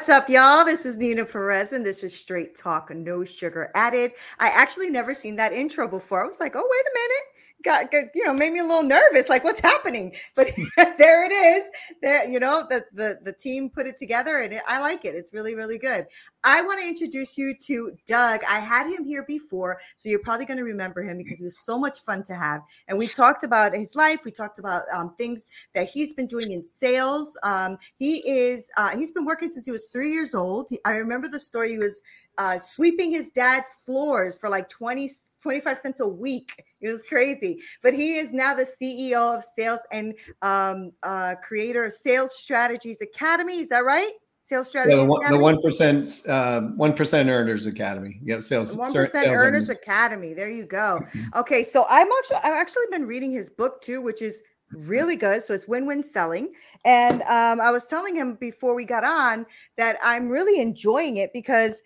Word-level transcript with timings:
What's 0.00 0.08
up, 0.08 0.30
y'all? 0.30 0.64
This 0.64 0.86
is 0.86 0.96
Nina 0.96 1.26
Perez, 1.26 1.74
and 1.74 1.84
this 1.84 2.02
is 2.02 2.18
Straight 2.18 2.56
Talk, 2.56 2.88
no 2.88 3.22
sugar 3.22 3.70
added. 3.74 4.12
I 4.38 4.48
actually 4.48 4.88
never 4.88 5.12
seen 5.12 5.36
that 5.36 5.52
intro 5.52 5.86
before. 5.86 6.24
I 6.24 6.26
was 6.26 6.40
like, 6.40 6.56
oh, 6.56 6.66
wait 6.66 6.84
a 6.86 6.94
minute 6.94 7.39
got, 7.64 7.92
you 7.92 8.24
know 8.24 8.32
made 8.32 8.52
me 8.52 8.60
a 8.60 8.64
little 8.64 8.82
nervous 8.82 9.28
like 9.28 9.44
what's 9.44 9.60
happening? 9.60 10.14
But 10.34 10.52
there 10.76 11.24
it 11.24 11.32
is. 11.32 11.64
There 12.02 12.28
you 12.28 12.40
know 12.40 12.66
the, 12.68 12.84
the 12.92 13.18
the 13.22 13.32
team 13.32 13.70
put 13.70 13.86
it 13.86 13.98
together 13.98 14.38
and 14.38 14.52
it, 14.54 14.62
i 14.66 14.80
like 14.80 15.04
it. 15.04 15.14
It's 15.14 15.32
really 15.32 15.54
really 15.54 15.78
good. 15.78 16.06
I 16.42 16.62
want 16.62 16.80
to 16.80 16.86
introduce 16.86 17.36
you 17.36 17.54
to 17.66 17.92
doug. 18.06 18.40
I 18.48 18.60
had 18.60 18.86
him 18.86 19.04
here 19.04 19.24
before 19.26 19.78
so 19.96 20.08
you're 20.08 20.20
probably 20.20 20.46
going 20.46 20.58
to 20.58 20.64
remember 20.64 21.02
him 21.02 21.18
because 21.18 21.38
he 21.38 21.44
was 21.44 21.58
so 21.58 21.78
much 21.78 22.00
fun 22.00 22.22
to 22.24 22.34
have. 22.34 22.62
And 22.88 22.98
we 22.98 23.08
talked 23.08 23.44
about 23.44 23.74
his 23.74 23.94
life. 23.94 24.20
We 24.24 24.30
talked 24.30 24.58
about 24.58 24.82
um, 24.92 25.12
things 25.14 25.48
that 25.74 25.88
he's 25.88 26.14
been 26.14 26.26
doing 26.26 26.52
in 26.52 26.64
sales. 26.64 27.36
Um, 27.42 27.76
he 27.96 28.18
is 28.28 28.68
uh, 28.76 28.96
he's 28.96 29.12
been 29.12 29.24
working 29.24 29.48
since 29.48 29.66
he 29.66 29.72
was 29.72 29.86
three 29.92 30.12
years 30.12 30.34
old. 30.34 30.66
He, 30.70 30.78
i 30.84 30.92
remember 30.92 31.28
the 31.28 31.38
story. 31.38 31.70
He 31.72 31.78
was 31.78 32.02
uh, 32.38 32.58
sweeping 32.58 33.10
his 33.10 33.30
dad's 33.30 33.76
floors 33.84 34.36
for 34.36 34.48
like 34.48 34.68
20 34.68 35.10
25 35.42 35.78
cents 35.78 36.00
a 36.00 36.06
week. 36.06 36.64
It 36.80 36.90
was 36.90 37.02
crazy. 37.02 37.58
But 37.82 37.94
he 37.94 38.18
is 38.18 38.32
now 38.32 38.54
the 38.54 38.66
CEO 38.80 39.36
of 39.36 39.44
Sales 39.44 39.80
and 39.92 40.14
um, 40.42 40.92
uh, 41.02 41.34
creator 41.42 41.84
of 41.84 41.92
Sales 41.92 42.36
Strategies 42.36 43.00
Academy. 43.00 43.58
Is 43.58 43.68
that 43.68 43.84
right? 43.84 44.12
Sales 44.44 44.68
Strategies 44.68 44.98
yeah, 44.98 45.28
the, 45.28 45.38
one 45.38 45.62
percent 45.62 46.22
uh, 46.28 46.62
one 46.62 46.92
percent 46.92 47.28
earners 47.28 47.66
academy. 47.66 48.18
Yeah, 48.24 48.40
sales 48.40 48.76
one 48.76 48.92
percent 48.92 49.28
earners, 49.28 49.42
earners 49.42 49.70
academy. 49.70 50.34
There 50.34 50.48
you 50.48 50.66
go. 50.66 51.00
Okay, 51.36 51.62
so 51.62 51.86
I'm 51.88 52.08
actually 52.18 52.38
I've 52.38 52.54
actually 52.54 52.86
been 52.90 53.06
reading 53.06 53.30
his 53.30 53.48
book 53.48 53.80
too, 53.80 54.02
which 54.02 54.22
is 54.22 54.42
really 54.72 55.16
good. 55.16 55.44
So 55.44 55.54
it's 55.54 55.68
win-win 55.68 56.02
selling. 56.02 56.52
And 56.84 57.22
um, 57.22 57.60
I 57.60 57.70
was 57.70 57.86
telling 57.86 58.16
him 58.16 58.34
before 58.34 58.74
we 58.74 58.84
got 58.84 59.04
on 59.04 59.46
that 59.76 59.98
I'm 60.02 60.28
really 60.28 60.60
enjoying 60.60 61.18
it 61.18 61.32
because 61.32 61.82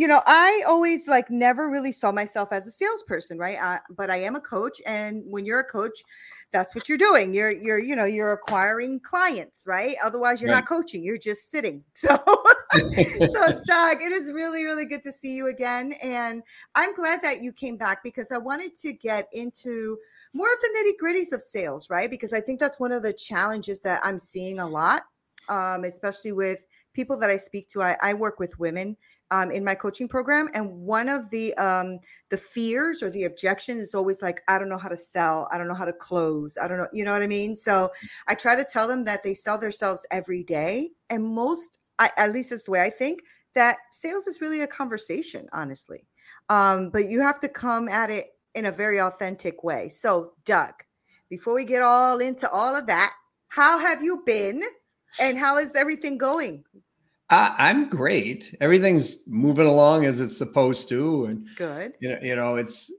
you 0.00 0.06
know, 0.06 0.22
I 0.26 0.62
always 0.66 1.08
like 1.08 1.30
never 1.30 1.68
really 1.70 1.92
saw 1.92 2.12
myself 2.12 2.52
as 2.52 2.66
a 2.66 2.70
salesperson, 2.70 3.38
right? 3.38 3.58
I, 3.60 3.78
but 3.90 4.10
I 4.10 4.16
am 4.16 4.36
a 4.36 4.40
coach, 4.40 4.80
and 4.86 5.22
when 5.26 5.44
you're 5.44 5.60
a 5.60 5.64
coach, 5.64 6.02
that's 6.52 6.74
what 6.74 6.88
you're 6.88 6.98
doing. 6.98 7.34
You're 7.34 7.50
you're 7.50 7.78
you 7.78 7.96
know 7.96 8.04
you're 8.04 8.32
acquiring 8.32 9.00
clients, 9.00 9.62
right? 9.66 9.96
Otherwise, 10.04 10.40
you're 10.40 10.50
right. 10.50 10.58
not 10.58 10.68
coaching. 10.68 11.02
You're 11.02 11.18
just 11.18 11.50
sitting. 11.50 11.82
So, 11.94 12.18
so 13.34 13.62
Doug, 13.66 14.02
it 14.02 14.12
is 14.12 14.30
really 14.32 14.64
really 14.64 14.84
good 14.84 15.02
to 15.04 15.12
see 15.12 15.34
you 15.34 15.48
again, 15.48 15.92
and 16.02 16.42
I'm 16.74 16.94
glad 16.94 17.22
that 17.22 17.40
you 17.40 17.52
came 17.52 17.76
back 17.76 18.02
because 18.02 18.30
I 18.30 18.38
wanted 18.38 18.76
to 18.82 18.92
get 18.92 19.28
into 19.32 19.96
more 20.32 20.52
of 20.52 20.58
the 20.60 20.68
nitty 20.76 20.92
gritties 21.02 21.32
of 21.32 21.40
sales, 21.40 21.88
right? 21.88 22.10
Because 22.10 22.32
I 22.32 22.40
think 22.40 22.60
that's 22.60 22.78
one 22.78 22.92
of 22.92 23.02
the 23.02 23.12
challenges 23.12 23.80
that 23.80 24.00
I'm 24.04 24.18
seeing 24.18 24.58
a 24.58 24.66
lot, 24.66 25.04
um, 25.48 25.84
especially 25.84 26.32
with 26.32 26.66
people 26.92 27.18
that 27.18 27.30
I 27.30 27.36
speak 27.36 27.68
to. 27.70 27.82
I, 27.82 27.96
I 28.02 28.14
work 28.14 28.38
with 28.38 28.58
women 28.58 28.96
um, 29.30 29.50
in 29.50 29.64
my 29.64 29.74
coaching 29.74 30.08
program 30.08 30.48
and 30.54 30.70
one 30.70 31.08
of 31.08 31.28
the 31.30 31.54
um, 31.54 31.98
the 32.30 32.36
fears 32.36 33.02
or 33.02 33.10
the 33.10 33.24
objection 33.24 33.78
is 33.78 33.94
always 33.94 34.22
like 34.22 34.42
i 34.48 34.58
don't 34.58 34.68
know 34.68 34.78
how 34.78 34.88
to 34.88 34.96
sell. 34.96 35.48
I 35.50 35.58
don't 35.58 35.68
know 35.68 35.74
how 35.74 35.84
to 35.84 35.92
close. 35.92 36.56
I 36.60 36.68
don't 36.68 36.78
know 36.78 36.88
you 36.92 37.04
know 37.04 37.12
what 37.12 37.22
i 37.22 37.26
mean? 37.26 37.56
So 37.56 37.90
i 38.28 38.34
try 38.34 38.54
to 38.56 38.64
tell 38.64 38.88
them 38.88 39.04
that 39.04 39.22
they 39.22 39.34
sell 39.34 39.58
themselves 39.58 40.06
every 40.10 40.42
day 40.42 40.90
and 41.10 41.24
most 41.24 41.78
I, 41.98 42.10
at 42.16 42.32
least 42.32 42.52
it's 42.52 42.64
the 42.64 42.72
way 42.72 42.80
i 42.80 42.90
think 42.90 43.20
that 43.54 43.78
sales 43.90 44.26
is 44.26 44.40
really 44.40 44.62
a 44.62 44.66
conversation 44.66 45.48
honestly. 45.52 46.06
Um, 46.48 46.90
but 46.90 47.08
you 47.08 47.20
have 47.22 47.40
to 47.40 47.48
come 47.48 47.88
at 47.88 48.10
it 48.10 48.26
in 48.54 48.66
a 48.66 48.72
very 48.72 49.00
authentic 49.00 49.64
way. 49.64 49.88
So 49.88 50.32
doug 50.44 50.72
before 51.28 51.54
we 51.54 51.64
get 51.64 51.82
all 51.82 52.20
into 52.20 52.48
all 52.50 52.76
of 52.76 52.86
that 52.86 53.12
how 53.48 53.78
have 53.78 54.02
you 54.02 54.22
been 54.26 54.62
and 55.18 55.38
how 55.38 55.58
is 55.58 55.74
everything 55.74 56.18
going 56.18 56.64
I, 57.28 57.70
am 57.70 57.88
great. 57.88 58.54
Everything's 58.60 59.26
moving 59.26 59.66
along 59.66 60.04
as 60.04 60.20
it's 60.20 60.36
supposed 60.36 60.88
to, 60.90 61.26
and 61.26 61.46
good. 61.56 61.94
You 62.00 62.10
know, 62.10 62.18
you 62.22 62.36
know, 62.36 62.56
it's 62.56 62.92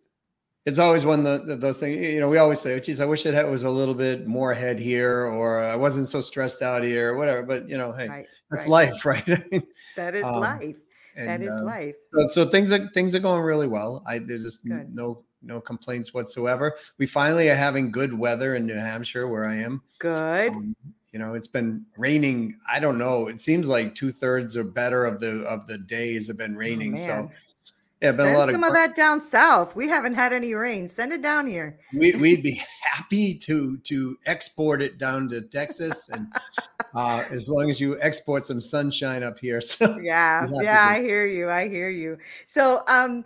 it's 0.65 0.79
always 0.79 1.05
one 1.05 1.25
of 1.25 1.47
the, 1.47 1.55
those 1.55 1.79
things. 1.79 1.95
You 1.95 2.19
know, 2.19 2.27
we 2.27 2.37
always 2.37 2.59
say, 2.59 2.73
oh, 2.73 2.79
"Geez, 2.79 2.99
I 2.99 3.05
wish 3.05 3.25
it 3.25 3.47
was 3.47 3.63
a 3.63 3.69
little 3.69 3.93
bit 3.93 4.27
more 4.27 4.51
ahead 4.51 4.79
here, 4.79 5.25
or 5.25 5.63
I 5.63 5.77
wasn't 5.77 6.09
so 6.09 6.19
stressed 6.19 6.61
out 6.61 6.83
here, 6.83 7.13
or 7.13 7.17
whatever." 7.17 7.43
But 7.43 7.69
you 7.69 7.77
know, 7.77 7.93
hey, 7.93 8.09
right, 8.09 8.25
that's 8.51 8.67
right. 8.67 8.91
life, 8.91 9.05
right? 9.05 9.63
that 9.95 10.13
is 10.13 10.25
um, 10.25 10.41
life. 10.41 10.75
And, 11.15 11.29
that 11.29 11.41
is 11.41 11.49
uh, 11.49 11.63
life. 11.63 11.95
So, 12.13 12.27
so, 12.27 12.45
things 12.45 12.73
are 12.73 12.89
things 12.89 13.15
are 13.15 13.19
going 13.19 13.41
really 13.41 13.67
well. 13.67 14.03
I 14.05 14.19
there's 14.19 14.43
just 14.43 14.67
good. 14.67 14.93
no 14.93 15.23
no 15.41 15.61
complaints 15.61 16.13
whatsoever. 16.13 16.75
We 16.97 17.07
finally 17.07 17.49
are 17.49 17.55
having 17.55 17.89
good 17.89 18.13
weather 18.13 18.55
in 18.55 18.65
New 18.65 18.75
Hampshire, 18.75 19.27
where 19.27 19.45
I 19.45 19.55
am. 19.55 19.81
Good. 19.99 20.53
Um, 20.53 20.75
you 21.11 21.19
know, 21.19 21.33
it's 21.33 21.47
been 21.47 21.85
raining. 21.97 22.57
I 22.71 22.79
don't 22.79 22.97
know. 22.97 23.27
It 23.27 23.41
seems 23.41 23.67
like 23.67 23.95
two 23.95 24.11
thirds 24.11 24.57
or 24.57 24.63
better 24.63 25.05
of 25.05 25.19
the 25.19 25.41
of 25.43 25.67
the 25.67 25.77
days 25.77 26.27
have 26.27 26.37
been 26.37 26.55
oh, 26.55 26.59
raining. 26.59 26.93
Oh, 26.93 26.97
so 26.97 27.31
yeah, 28.01 28.11
been 28.11 28.17
Send 28.17 28.35
a 28.35 28.37
lot 28.37 28.51
some 28.51 28.63
of, 28.63 28.69
of 28.69 28.75
that 28.75 28.95
down 28.95 29.19
south. 29.19 29.75
We 29.75 29.87
haven't 29.87 30.13
had 30.13 30.31
any 30.31 30.53
rain. 30.53 30.87
Send 30.87 31.13
it 31.13 31.23
down 31.23 31.47
here. 31.47 31.79
We, 31.93 32.11
would 32.11 32.43
be 32.43 32.61
happy 32.83 33.33
to 33.39 33.77
to 33.77 34.17
export 34.27 34.83
it 34.83 34.99
down 34.99 35.29
to 35.29 35.41
Texas, 35.41 36.09
and 36.09 36.27
uh, 36.95 37.23
as 37.31 37.49
long 37.49 37.71
as 37.71 37.79
you 37.79 37.99
export 37.99 38.43
some 38.43 38.61
sunshine 38.61 39.23
up 39.23 39.39
here. 39.39 39.61
So 39.61 39.97
yeah, 39.97 40.45
yeah, 40.61 40.85
I 40.87 41.01
hear 41.01 41.25
you. 41.25 41.49
I 41.49 41.69
hear 41.69 41.89
you. 41.89 42.19
So 42.45 42.83
um, 42.87 43.23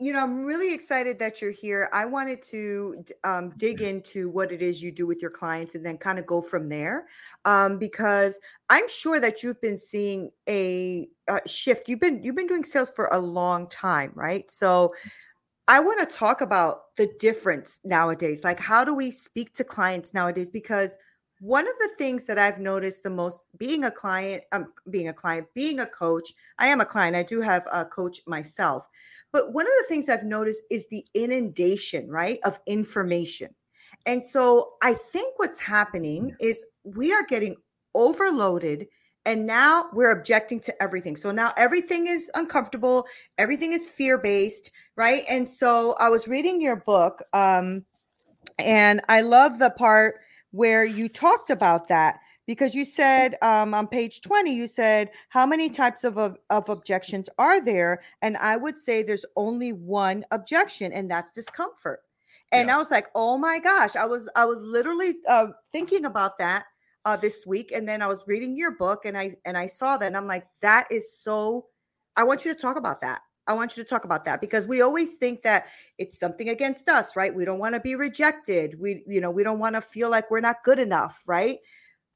you 0.00 0.14
know, 0.14 0.20
I'm 0.20 0.46
really 0.46 0.72
excited 0.72 1.18
that 1.18 1.42
you're 1.42 1.50
here. 1.50 1.90
I 1.92 2.06
wanted 2.06 2.42
to 2.44 3.04
um, 3.22 3.50
dig 3.58 3.82
into 3.82 4.30
what 4.30 4.50
it 4.50 4.62
is 4.62 4.82
you 4.82 4.90
do 4.90 5.06
with 5.06 5.20
your 5.20 5.30
clients 5.30 5.74
and 5.74 5.84
then 5.84 5.98
kind 5.98 6.18
of 6.18 6.26
go 6.26 6.40
from 6.40 6.70
there 6.70 7.06
um, 7.44 7.78
because 7.78 8.40
I'm 8.70 8.88
sure 8.88 9.20
that 9.20 9.42
you've 9.42 9.60
been 9.60 9.76
seeing 9.76 10.30
a, 10.48 11.06
a, 11.28 11.46
shift. 11.46 11.86
You've 11.86 12.00
been 12.00 12.24
you've 12.24 12.34
been 12.34 12.46
doing 12.46 12.64
sales 12.64 12.90
for 12.96 13.08
a 13.12 13.18
long 13.18 13.68
time, 13.68 14.12
right? 14.14 14.50
So 14.50 14.94
I 15.68 15.80
want 15.80 16.00
to 16.08 16.16
talk 16.16 16.40
about 16.40 16.96
the 16.96 17.10
difference 17.20 17.78
nowadays. 17.84 18.42
Like, 18.42 18.58
how 18.58 18.84
do 18.84 18.94
we 18.94 19.10
speak 19.10 19.52
to 19.54 19.64
clients 19.64 20.14
nowadays? 20.14 20.48
Because 20.48 20.96
one 21.40 21.66
of 21.68 21.74
the 21.78 21.90
things 21.98 22.24
that 22.24 22.38
I've 22.38 22.58
noticed 22.58 23.02
the 23.02 23.10
most 23.10 23.40
being 23.58 23.84
a 23.84 23.90
client, 23.90 24.44
um, 24.52 24.72
being 24.88 25.08
a 25.08 25.12
client, 25.12 25.46
being 25.54 25.80
a 25.80 25.86
coach, 25.86 26.32
I 26.58 26.68
am 26.68 26.80
a 26.80 26.86
client. 26.86 27.16
I 27.16 27.22
do 27.22 27.42
have 27.42 27.66
a 27.70 27.84
coach 27.84 28.20
myself 28.26 28.88
but 29.32 29.52
one 29.52 29.66
of 29.66 29.72
the 29.78 29.86
things 29.88 30.08
I've 30.08 30.24
noticed 30.24 30.62
is 30.70 30.86
the 30.90 31.04
inundation, 31.14 32.08
right, 32.08 32.38
of 32.44 32.60
information. 32.66 33.54
And 34.06 34.24
so 34.24 34.72
I 34.82 34.94
think 34.94 35.38
what's 35.38 35.60
happening 35.60 36.34
is 36.40 36.64
we 36.84 37.12
are 37.12 37.24
getting 37.24 37.56
overloaded 37.94 38.86
and 39.26 39.46
now 39.46 39.86
we're 39.92 40.12
objecting 40.12 40.60
to 40.60 40.82
everything. 40.82 41.14
So 41.14 41.30
now 41.30 41.52
everything 41.56 42.06
is 42.06 42.30
uncomfortable, 42.34 43.06
everything 43.36 43.72
is 43.72 43.86
fear-based, 43.86 44.70
right? 44.96 45.24
And 45.28 45.48
so 45.48 45.94
I 45.98 46.08
was 46.08 46.26
reading 46.26 46.60
your 46.60 46.76
book 46.76 47.22
um 47.32 47.84
and 48.58 49.02
I 49.08 49.20
love 49.20 49.58
the 49.58 49.70
part 49.70 50.20
where 50.50 50.84
you 50.84 51.08
talked 51.08 51.50
about 51.50 51.88
that 51.88 52.20
because 52.50 52.74
you 52.74 52.84
said 52.84 53.36
um, 53.42 53.74
on 53.74 53.86
page 53.86 54.22
20 54.22 54.52
you 54.52 54.66
said 54.66 55.08
how 55.28 55.46
many 55.46 55.70
types 55.70 56.02
of, 56.02 56.18
of, 56.18 56.36
of 56.50 56.68
objections 56.68 57.28
are 57.38 57.64
there 57.64 58.02
and 58.22 58.36
i 58.38 58.56
would 58.56 58.76
say 58.76 59.04
there's 59.04 59.24
only 59.36 59.72
one 59.72 60.24
objection 60.32 60.92
and 60.92 61.08
that's 61.08 61.30
discomfort 61.30 62.00
and 62.50 62.66
yeah. 62.66 62.74
i 62.74 62.76
was 62.76 62.90
like 62.90 63.06
oh 63.14 63.38
my 63.38 63.60
gosh 63.60 63.94
i 63.94 64.04
was 64.04 64.28
i 64.34 64.44
was 64.44 64.58
literally 64.62 65.14
uh, 65.28 65.46
thinking 65.70 66.06
about 66.06 66.38
that 66.38 66.64
uh, 67.04 67.16
this 67.16 67.46
week 67.46 67.70
and 67.70 67.88
then 67.88 68.02
i 68.02 68.06
was 68.08 68.24
reading 68.26 68.56
your 68.56 68.72
book 68.72 69.04
and 69.04 69.16
i 69.16 69.30
and 69.44 69.56
i 69.56 69.68
saw 69.68 69.96
that 69.96 70.08
and 70.08 70.16
i'm 70.16 70.26
like 70.26 70.44
that 70.60 70.88
is 70.90 71.16
so 71.16 71.66
i 72.16 72.24
want 72.24 72.44
you 72.44 72.52
to 72.52 72.60
talk 72.60 72.76
about 72.76 73.00
that 73.00 73.20
I 73.46 73.52
want 73.54 73.76
you 73.76 73.82
to 73.82 73.88
talk 73.88 74.04
about 74.04 74.24
that 74.26 74.40
because 74.40 74.68
we 74.68 74.80
always 74.80 75.14
think 75.14 75.42
that 75.42 75.66
it's 75.98 76.20
something 76.20 76.50
against 76.50 76.88
us, 76.88 77.16
right? 77.16 77.34
We 77.34 77.44
don't 77.44 77.58
want 77.58 77.74
to 77.74 77.80
be 77.80 77.96
rejected. 77.96 78.78
We, 78.78 79.02
you 79.08 79.20
know, 79.20 79.30
we 79.30 79.42
don't 79.42 79.58
want 79.58 79.74
to 79.74 79.80
feel 79.80 80.08
like 80.08 80.30
we're 80.30 80.38
not 80.38 80.62
good 80.62 80.78
enough, 80.78 81.24
right? 81.26 81.58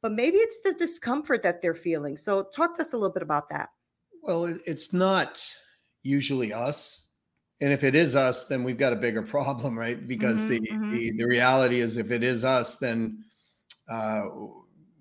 But 0.04 0.12
maybe 0.12 0.36
it's 0.36 0.58
the 0.62 0.74
discomfort 0.74 1.42
that 1.44 1.62
they're 1.62 1.72
feeling. 1.72 2.18
So 2.18 2.42
talk 2.54 2.76
to 2.76 2.82
us 2.82 2.92
a 2.92 2.96
little 2.96 3.14
bit 3.14 3.22
about 3.22 3.48
that. 3.48 3.70
Well, 4.22 4.54
it's 4.66 4.92
not 4.92 5.42
usually 6.02 6.52
us. 6.52 7.06
And 7.62 7.72
if 7.72 7.82
it 7.82 7.94
is 7.94 8.14
us, 8.14 8.44
then 8.44 8.64
we've 8.64 8.76
got 8.76 8.92
a 8.92 8.96
bigger 8.96 9.22
problem, 9.22 9.78
right? 9.78 10.06
Because 10.06 10.40
mm-hmm, 10.40 10.48
the, 10.50 10.60
mm-hmm. 10.60 10.90
the 10.90 11.12
the 11.12 11.26
reality 11.26 11.80
is 11.80 11.96
if 11.96 12.10
it 12.10 12.22
is 12.22 12.44
us, 12.44 12.76
then 12.76 13.24
uh, 13.88 14.24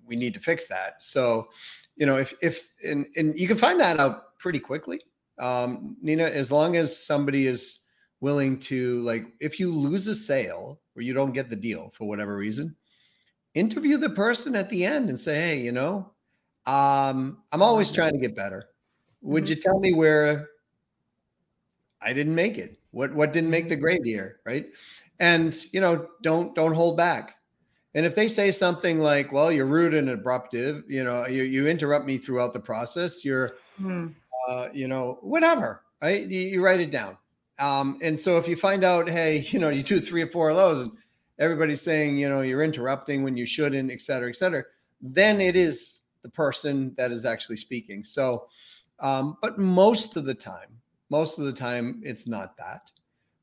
we 0.06 0.16
need 0.16 0.34
to 0.36 0.40
fix 0.40 0.68
that. 0.68 0.96
So, 1.02 1.50
you 1.98 2.06
know, 2.06 2.16
if 2.16 2.34
if 2.42 2.70
and, 2.88 3.06
and 3.18 3.38
you 3.38 3.50
can 3.50 3.58
find 3.58 3.82
that 3.82 4.00
out 4.00 4.40
pretty 4.40 4.60
quickly 4.60 5.02
um, 5.40 5.98
Nina, 6.02 6.24
as 6.24 6.52
long 6.52 6.76
as 6.76 7.06
somebody 7.06 7.48
is 7.48 7.82
willing 8.22 8.60
to 8.60 9.02
like, 9.02 9.26
if 9.40 9.60
you 9.60 9.72
lose 9.72 10.08
a 10.08 10.16
sale 10.16 10.80
or 10.96 11.02
you 11.02 11.14
don't 11.14 11.34
get 11.34 11.50
the 11.50 11.56
deal 11.56 11.92
for 11.98 12.08
whatever 12.08 12.38
reason, 12.38 12.76
interview 13.54 13.98
the 13.98 14.10
person 14.10 14.56
at 14.56 14.70
the 14.70 14.86
end 14.86 15.10
and 15.10 15.20
say, 15.20 15.36
hey, 15.36 15.60
you 15.60 15.72
know, 15.72 16.12
um, 16.66 17.40
I'm 17.52 17.62
always 17.62 17.92
trying 17.92 18.14
to 18.14 18.20
get 18.20 18.36
better. 18.36 18.70
Would 19.22 19.46
mm-hmm. 19.46 19.50
you 19.52 19.56
tell 19.56 19.80
me 19.80 19.94
where 19.94 20.50
I 22.02 22.14
didn't 22.14 22.36
make 22.36 22.58
it? 22.58 22.80
What 22.92 23.14
what 23.14 23.34
didn't 23.34 23.50
make 23.50 23.70
the 23.70 23.76
mm-hmm. 23.76 23.84
grade 23.84 24.06
here, 24.06 24.40
right? 24.46 24.68
And 25.20 25.56
you 25.72 25.82
know, 25.82 26.08
don't 26.22 26.54
don't 26.56 26.74
hold 26.74 26.98
back. 26.98 27.36
And 27.96 28.06
if 28.06 28.16
they 28.16 28.28
say 28.28 28.52
something 28.52 29.00
like, 29.00 29.32
"Well, 29.32 29.52
you're 29.52 29.68
rude 29.68 29.94
and 29.94 30.10
abruptive," 30.10 30.84
you 30.88 31.04
know, 31.04 31.28
you 31.28 31.44
you 31.44 31.68
interrupt 31.68 32.06
me 32.06 32.18
throughout 32.18 32.54
the 32.54 32.60
process. 32.60 33.24
You're 33.24 33.50
mm-hmm. 33.80 34.08
Uh, 34.48 34.68
you 34.74 34.90
know, 34.90 35.20
whatever, 35.22 35.84
right? 36.02 36.28
You, 36.28 36.42
you 36.42 36.64
write 36.64 36.82
it 36.82 36.92
down. 36.92 37.18
Um, 37.60 37.98
and 38.02 38.20
so 38.20 38.38
if 38.38 38.46
you 38.46 38.58
find 38.58 38.84
out, 38.84 39.10
hey, 39.10 39.38
you 39.48 39.60
know, 39.60 39.70
you 39.70 39.84
do 39.84 40.00
three 40.00 40.22
or 40.22 40.28
four 40.28 40.50
of 40.50 40.58
those 40.58 40.82
and 40.82 40.92
everybody's 41.40 41.82
saying, 41.82 42.18
you 42.18 42.30
know, 42.30 42.42
you're 42.42 42.64
interrupting 42.64 43.24
when 43.24 43.36
you 43.38 43.46
shouldn't, 43.46 43.92
et 43.92 44.02
cetera, 44.02 44.30
et 44.30 44.36
cetera, 44.36 44.64
then 45.02 45.42
it 45.42 45.56
is 45.56 46.02
the 46.22 46.30
person 46.30 46.94
that 46.98 47.12
is 47.12 47.26
actually 47.26 47.58
speaking. 47.58 48.04
So, 48.04 48.48
um, 49.00 49.38
but 49.42 49.58
most 49.60 50.16
of 50.16 50.26
the 50.26 50.34
time, 50.34 50.70
most 51.10 51.38
of 51.38 51.46
the 51.46 51.54
time, 51.54 52.02
it's 52.04 52.28
not 52.28 52.56
that. 52.58 52.92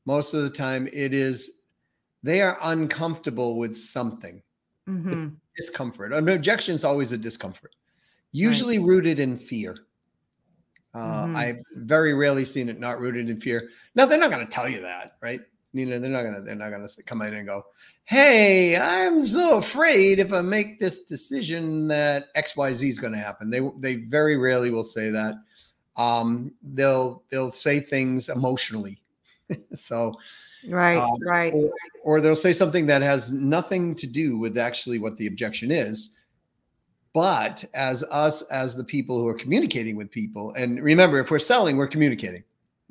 Most 0.05 0.33
of 0.33 0.43
the 0.43 0.49
time, 0.49 0.89
it 0.91 1.13
is 1.13 1.61
they 2.23 2.41
are 2.41 2.57
uncomfortable 2.63 3.57
with 3.57 3.75
something. 3.77 4.41
Mm-hmm. 4.89 5.29
Discomfort. 5.55 6.13
An 6.13 6.27
objection 6.29 6.73
is 6.73 6.83
always 6.83 7.11
a 7.11 7.17
discomfort, 7.17 7.75
usually 8.31 8.79
right. 8.79 8.87
rooted 8.87 9.19
in 9.19 9.37
fear. 9.37 9.75
Uh, 10.93 11.25
mm-hmm. 11.25 11.35
I've 11.35 11.59
very 11.75 12.13
rarely 12.13 12.45
seen 12.45 12.67
it 12.67 12.79
not 12.79 12.99
rooted 12.99 13.29
in 13.29 13.39
fear. 13.39 13.69
Now 13.95 14.05
they're 14.05 14.17
not 14.17 14.31
going 14.31 14.45
to 14.45 14.51
tell 14.51 14.67
you 14.67 14.81
that, 14.81 15.17
right? 15.21 15.39
You 15.73 15.85
know, 15.85 15.99
they're 15.99 16.11
not 16.11 16.23
going 16.23 16.35
to. 16.35 16.41
They're 16.41 16.55
not 16.55 16.89
to 16.89 17.03
come 17.03 17.21
in 17.21 17.33
and 17.33 17.47
go, 17.47 17.65
"Hey, 18.03 18.75
I'm 18.75 19.19
so 19.21 19.57
afraid 19.57 20.19
if 20.19 20.33
I 20.33 20.41
make 20.41 20.79
this 20.79 21.03
decision 21.03 21.87
that 21.87 22.25
X, 22.35 22.57
Y, 22.57 22.73
Z 22.73 22.89
is 22.89 22.99
going 22.99 23.13
to 23.13 23.19
happen." 23.19 23.49
They 23.49 23.61
they 23.79 23.95
very 23.95 24.37
rarely 24.37 24.69
will 24.69 24.83
say 24.83 25.09
that. 25.11 25.35
Um, 25.95 26.51
they'll 26.61 27.23
they'll 27.29 27.51
say 27.51 27.79
things 27.79 28.27
emotionally. 28.27 29.01
so, 29.73 30.13
right, 30.67 30.97
um, 30.97 31.17
right, 31.25 31.53
or, 31.53 31.71
or 32.03 32.21
they'll 32.21 32.35
say 32.35 32.51
something 32.51 32.85
that 32.87 33.01
has 33.01 33.31
nothing 33.31 33.95
to 33.95 34.07
do 34.07 34.37
with 34.37 34.57
actually 34.57 34.99
what 34.99 35.15
the 35.17 35.27
objection 35.27 35.71
is 35.71 36.17
but 37.13 37.63
as 37.73 38.03
us 38.03 38.41
as 38.43 38.75
the 38.75 38.83
people 38.83 39.19
who 39.19 39.27
are 39.27 39.33
communicating 39.33 39.95
with 39.95 40.09
people 40.11 40.53
and 40.53 40.81
remember 40.81 41.19
if 41.19 41.29
we're 41.29 41.39
selling 41.39 41.75
we're 41.77 41.87
communicating 41.87 42.43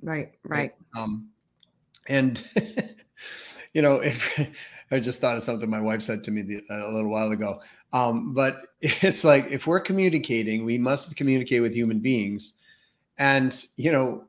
right 0.03 0.33
right, 0.45 0.59
right? 0.59 0.75
um 0.97 1.30
and 2.11 2.43
you 3.75 3.83
know 3.83 3.97
if 3.97 4.39
i 4.91 4.99
just 4.99 5.21
thought 5.21 5.37
of 5.37 5.43
something 5.43 5.71
my 5.71 5.81
wife 5.81 6.03
said 6.03 6.23
to 6.25 6.31
me 6.31 6.43
the, 6.43 6.61
a 6.71 6.93
little 6.93 7.11
while 7.11 7.31
ago 7.33 7.61
um 7.93 8.35
but 8.35 8.67
it's 8.81 9.25
like 9.25 9.51
if 9.51 9.67
we're 9.67 9.81
communicating 9.81 10.65
we 10.65 10.77
must 10.79 11.17
communicate 11.17 11.63
with 11.63 11.75
human 11.75 12.01
beings 12.01 12.59
and 13.19 13.67
you 13.77 13.91
know 13.91 14.25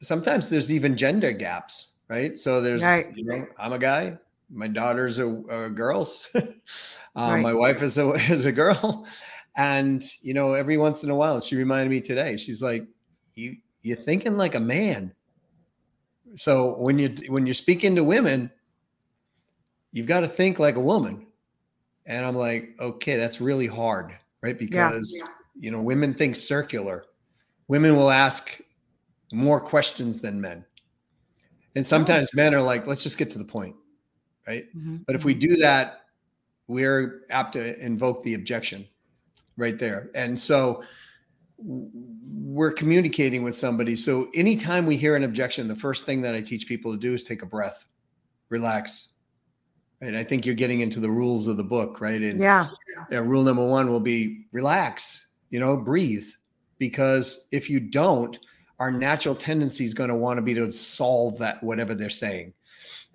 sometimes 0.00 0.50
there's 0.50 0.72
even 0.72 0.96
gender 0.96 1.32
gaps 1.32 1.92
right 2.08 2.38
so 2.38 2.60
there's 2.60 2.82
right. 2.82 3.06
you 3.16 3.24
know 3.24 3.46
i'm 3.58 3.72
a 3.72 3.78
guy 3.78 4.16
my 4.50 4.68
daughters 4.68 5.18
are, 5.18 5.50
are 5.50 5.70
girls 5.70 6.28
Um, 7.16 7.34
right. 7.34 7.42
My 7.42 7.54
wife 7.54 7.82
is 7.82 7.98
a 7.98 8.10
is 8.30 8.44
a 8.44 8.52
girl, 8.52 9.06
and 9.56 10.04
you 10.22 10.34
know, 10.34 10.54
every 10.54 10.76
once 10.76 11.04
in 11.04 11.10
a 11.10 11.14
while, 11.14 11.40
she 11.40 11.56
reminded 11.56 11.90
me 11.90 12.00
today. 12.00 12.36
She's 12.36 12.62
like, 12.62 12.86
"You 13.34 13.56
you're 13.82 13.96
thinking 13.96 14.36
like 14.36 14.54
a 14.54 14.60
man." 14.60 15.12
So 16.36 16.76
when 16.78 16.98
you 16.98 17.14
when 17.28 17.46
you're 17.46 17.54
speaking 17.54 17.94
to 17.96 18.04
women, 18.04 18.50
you've 19.92 20.06
got 20.06 20.20
to 20.20 20.28
think 20.28 20.58
like 20.58 20.76
a 20.76 20.80
woman. 20.80 21.26
And 22.06 22.26
I'm 22.26 22.34
like, 22.34 22.74
okay, 22.80 23.16
that's 23.16 23.40
really 23.40 23.66
hard, 23.66 24.16
right? 24.42 24.58
Because 24.58 25.14
yeah. 25.18 25.30
you 25.54 25.70
know, 25.70 25.80
women 25.80 26.14
think 26.14 26.36
circular. 26.36 27.04
Women 27.68 27.96
will 27.96 28.10
ask 28.10 28.60
more 29.32 29.58
questions 29.58 30.20
than 30.20 30.40
men. 30.40 30.64
And 31.76 31.86
sometimes 31.86 32.30
oh. 32.34 32.36
men 32.36 32.54
are 32.54 32.60
like, 32.62 32.86
let's 32.86 33.02
just 33.02 33.16
get 33.16 33.30
to 33.30 33.38
the 33.38 33.44
point. 33.44 33.74
Right. 34.46 34.66
Mm-hmm. 34.76 34.96
But 35.06 35.16
if 35.16 35.24
we 35.24 35.32
mm-hmm. 35.32 35.48
do 35.48 35.56
that 35.56 36.04
we're 36.66 37.22
apt 37.30 37.54
to 37.54 37.84
invoke 37.84 38.22
the 38.22 38.34
objection 38.34 38.86
right 39.56 39.78
there. 39.78 40.10
And 40.14 40.38
so 40.38 40.82
we're 42.54 42.70
communicating 42.70 43.42
with 43.42 43.56
somebody. 43.56 43.96
So 43.96 44.28
anytime 44.32 44.86
we 44.86 44.96
hear 44.96 45.16
an 45.16 45.24
objection, 45.24 45.66
the 45.66 45.74
first 45.74 46.06
thing 46.06 46.20
that 46.22 46.36
I 46.36 46.40
teach 46.40 46.68
people 46.68 46.92
to 46.92 46.98
do 46.98 47.12
is 47.12 47.24
take 47.24 47.42
a 47.42 47.46
breath, 47.46 47.84
relax. 48.48 49.14
Right. 50.00 50.14
I 50.14 50.22
think 50.22 50.46
you're 50.46 50.54
getting 50.54 50.78
into 50.78 51.00
the 51.00 51.10
rules 51.10 51.48
of 51.48 51.56
the 51.56 51.64
book, 51.64 52.00
right? 52.00 52.22
And 52.22 52.38
yeah. 52.38 52.68
yeah 53.10 53.18
rule 53.18 53.42
number 53.42 53.66
one 53.66 53.90
will 53.90 53.98
be 53.98 54.46
relax, 54.52 55.30
you 55.50 55.58
know, 55.58 55.76
breathe. 55.76 56.26
Because 56.78 57.48
if 57.50 57.68
you 57.68 57.80
don't, 57.80 58.38
our 58.78 58.92
natural 58.92 59.34
tendency 59.34 59.84
is 59.84 59.92
going 59.92 60.10
to 60.10 60.14
want 60.14 60.38
to 60.38 60.42
be 60.42 60.54
to 60.54 60.70
solve 60.70 61.38
that 61.38 61.60
whatever 61.60 61.92
they're 61.92 62.08
saying. 62.08 62.52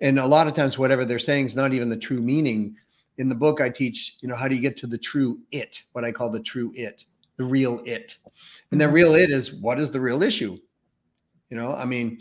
And 0.02 0.18
a 0.18 0.26
lot 0.26 0.48
of 0.48 0.54
times, 0.54 0.76
whatever 0.76 1.06
they're 1.06 1.18
saying 1.18 1.46
is 1.46 1.56
not 1.56 1.72
even 1.72 1.88
the 1.88 1.96
true 1.96 2.20
meaning 2.20 2.76
in 3.16 3.30
the 3.30 3.34
book, 3.34 3.62
I 3.62 3.70
teach, 3.70 4.16
you 4.20 4.28
know, 4.28 4.34
how 4.34 4.48
do 4.48 4.54
you 4.54 4.60
get 4.60 4.76
to 4.78 4.86
the 4.86 4.98
true 4.98 5.38
it, 5.50 5.82
what 5.92 6.04
I 6.04 6.12
call 6.12 6.28
the 6.28 6.40
true 6.40 6.72
it, 6.74 7.06
the 7.40 7.46
real 7.46 7.80
it. 7.86 8.18
And 8.70 8.78
the 8.78 8.84
mm-hmm. 8.84 8.94
real 8.94 9.14
it 9.14 9.30
is 9.30 9.54
what 9.54 9.80
is 9.80 9.90
the 9.90 10.00
real 10.00 10.22
issue? 10.22 10.58
You 11.48 11.56
know, 11.56 11.74
I 11.74 11.86
mean, 11.86 12.18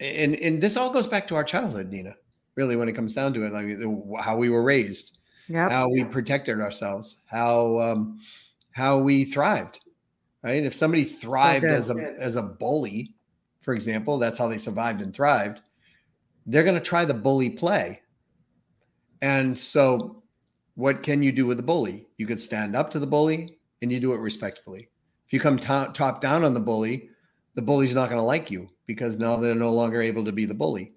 and 0.00 0.34
and 0.36 0.62
this 0.62 0.78
all 0.78 0.90
goes 0.90 1.06
back 1.06 1.28
to 1.28 1.36
our 1.36 1.44
childhood, 1.44 1.90
Nina. 1.90 2.16
Really, 2.56 2.76
when 2.76 2.88
it 2.88 2.94
comes 2.94 3.14
down 3.14 3.34
to 3.34 3.44
it, 3.44 3.52
like 3.52 4.24
how 4.24 4.38
we 4.38 4.48
were 4.48 4.62
raised, 4.62 5.18
yep. 5.48 5.70
how 5.70 5.90
we 5.90 6.02
protected 6.04 6.60
ourselves, 6.60 7.22
how 7.26 7.78
um, 7.78 8.18
how 8.72 8.98
we 8.98 9.24
thrived. 9.24 9.80
Right? 10.42 10.64
If 10.64 10.74
somebody 10.74 11.04
thrived 11.04 11.66
so 11.66 11.70
as 11.70 11.90
a 11.90 12.14
as 12.18 12.36
a 12.36 12.42
bully, 12.42 13.14
for 13.60 13.74
example, 13.74 14.16
that's 14.16 14.38
how 14.38 14.48
they 14.48 14.58
survived 14.58 15.02
and 15.02 15.14
thrived. 15.14 15.60
They're 16.46 16.64
going 16.64 16.74
to 16.74 16.80
try 16.80 17.04
the 17.04 17.12
bully 17.12 17.50
play 17.50 18.00
and 19.22 19.58
so, 19.58 20.22
what 20.74 21.02
can 21.02 21.22
you 21.22 21.32
do 21.32 21.44
with 21.44 21.58
the 21.58 21.62
bully? 21.62 22.06
You 22.16 22.26
could 22.26 22.40
stand 22.40 22.74
up 22.74 22.88
to 22.90 22.98
the 22.98 23.06
bully 23.06 23.58
and 23.82 23.90
you 23.90 24.00
do 24.00 24.12
it 24.12 24.20
respectfully. 24.20 24.88
If 25.26 25.32
you 25.32 25.40
come 25.40 25.58
top, 25.58 25.94
top 25.94 26.20
down 26.20 26.44
on 26.44 26.54
the 26.54 26.60
bully, 26.60 27.10
the 27.54 27.62
bully's 27.62 27.94
not 27.94 28.08
going 28.08 28.20
to 28.20 28.24
like 28.24 28.50
you 28.50 28.68
because 28.86 29.18
now 29.18 29.36
they're 29.36 29.54
no 29.54 29.72
longer 29.72 30.02
able 30.02 30.24
to 30.24 30.32
be 30.32 30.44
the 30.44 30.54
bully. 30.54 30.92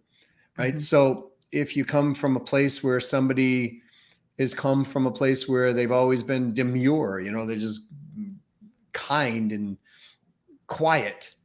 Right. 0.57 0.75
Mm-hmm. 0.75 0.79
So, 0.79 1.31
if 1.51 1.77
you 1.77 1.85
come 1.85 2.15
from 2.15 2.35
a 2.35 2.39
place 2.39 2.83
where 2.83 2.99
somebody 2.99 3.81
has 4.39 4.55
come 4.55 4.83
from 4.83 5.05
a 5.05 5.11
place 5.11 5.47
where 5.47 5.71
they've 5.71 5.91
always 5.91 6.23
been 6.23 6.53
demure, 6.55 7.19
you 7.19 7.31
know, 7.31 7.45
they're 7.45 7.57
just 7.57 7.83
kind 8.93 9.51
and 9.51 9.77
quiet 10.67 11.35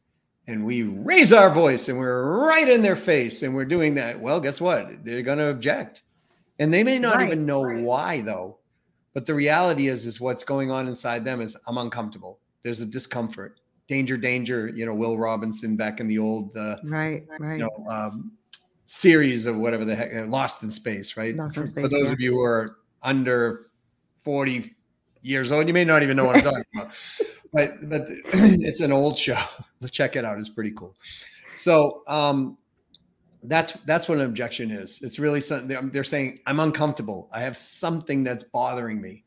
and 0.47 0.65
we 0.65 0.83
raise 0.83 1.33
our 1.33 1.51
voice 1.51 1.89
and 1.89 1.99
we're 1.99 2.47
right 2.47 2.69
in 2.69 2.83
their 2.83 2.97
face 2.97 3.43
and 3.43 3.55
we're 3.55 3.65
doing 3.65 3.95
that 3.95 4.19
well 4.19 4.41
guess 4.41 4.61
what 4.61 5.05
they're 5.05 5.23
going 5.23 5.39
to 5.39 5.49
object 5.49 6.03
and 6.59 6.73
they 6.73 6.85
may 6.85 6.99
not 6.99 7.17
right, 7.17 7.27
even 7.27 7.45
know 7.45 7.65
right. 7.65 7.83
why 7.83 8.21
though 8.21 8.59
but 9.15 9.27
the 9.27 9.35
reality 9.35 9.89
is 9.89 10.07
is 10.07 10.21
what's 10.21 10.45
going 10.45 10.71
on 10.71 10.89
inside 10.89 11.25
them 11.25 11.41
is 11.41 11.57
i'm 11.67 11.79
uncomfortable. 11.79 12.39
There's 12.63 12.81
a 12.81 12.87
discomfort 12.87 13.61
danger 13.87 14.17
danger 14.17 14.69
you 14.69 14.85
know 14.85 14.95
will 14.95 15.17
robinson 15.17 15.75
back 15.77 15.99
in 15.99 16.07
the 16.07 16.19
old 16.19 16.55
uh, 16.57 16.77
right 16.85 17.25
right. 17.39 17.59
you 17.59 17.65
know 17.65 17.87
um, 17.89 18.33
series 18.85 19.47
of 19.47 19.57
whatever 19.57 19.85
the 19.85 19.97
heck 19.97 20.15
uh, 20.15 20.27
lost 20.27 20.63
in 20.63 20.71
space 20.71 21.17
right? 21.17 21.35
Lost 21.35 21.57
in 21.57 21.67
space, 21.67 21.85
for 21.85 21.89
those 21.89 22.07
yeah. 22.07 22.13
of 22.13 22.21
you 22.21 22.33
who 22.33 22.43
are 22.43 22.79
under 23.03 23.71
40 24.23 24.75
years 25.23 25.51
old 25.51 25.67
you 25.67 25.75
may 25.75 25.85
not 25.85 26.03
even 26.03 26.17
know 26.17 26.25
what 26.25 26.37
i'm 26.37 26.43
talking 26.43 26.65
about. 26.75 26.95
But 27.51 27.89
but 27.89 28.03
it's 28.09 28.81
an 28.81 28.93
old 28.93 29.17
show. 29.17 29.39
Check 29.91 30.17
it 30.17 30.25
out 30.27 30.39
it's 30.39 30.51
pretty 30.51 30.73
cool. 30.73 30.95
So 31.55 32.03
um 32.07 32.59
that's 33.45 33.73
that's 33.85 34.09
what 34.09 34.19
an 34.19 34.25
objection 34.25 34.71
is. 34.71 35.03
It's 35.03 35.19
really 35.19 35.41
something 35.41 35.91
they're 35.91 36.05
saying 36.05 36.41
I'm 36.47 36.61
uncomfortable. 36.61 37.29
I 37.33 37.41
have 37.41 37.57
something 37.57 38.25
that's 38.25 38.45
bothering 38.45 39.01
me, 39.01 39.25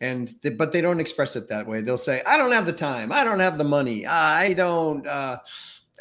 and 0.00 0.34
they, 0.42 0.50
but 0.50 0.72
they 0.72 0.80
don't 0.80 1.00
express 1.00 1.36
it 1.36 1.48
that 1.48 1.66
way. 1.66 1.80
They'll 1.80 1.96
say 1.96 2.22
I 2.26 2.36
don't 2.36 2.52
have 2.52 2.66
the 2.66 2.72
time. 2.72 3.12
I 3.12 3.24
don't 3.24 3.40
have 3.40 3.58
the 3.58 3.64
money. 3.64 4.06
I 4.06 4.52
don't. 4.54 5.06
Uh, 5.06 5.38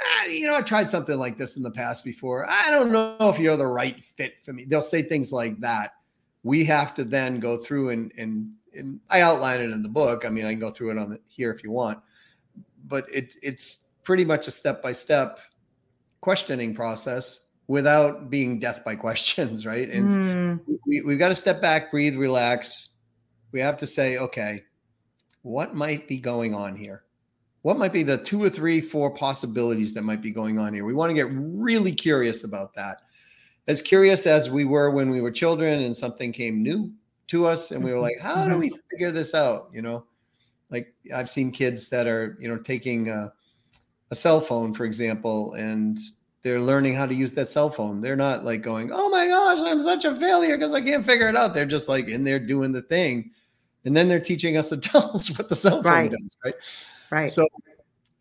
ah, 0.01 0.25
you 0.25 0.47
know, 0.47 0.55
I 0.55 0.61
tried 0.61 0.89
something 0.89 1.17
like 1.17 1.37
this 1.37 1.55
in 1.55 1.63
the 1.63 1.71
past 1.71 2.03
before. 2.03 2.45
I 2.49 2.69
don't 2.71 2.91
know 2.91 3.15
if 3.21 3.39
you're 3.39 3.57
the 3.57 3.67
right 3.67 4.03
fit 4.03 4.33
for 4.43 4.51
me. 4.51 4.65
They'll 4.65 4.81
say 4.81 5.01
things 5.01 5.31
like 5.31 5.59
that. 5.61 5.93
We 6.43 6.65
have 6.65 6.93
to 6.95 7.03
then 7.03 7.39
go 7.39 7.57
through 7.57 7.89
and 7.89 8.11
and 8.17 8.51
and 8.75 8.99
I 9.09 9.21
outline 9.21 9.61
it 9.61 9.71
in 9.71 9.81
the 9.81 9.89
book. 9.89 10.25
I 10.25 10.29
mean, 10.29 10.45
I 10.45 10.51
can 10.51 10.59
go 10.59 10.71
through 10.71 10.91
it 10.91 10.97
on 10.97 11.09
the, 11.09 11.19
here 11.27 11.51
if 11.51 11.63
you 11.63 11.71
want, 11.71 11.99
but 12.85 13.05
it 13.13 13.35
it's 13.41 13.85
pretty 14.03 14.25
much 14.25 14.47
a 14.47 14.51
step 14.51 14.81
by 14.81 14.91
step 14.91 15.39
questioning 16.21 16.73
process 16.73 17.47
without 17.67 18.29
being 18.29 18.59
death 18.59 18.83
by 18.83 18.95
questions, 19.07 19.65
right? 19.65 19.89
And 19.89 20.09
mm. 20.09 20.77
we, 20.85 21.01
we've 21.01 21.19
got 21.19 21.29
to 21.29 21.35
step 21.35 21.61
back, 21.61 21.91
breathe, 21.91 22.15
relax. 22.15 22.95
We 23.51 23.59
have 23.59 23.77
to 23.77 23.87
say, 23.87 24.17
okay, 24.17 24.63
what 25.43 25.75
might 25.75 26.07
be 26.07 26.19
going 26.19 26.53
on 26.53 26.75
here? 26.75 27.03
What 27.61 27.77
might 27.77 27.93
be 27.93 28.03
the 28.03 28.17
two 28.17 28.41
or 28.43 28.49
three, 28.49 28.79
four 28.79 29.13
possibilities 29.13 29.93
that 29.93 30.03
might 30.03 30.21
be 30.21 30.31
going 30.31 30.57
on 30.57 30.73
here? 30.73 30.85
We 30.85 30.93
want 30.93 31.09
to 31.09 31.13
get 31.13 31.27
really 31.31 31.93
curious 31.93 32.43
about 32.43 32.73
that. 32.75 33.01
As 33.67 33.81
curious 33.81 34.25
as 34.25 34.49
we 34.49 34.65
were 34.65 34.91
when 34.91 35.09
we 35.09 35.21
were 35.21 35.31
children 35.31 35.83
and 35.83 35.95
something 35.95 36.31
came 36.31 36.63
new 36.63 36.91
to 37.27 37.45
us, 37.45 37.71
and 37.71 37.83
we 37.83 37.91
were 37.91 37.99
like, 37.99 38.17
how 38.19 38.47
do 38.47 38.57
we 38.57 38.69
mm-hmm. 38.69 38.79
figure 38.89 39.11
this 39.11 39.35
out? 39.35 39.69
You 39.71 39.81
know, 39.81 40.05
like 40.71 40.93
I've 41.13 41.29
seen 41.29 41.51
kids 41.51 41.89
that 41.89 42.07
are, 42.07 42.37
you 42.39 42.47
know, 42.47 42.57
taking 42.57 43.09
a, 43.09 43.31
a 44.11 44.15
cell 44.15 44.41
phone, 44.41 44.73
for 44.73 44.85
example, 44.85 45.53
and 45.53 45.99
they're 46.41 46.59
learning 46.59 46.95
how 46.95 47.05
to 47.05 47.13
use 47.13 47.33
that 47.33 47.51
cell 47.51 47.69
phone. 47.69 48.01
They're 48.01 48.15
not 48.15 48.45
like 48.45 48.61
going, 48.61 48.91
"Oh 48.93 49.09
my 49.09 49.27
gosh, 49.27 49.59
I'm 49.59 49.79
such 49.79 50.05
a 50.05 50.15
failure 50.15 50.57
because 50.57 50.73
I 50.73 50.81
can't 50.81 51.05
figure 51.05 51.29
it 51.29 51.35
out." 51.35 51.53
They're 51.53 51.65
just 51.65 51.89
like 51.89 52.07
in 52.07 52.23
there 52.23 52.39
doing 52.39 52.71
the 52.71 52.81
thing, 52.81 53.31
and 53.85 53.95
then 53.95 54.07
they're 54.07 54.19
teaching 54.19 54.57
us 54.57 54.71
adults 54.71 55.37
what 55.37 55.49
the 55.49 55.55
cell 55.55 55.83
phone 55.83 55.93
right. 55.93 56.11
does, 56.11 56.37
right? 56.43 56.55
Right. 57.11 57.29
So, 57.29 57.47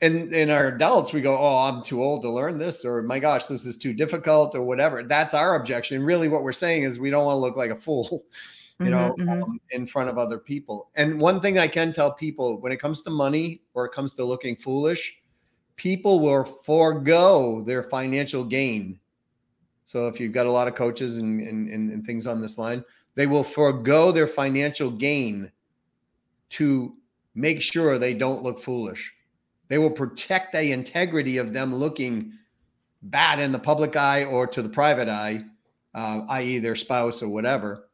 and 0.01 0.33
in 0.33 0.51
our 0.51 0.69
adults, 0.69 1.13
we 1.13 1.21
go, 1.21 1.39
"Oh, 1.39 1.69
I'm 1.69 1.83
too 1.83 2.03
old 2.03 2.23
to 2.23 2.31
learn 2.31 2.59
this," 2.59 2.85
or 2.85 3.03
"My 3.03 3.19
gosh, 3.19 3.47
this 3.47 3.65
is 3.65 3.77
too 3.77 3.93
difficult," 3.93 4.55
or 4.55 4.63
whatever. 4.63 5.03
That's 5.03 5.35
our 5.35 5.55
objection. 5.55 6.03
Really, 6.03 6.29
what 6.29 6.43
we're 6.43 6.53
saying 6.53 6.83
is 6.83 6.99
we 6.99 7.11
don't 7.11 7.25
want 7.25 7.37
to 7.37 7.41
look 7.41 7.57
like 7.57 7.71
a 7.71 7.77
fool, 7.77 8.25
you 8.81 8.87
mm-hmm, 8.87 8.91
know, 8.91 9.15
mm-hmm. 9.19 9.43
Um, 9.43 9.61
in 9.71 9.87
front 9.87 10.11
of 10.11 10.19
other 10.19 10.39
people. 10.39 10.91
And 10.97 11.21
one 11.21 11.41
thing 11.41 11.59
I 11.59 11.69
can 11.69 11.93
tell 11.93 12.13
people 12.13 12.61
when 12.61 12.73
it 12.73 12.81
comes 12.81 13.03
to 13.03 13.11
money 13.11 13.63
or 13.75 13.87
it 13.87 13.93
comes 13.93 14.15
to 14.15 14.25
looking 14.25 14.57
foolish 14.57 15.19
people 15.79 16.21
will 16.21 16.45
forego 16.45 17.63
their 17.63 17.85
financial 17.85 18.45
gain. 18.45 18.99
So 19.87 20.09
if 20.09 20.21
you've 20.21 20.33
got 20.33 20.45
a 20.45 20.53
lot 20.53 20.69
of 20.69 20.75
coaches 20.75 21.19
and, 21.19 21.41
and, 21.41 21.71
and, 21.71 22.05
things 22.05 22.27
on 22.27 22.43
this 22.43 22.59
line, 22.59 22.85
they 23.15 23.27
will 23.27 23.45
forego 23.45 24.13
their 24.13 24.27
financial 24.27 24.91
gain 24.91 25.51
to 26.51 26.93
make 27.35 27.63
sure 27.63 27.97
they 27.97 28.13
don't 28.13 28.43
look 28.43 28.61
foolish. 28.61 29.15
They 29.69 29.79
will 29.79 29.91
protect 29.91 30.53
the 30.53 30.73
integrity 30.73 31.39
of 31.39 31.55
them 31.55 31.75
looking 31.75 32.33
bad 33.03 33.39
in 33.39 33.53
the 33.53 33.59
public 33.59 33.97
eye 33.97 34.25
or 34.25 34.47
to 34.49 34.61
the 34.61 34.69
private 34.69 35.09
eye, 35.09 35.45
uh, 35.95 36.23
i.e., 36.31 36.59
their 36.59 36.75
spouse 36.75 37.23
or 37.23 37.29
whatever. 37.29 37.89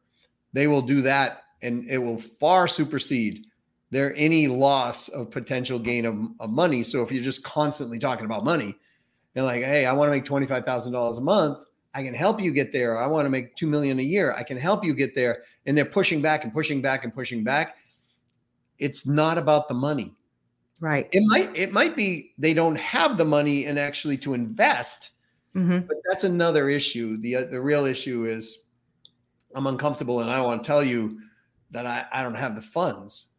They 0.53 0.67
will 0.67 0.81
do 0.81 1.01
that, 1.01 1.43
and 1.61 1.87
it 1.87 1.99
will 1.99 2.17
far 2.17 2.67
supersede 2.67 3.45
there 3.91 4.13
any 4.15 4.47
loss 4.47 5.07
of 5.09 5.31
potential 5.31 5.79
gain 5.79 6.05
of, 6.05 6.17
of 6.39 6.49
money. 6.49 6.83
So 6.83 7.01
if 7.01 7.11
you're 7.11 7.23
just 7.23 7.43
constantly 7.43 7.99
talking 7.99 8.25
about 8.25 8.43
money, 8.43 8.77
and 9.35 9.45
like, 9.45 9.63
hey, 9.63 9.85
I 9.85 9.93
want 9.93 10.07
to 10.07 10.11
make 10.11 10.25
twenty 10.25 10.45
five 10.45 10.65
thousand 10.65 10.93
dollars 10.93 11.17
a 11.17 11.21
month. 11.21 11.63
I 11.93 12.03
can 12.03 12.13
help 12.13 12.41
you 12.41 12.51
get 12.51 12.73
there. 12.73 12.97
I 12.97 13.07
want 13.07 13.25
to 13.25 13.29
make 13.29 13.55
two 13.55 13.67
million 13.67 13.99
a 13.99 14.03
year. 14.03 14.33
I 14.33 14.43
can 14.43 14.57
help 14.57 14.83
you 14.83 14.93
get 14.93 15.15
there. 15.15 15.43
And 15.65 15.77
they're 15.77 15.85
pushing 15.85 16.21
back 16.21 16.43
and 16.43 16.51
pushing 16.51 16.81
back 16.81 17.03
and 17.03 17.13
pushing 17.13 17.43
back. 17.43 17.77
It's 18.79 19.07
not 19.07 19.37
about 19.37 19.67
the 19.67 19.73
money. 19.73 20.13
Right. 20.81 21.07
It 21.11 21.23
might 21.25 21.55
it 21.55 21.71
might 21.71 21.95
be 21.95 22.33
they 22.37 22.53
don't 22.53 22.75
have 22.75 23.17
the 23.17 23.25
money 23.25 23.65
and 23.65 23.79
actually 23.79 24.17
to 24.19 24.33
invest. 24.33 25.11
Mm-hmm. 25.55 25.87
But 25.87 25.97
that's 26.09 26.25
another 26.25 26.67
issue. 26.67 27.17
The 27.17 27.35
uh, 27.37 27.45
the 27.45 27.61
real 27.61 27.85
issue 27.85 28.25
is 28.25 28.65
I'm 29.53 29.67
uncomfortable 29.67 30.19
and 30.19 30.29
I 30.29 30.41
want 30.41 30.61
to 30.61 30.67
tell 30.67 30.83
you 30.83 31.19
that 31.71 31.85
I, 31.85 32.05
I 32.11 32.23
don't 32.23 32.35
have 32.35 32.55
the 32.55 32.61
funds. 32.61 33.34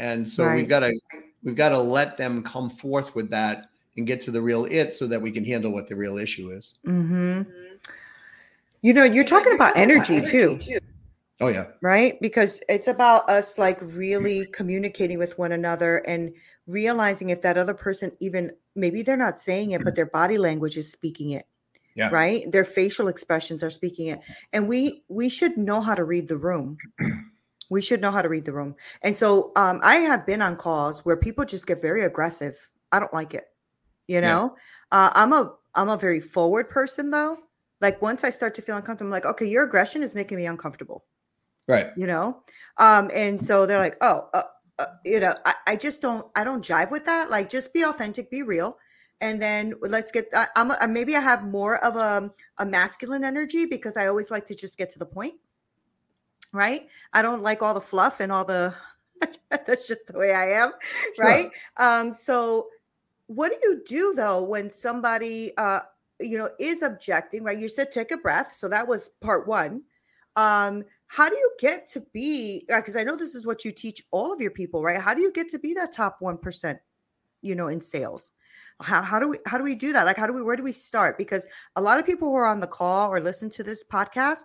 And 0.00 0.26
so 0.26 0.46
right. 0.46 0.56
we've 0.56 0.68
got 0.68 0.80
to 0.80 0.98
we've 1.42 1.54
got 1.54 1.68
to 1.68 1.78
let 1.78 2.16
them 2.16 2.42
come 2.42 2.70
forth 2.70 3.14
with 3.14 3.30
that 3.30 3.68
and 3.96 4.06
get 4.06 4.22
to 4.22 4.30
the 4.30 4.40
real 4.40 4.64
it 4.64 4.94
so 4.94 5.06
that 5.06 5.20
we 5.20 5.30
can 5.30 5.44
handle 5.44 5.72
what 5.72 5.88
the 5.88 5.94
real 5.94 6.16
issue 6.16 6.50
is. 6.50 6.78
Mm-hmm. 6.86 7.42
You 8.80 8.94
know, 8.94 9.04
you're 9.04 9.24
talking 9.24 9.54
about 9.54 9.76
energy 9.76 10.22
too. 10.22 10.58
Oh 11.38 11.48
yeah. 11.48 11.66
Right? 11.82 12.18
Because 12.20 12.60
it's 12.68 12.88
about 12.88 13.28
us 13.28 13.58
like 13.58 13.78
really 13.82 14.46
communicating 14.46 15.18
with 15.18 15.38
one 15.38 15.52
another 15.52 15.98
and 15.98 16.32
realizing 16.66 17.28
if 17.28 17.42
that 17.42 17.58
other 17.58 17.74
person 17.74 18.12
even 18.20 18.52
maybe 18.74 19.02
they're 19.02 19.16
not 19.16 19.38
saying 19.38 19.72
it 19.72 19.84
but 19.84 19.96
their 19.96 20.06
body 20.06 20.38
language 20.38 20.78
is 20.78 20.90
speaking 20.90 21.30
it. 21.30 21.46
Yeah. 21.94 22.08
Right? 22.10 22.50
Their 22.50 22.64
facial 22.64 23.08
expressions 23.08 23.62
are 23.62 23.70
speaking 23.70 24.06
it. 24.06 24.20
And 24.54 24.66
we 24.66 25.02
we 25.08 25.28
should 25.28 25.58
know 25.58 25.82
how 25.82 25.94
to 25.94 26.04
read 26.04 26.28
the 26.28 26.38
room. 26.38 26.78
We 27.70 27.80
should 27.80 28.02
know 28.02 28.10
how 28.10 28.20
to 28.20 28.28
read 28.28 28.44
the 28.44 28.52
room. 28.52 28.76
And 29.02 29.14
so 29.16 29.52
um, 29.56 29.80
I 29.82 29.96
have 29.96 30.26
been 30.26 30.42
on 30.42 30.56
calls 30.56 31.04
where 31.04 31.16
people 31.16 31.44
just 31.46 31.66
get 31.66 31.80
very 31.80 32.04
aggressive. 32.04 32.68
I 32.92 33.00
don't 33.00 33.14
like 33.14 33.32
it. 33.32 33.44
You 34.06 34.20
know, 34.20 34.56
yeah. 34.92 35.06
uh, 35.06 35.10
I'm 35.14 35.32
a 35.32 35.54
I'm 35.74 35.88
a 35.88 35.96
very 35.96 36.20
forward 36.20 36.68
person 36.68 37.10
though. 37.10 37.38
Like 37.80 38.02
once 38.02 38.24
I 38.24 38.30
start 38.30 38.54
to 38.56 38.62
feel 38.62 38.76
uncomfortable, 38.76 39.06
I'm 39.06 39.12
like, 39.12 39.24
okay, 39.24 39.46
your 39.46 39.64
aggression 39.64 40.02
is 40.02 40.14
making 40.14 40.36
me 40.36 40.46
uncomfortable. 40.46 41.04
Right. 41.68 41.90
You 41.96 42.08
know, 42.08 42.42
um, 42.78 43.10
and 43.14 43.40
so 43.40 43.64
they're 43.64 43.78
like, 43.78 43.96
oh, 44.00 44.28
uh, 44.34 44.42
uh, 44.80 44.86
you 45.04 45.20
know, 45.20 45.34
I, 45.46 45.54
I 45.68 45.76
just 45.76 46.02
don't 46.02 46.26
I 46.34 46.42
don't 46.42 46.64
jive 46.64 46.90
with 46.90 47.04
that. 47.04 47.30
Like, 47.30 47.48
just 47.48 47.72
be 47.72 47.84
authentic, 47.84 48.30
be 48.30 48.42
real 48.42 48.76
and 49.20 49.40
then 49.40 49.74
let's 49.82 50.10
get 50.10 50.26
I, 50.34 50.48
am 50.56 50.92
maybe 50.92 51.14
i 51.16 51.20
have 51.20 51.44
more 51.44 51.82
of 51.84 51.96
a, 51.96 52.32
a 52.58 52.66
masculine 52.66 53.24
energy 53.24 53.66
because 53.66 53.96
i 53.96 54.06
always 54.06 54.30
like 54.30 54.44
to 54.46 54.54
just 54.54 54.78
get 54.78 54.90
to 54.90 54.98
the 54.98 55.06
point 55.06 55.34
right? 56.52 56.88
I 57.12 57.22
don't 57.22 57.42
like 57.42 57.62
all 57.62 57.74
the 57.74 57.80
fluff 57.80 58.20
and 58.20 58.30
all 58.32 58.44
the 58.44 58.74
that's 59.50 59.86
just 59.86 60.06
the 60.06 60.18
way 60.18 60.32
I 60.32 60.52
am, 60.52 60.72
sure. 61.14 61.24
right? 61.24 61.50
Um, 61.76 62.12
so 62.12 62.68
what 63.26 63.50
do 63.50 63.58
you 63.62 63.82
do 63.86 64.14
though 64.14 64.42
when 64.42 64.70
somebody 64.70 65.56
uh 65.56 65.80
you 66.18 66.36
know 66.38 66.50
is 66.58 66.82
objecting, 66.82 67.44
right? 67.44 67.58
You 67.58 67.68
said 67.68 67.90
take 67.90 68.10
a 68.10 68.16
breath, 68.16 68.52
so 68.52 68.68
that 68.68 68.86
was 68.86 69.10
part 69.20 69.46
one. 69.46 69.82
Um, 70.36 70.84
how 71.06 71.28
do 71.28 71.36
you 71.36 71.50
get 71.58 71.88
to 71.88 72.00
be 72.12 72.64
because 72.68 72.96
I 72.96 73.02
know 73.02 73.16
this 73.16 73.34
is 73.34 73.44
what 73.46 73.64
you 73.64 73.72
teach 73.72 74.02
all 74.10 74.32
of 74.32 74.40
your 74.40 74.50
people, 74.50 74.82
right? 74.82 75.00
How 75.00 75.14
do 75.14 75.20
you 75.20 75.32
get 75.32 75.48
to 75.50 75.58
be 75.58 75.74
that 75.74 75.92
top 75.92 76.16
one 76.20 76.38
percent, 76.38 76.78
you 77.42 77.54
know, 77.54 77.68
in 77.68 77.80
sales? 77.80 78.32
How, 78.82 79.02
how 79.02 79.18
do 79.18 79.28
we 79.28 79.38
how 79.46 79.58
do 79.58 79.64
we 79.64 79.74
do 79.74 79.92
that? 79.92 80.06
Like 80.06 80.16
how 80.16 80.26
do 80.26 80.32
we 80.32 80.42
where 80.42 80.56
do 80.56 80.62
we 80.62 80.72
start? 80.72 81.18
Because 81.18 81.46
a 81.76 81.80
lot 81.80 81.98
of 81.98 82.06
people 82.06 82.28
who 82.28 82.36
are 82.36 82.46
on 82.46 82.60
the 82.60 82.66
call 82.66 83.10
or 83.10 83.20
listen 83.20 83.50
to 83.50 83.62
this 83.62 83.84
podcast 83.84 84.44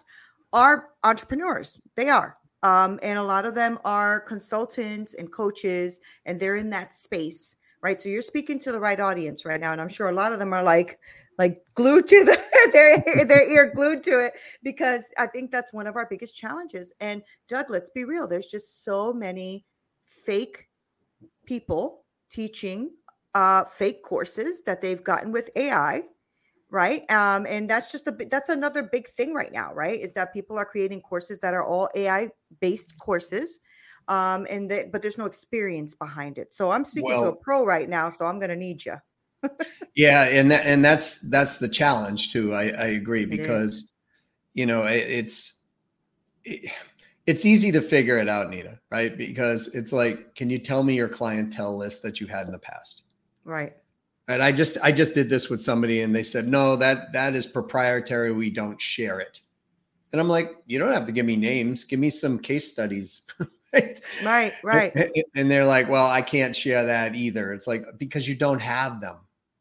are 0.53 0.89
entrepreneurs. 1.03 1.81
They 1.95 2.09
are. 2.09 2.37
Um, 2.63 2.99
and 3.03 3.19
a 3.19 3.23
lot 3.23 3.45
of 3.45 3.53
them 3.53 3.77
are 3.85 4.19
consultants 4.19 5.13
and 5.13 5.31
coaches, 5.31 5.99
and 6.25 6.39
they're 6.39 6.55
in 6.55 6.71
that 6.71 6.93
space, 6.93 7.55
right? 7.81 8.01
So 8.01 8.09
you're 8.09 8.23
speaking 8.23 8.57
to 8.59 8.71
the 8.71 8.79
right 8.79 8.99
audience 8.99 9.45
right 9.45 9.59
now, 9.59 9.71
and 9.71 9.79
I'm 9.79 9.87
sure 9.89 10.09
a 10.09 10.15
lot 10.15 10.33
of 10.33 10.39
them 10.39 10.51
are 10.51 10.63
like, 10.63 10.99
like 11.37 11.61
glued 11.75 12.07
to 12.07 12.23
the, 12.23 12.41
their 12.73 13.25
their 13.25 13.49
ear 13.49 13.71
glued 13.75 14.03
to 14.03 14.19
it 14.19 14.33
because 14.63 15.03
I 15.17 15.27
think 15.27 15.51
that's 15.51 15.73
one 15.73 15.85
of 15.85 15.95
our 15.95 16.07
biggest 16.09 16.35
challenges. 16.35 16.91
And 16.99 17.21
Doug, 17.47 17.67
let's 17.69 17.91
be 17.91 18.03
real. 18.03 18.27
There's 18.27 18.47
just 18.47 18.83
so 18.83 19.13
many 19.13 19.65
fake 20.25 20.67
people 21.45 22.03
teaching 22.31 22.91
uh, 23.35 23.65
fake 23.65 24.01
courses 24.01 24.63
that 24.63 24.81
they've 24.81 25.03
gotten 25.03 25.31
with 25.31 25.49
AI 25.55 26.03
right? 26.75 27.09
Um 27.09 27.47
and 27.49 27.69
that's 27.69 27.89
just 27.89 28.05
a 28.05 28.15
that's 28.29 28.49
another 28.49 28.83
big 28.83 29.07
thing 29.07 29.33
right 29.33 29.51
now 29.51 29.73
right? 29.73 29.97
Is 29.97 30.11
that 30.13 30.33
people 30.33 30.57
are 30.57 30.65
creating 30.65 31.01
courses 31.01 31.39
that 31.39 31.53
are 31.53 31.63
all 31.63 31.89
ai 31.95 32.27
based 32.59 32.97
courses 32.99 33.59
um 34.09 34.45
and 34.49 34.69
that 34.69 34.91
but 34.91 35.01
there's 35.01 35.17
no 35.17 35.25
experience 35.25 35.95
behind 35.95 36.37
it. 36.37 36.53
So 36.53 36.71
i'm 36.71 36.83
speaking 36.83 37.11
well, 37.11 37.23
to 37.23 37.29
a 37.29 37.35
pro 37.35 37.65
right 37.65 37.89
now 37.89 38.09
so 38.09 38.25
i'm 38.25 38.39
going 38.39 38.49
to 38.49 38.55
need 38.57 38.83
you 38.85 38.97
yeah 39.95 40.25
and 40.25 40.51
that 40.51 40.65
and 40.65 40.83
that's 40.83 41.21
that's 41.29 41.57
the 41.57 41.69
challenge 41.69 42.31
too 42.33 42.53
i 42.53 42.63
i 42.63 42.87
agree 42.87 43.25
because 43.25 43.93
you 44.53 44.65
know 44.65 44.83
it, 44.83 45.03
it's 45.19 45.61
it, 46.43 46.69
it's 47.25 47.45
easy 47.45 47.71
to 47.71 47.81
figure 47.81 48.17
it 48.17 48.29
out 48.29 48.49
Nina 48.49 48.79
right? 48.91 49.17
Because 49.17 49.67
it's 49.73 49.93
like 49.93 50.35
can 50.35 50.49
you 50.49 50.59
tell 50.59 50.83
me 50.83 50.93
your 50.95 51.09
clientele 51.09 51.77
list 51.77 52.03
that 52.03 52.19
you 52.19 52.27
had 52.27 52.45
in 52.45 52.51
the 52.51 52.59
past? 52.59 53.03
Right 53.45 53.73
and 54.27 54.41
I 54.41 54.51
just 54.51 54.77
I 54.81 54.91
just 54.91 55.13
did 55.13 55.29
this 55.29 55.49
with 55.49 55.61
somebody 55.61 56.01
and 56.01 56.15
they 56.15 56.23
said, 56.23 56.47
"No, 56.47 56.75
that 56.77 57.13
that 57.13 57.35
is 57.35 57.45
proprietary. 57.45 58.31
We 58.31 58.49
don't 58.49 58.81
share 58.81 59.19
it." 59.19 59.41
And 60.11 60.19
I'm 60.19 60.29
like, 60.29 60.51
"You 60.65 60.79
don't 60.79 60.93
have 60.93 61.05
to 61.05 61.11
give 61.11 61.25
me 61.25 61.35
names. 61.35 61.83
Give 61.83 61.99
me 61.99 62.09
some 62.09 62.39
case 62.39 62.71
studies." 62.71 63.21
right? 63.73 64.01
Right, 64.23 64.53
right. 64.63 65.11
And 65.35 65.49
they're 65.49 65.65
like, 65.65 65.89
"Well, 65.89 66.07
I 66.07 66.21
can't 66.21 66.55
share 66.55 66.85
that 66.85 67.15
either." 67.15 67.53
It's 67.53 67.67
like 67.67 67.85
because 67.97 68.27
you 68.27 68.35
don't 68.35 68.61
have 68.61 68.99
them. 68.99 69.17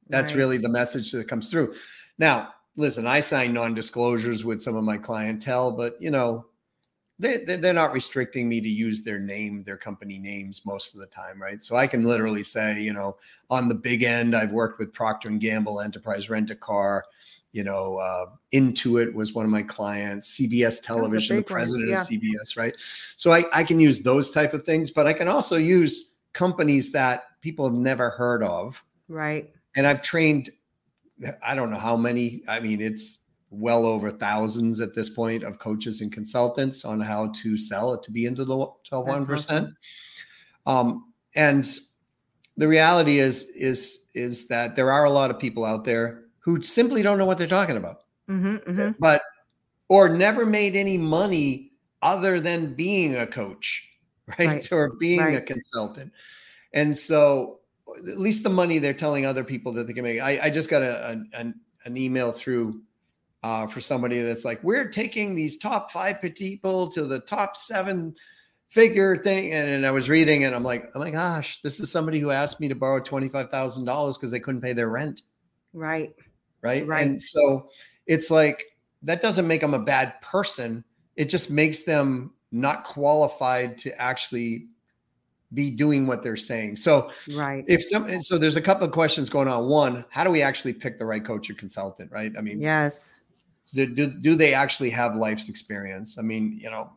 That's 0.09 0.33
right. 0.33 0.38
really 0.38 0.59
the 0.59 0.68
message 0.68 1.12
that 1.12 1.28
comes 1.28 1.50
through. 1.50 1.75
Now, 2.18 2.54
listen, 2.76 3.06
I 3.06 3.21
sign 3.21 3.52
non-disclosures 3.52 4.44
with 4.44 4.62
some 4.62 4.76
of 4.76 4.85
my 4.85 4.97
clientele, 4.99 5.73
but 5.73 6.00
you 6.00 6.11
know, 6.11 6.47
they, 7.18 7.37
they're 7.38 7.73
not 7.73 7.92
restricting 7.92 8.49
me 8.49 8.61
to 8.61 8.68
use 8.68 9.02
their 9.02 9.21
name, 9.21 9.62
their 9.62 9.76
company 9.76 10.18
names 10.18 10.66
most 10.66 10.94
of 10.94 11.00
the 11.00 11.06
time, 11.06 11.40
right? 11.40 11.62
So 11.62 11.76
I 11.76 11.87
can 11.87 12.04
literally 12.04 12.42
say, 12.42 12.80
you 12.80 12.92
know, 12.92 13.16
on 13.50 13.68
the 13.68 13.75
big 13.75 14.02
end, 14.02 14.35
I've 14.35 14.50
worked 14.50 14.80
with 14.80 14.92
Procter 14.92 15.28
and 15.28 15.40
Gamble, 15.40 15.80
Enterprise 15.80 16.28
Rent 16.28 16.50
a 16.50 16.56
Car. 16.56 17.04
You 17.52 17.62
know, 17.62 17.99
uh, 17.99 18.26
Intuit 18.52 19.14
was 19.14 19.33
one 19.33 19.44
of 19.44 19.50
my 19.52 19.62
clients. 19.62 20.37
CBS 20.37 20.83
Television, 20.83 21.37
the 21.37 21.42
president 21.44 21.92
ones, 21.92 22.11
yeah. 22.11 22.16
of 22.16 22.23
CBS, 22.23 22.56
right? 22.56 22.75
So 23.14 23.33
I, 23.33 23.44
I 23.52 23.62
can 23.62 23.78
use 23.78 24.00
those 24.00 24.33
type 24.33 24.52
of 24.52 24.64
things, 24.64 24.90
but 24.90 25.06
I 25.06 25.12
can 25.12 25.28
also 25.28 25.56
use 25.56 26.14
companies 26.33 26.90
that 26.92 27.26
people 27.42 27.64
have 27.64 27.78
never 27.78 28.11
heard 28.11 28.42
of, 28.42 28.83
right? 29.09 29.50
And 29.76 29.87
I've 29.87 30.02
trained, 30.02 30.50
I 31.47 31.54
don't 31.54 31.71
know 31.71 31.78
how 31.78 31.97
many. 31.97 32.42
I 32.49 32.59
mean, 32.59 32.80
it's 32.80 33.21
well 33.54 33.87
over 33.87 34.11
thousands 34.11 34.80
at 34.80 34.94
this 34.94 35.11
point 35.11 35.44
of 35.44 35.58
coaches 35.58 36.00
and 36.00 36.12
consultants 36.12 36.84
on 36.84 37.00
how 37.00 37.28
to 37.42 37.56
sell 37.56 37.94
it 37.94 38.02
to 38.02 38.11
be 38.11 38.26
into 38.26 38.44
the 38.44 38.66
top 38.88 39.06
one 39.06 39.25
percent. 39.25 39.70
Um, 40.66 41.12
and 41.34 41.66
the 42.56 42.68
reality 42.68 43.18
is 43.18 43.44
is 43.50 44.06
is 44.14 44.46
that 44.49 44.76
there 44.76 44.92
are 44.92 45.04
a 45.04 45.11
lot 45.11 45.30
of 45.30 45.38
people 45.38 45.64
out 45.64 45.84
there 45.84 46.25
who 46.38 46.62
simply 46.62 47.02
don't 47.02 47.18
know 47.18 47.26
what 47.26 47.38
they're 47.38 47.46
talking 47.46 47.76
about, 47.76 48.04
mm-hmm, 48.28 48.56
mm-hmm. 48.70 48.90
but 48.99 49.23
or 49.88 50.08
never 50.08 50.46
made 50.46 50.76
any 50.76 50.99
money 50.99 51.73
other 52.02 52.40
than 52.40 52.75
being 52.75 53.16
a 53.16 53.26
coach, 53.26 53.88
right, 54.38 54.49
right. 54.49 54.73
or 54.73 54.94
being 54.94 55.20
right. 55.20 55.37
a 55.37 55.40
consultant. 55.40 56.12
And 56.73 56.96
so, 56.96 57.61
at 57.96 58.18
least 58.18 58.42
the 58.42 58.50
money 58.50 58.78
they're 58.78 58.92
telling 58.94 59.26
other 59.26 59.44
people 59.44 59.73
that 59.73 59.87
they 59.87 59.92
can 59.92 60.04
make. 60.04 60.20
I, 60.20 60.38
I 60.44 60.50
just 60.50 60.68
got 60.68 60.82
a, 60.82 61.08
a 61.08 61.40
an, 61.40 61.61
an 61.84 61.96
email 61.96 62.32
through 62.32 62.80
uh, 63.44 63.66
for 63.66 63.78
somebody 63.78 64.22
that's 64.22 64.46
like, 64.46 64.58
we're 64.64 64.88
taking 64.88 65.34
these 65.34 65.58
top 65.58 65.90
five 65.92 66.20
people 66.22 66.88
to 66.88 67.04
the 67.04 67.20
top 67.20 67.58
seven 67.58 68.14
figure 68.70 69.18
thing. 69.18 69.52
And, 69.52 69.68
and 69.68 69.86
I 69.86 69.90
was 69.90 70.08
reading 70.08 70.44
and 70.44 70.54
I'm 70.54 70.64
like, 70.64 70.90
oh 70.94 71.00
my 71.00 71.10
gosh, 71.10 71.60
this 71.60 71.78
is 71.78 71.92
somebody 71.92 72.18
who 72.18 72.30
asked 72.30 72.58
me 72.58 72.68
to 72.68 72.74
borrow 72.74 73.00
$25,000 73.00 74.14
because 74.14 74.30
they 74.30 74.40
couldn't 74.40 74.62
pay 74.62 74.72
their 74.72 74.88
rent. 74.88 75.22
Right. 75.74 76.14
Right. 76.62 76.86
Right. 76.86 77.06
And 77.06 77.22
so 77.22 77.68
it's 78.06 78.30
like, 78.30 78.64
that 79.02 79.20
doesn't 79.20 79.46
make 79.46 79.60
them 79.60 79.74
a 79.74 79.78
bad 79.78 80.18
person. 80.22 80.82
It 81.16 81.28
just 81.28 81.50
makes 81.50 81.82
them 81.82 82.32
not 82.50 82.84
qualified 82.84 83.76
to 83.76 84.00
actually 84.00 84.68
be 85.52 85.70
doing 85.70 86.06
what 86.06 86.22
they're 86.22 86.34
saying. 86.34 86.76
So, 86.76 87.10
right. 87.34 87.62
If 87.68 87.84
some, 87.84 88.22
so 88.22 88.38
there's 88.38 88.56
a 88.56 88.62
couple 88.62 88.86
of 88.86 88.92
questions 88.92 89.28
going 89.28 89.48
on. 89.48 89.68
One, 89.68 90.06
how 90.08 90.24
do 90.24 90.30
we 90.30 90.40
actually 90.40 90.72
pick 90.72 90.98
the 90.98 91.04
right 91.04 91.22
coach 91.22 91.50
or 91.50 91.54
consultant? 91.54 92.10
Right. 92.10 92.32
I 92.38 92.40
mean, 92.40 92.58
yes 92.58 93.12
do, 93.73 93.87
do, 93.87 94.06
do 94.06 94.35
they 94.35 94.54
actually 94.54 94.90
have 94.90 95.16
life's 95.16 95.49
experience? 95.49 96.18
I 96.18 96.23
mean, 96.23 96.59
you 96.61 96.71
know, 96.71 96.92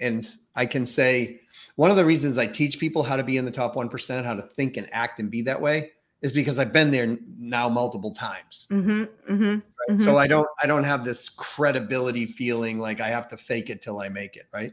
and 0.00 0.28
I 0.56 0.66
can 0.66 0.86
say 0.86 1.40
one 1.76 1.90
of 1.90 1.96
the 1.96 2.04
reasons 2.04 2.38
I 2.38 2.46
teach 2.46 2.78
people 2.78 3.02
how 3.02 3.16
to 3.16 3.24
be 3.24 3.36
in 3.36 3.44
the 3.44 3.50
top 3.50 3.74
1%, 3.74 4.24
how 4.24 4.34
to 4.34 4.42
think 4.42 4.76
and 4.76 4.88
act 4.92 5.20
and 5.20 5.30
be 5.30 5.42
that 5.42 5.60
way 5.60 5.90
is 6.24 6.32
because 6.32 6.58
I've 6.58 6.72
been 6.72 6.90
there 6.90 7.18
now 7.38 7.68
multiple 7.68 8.10
times. 8.10 8.66
Mm-hmm, 8.70 8.90
mm-hmm, 8.90 9.44
right? 9.44 9.62
mm-hmm. 9.90 9.96
So 9.98 10.16
I 10.16 10.26
don't 10.26 10.48
I 10.62 10.66
don't 10.66 10.82
have 10.82 11.04
this 11.04 11.28
credibility 11.28 12.24
feeling 12.24 12.78
like 12.78 13.02
I 13.02 13.08
have 13.08 13.28
to 13.28 13.36
fake 13.36 13.68
it 13.68 13.82
till 13.82 14.00
I 14.00 14.08
make 14.08 14.36
it, 14.36 14.46
right? 14.50 14.72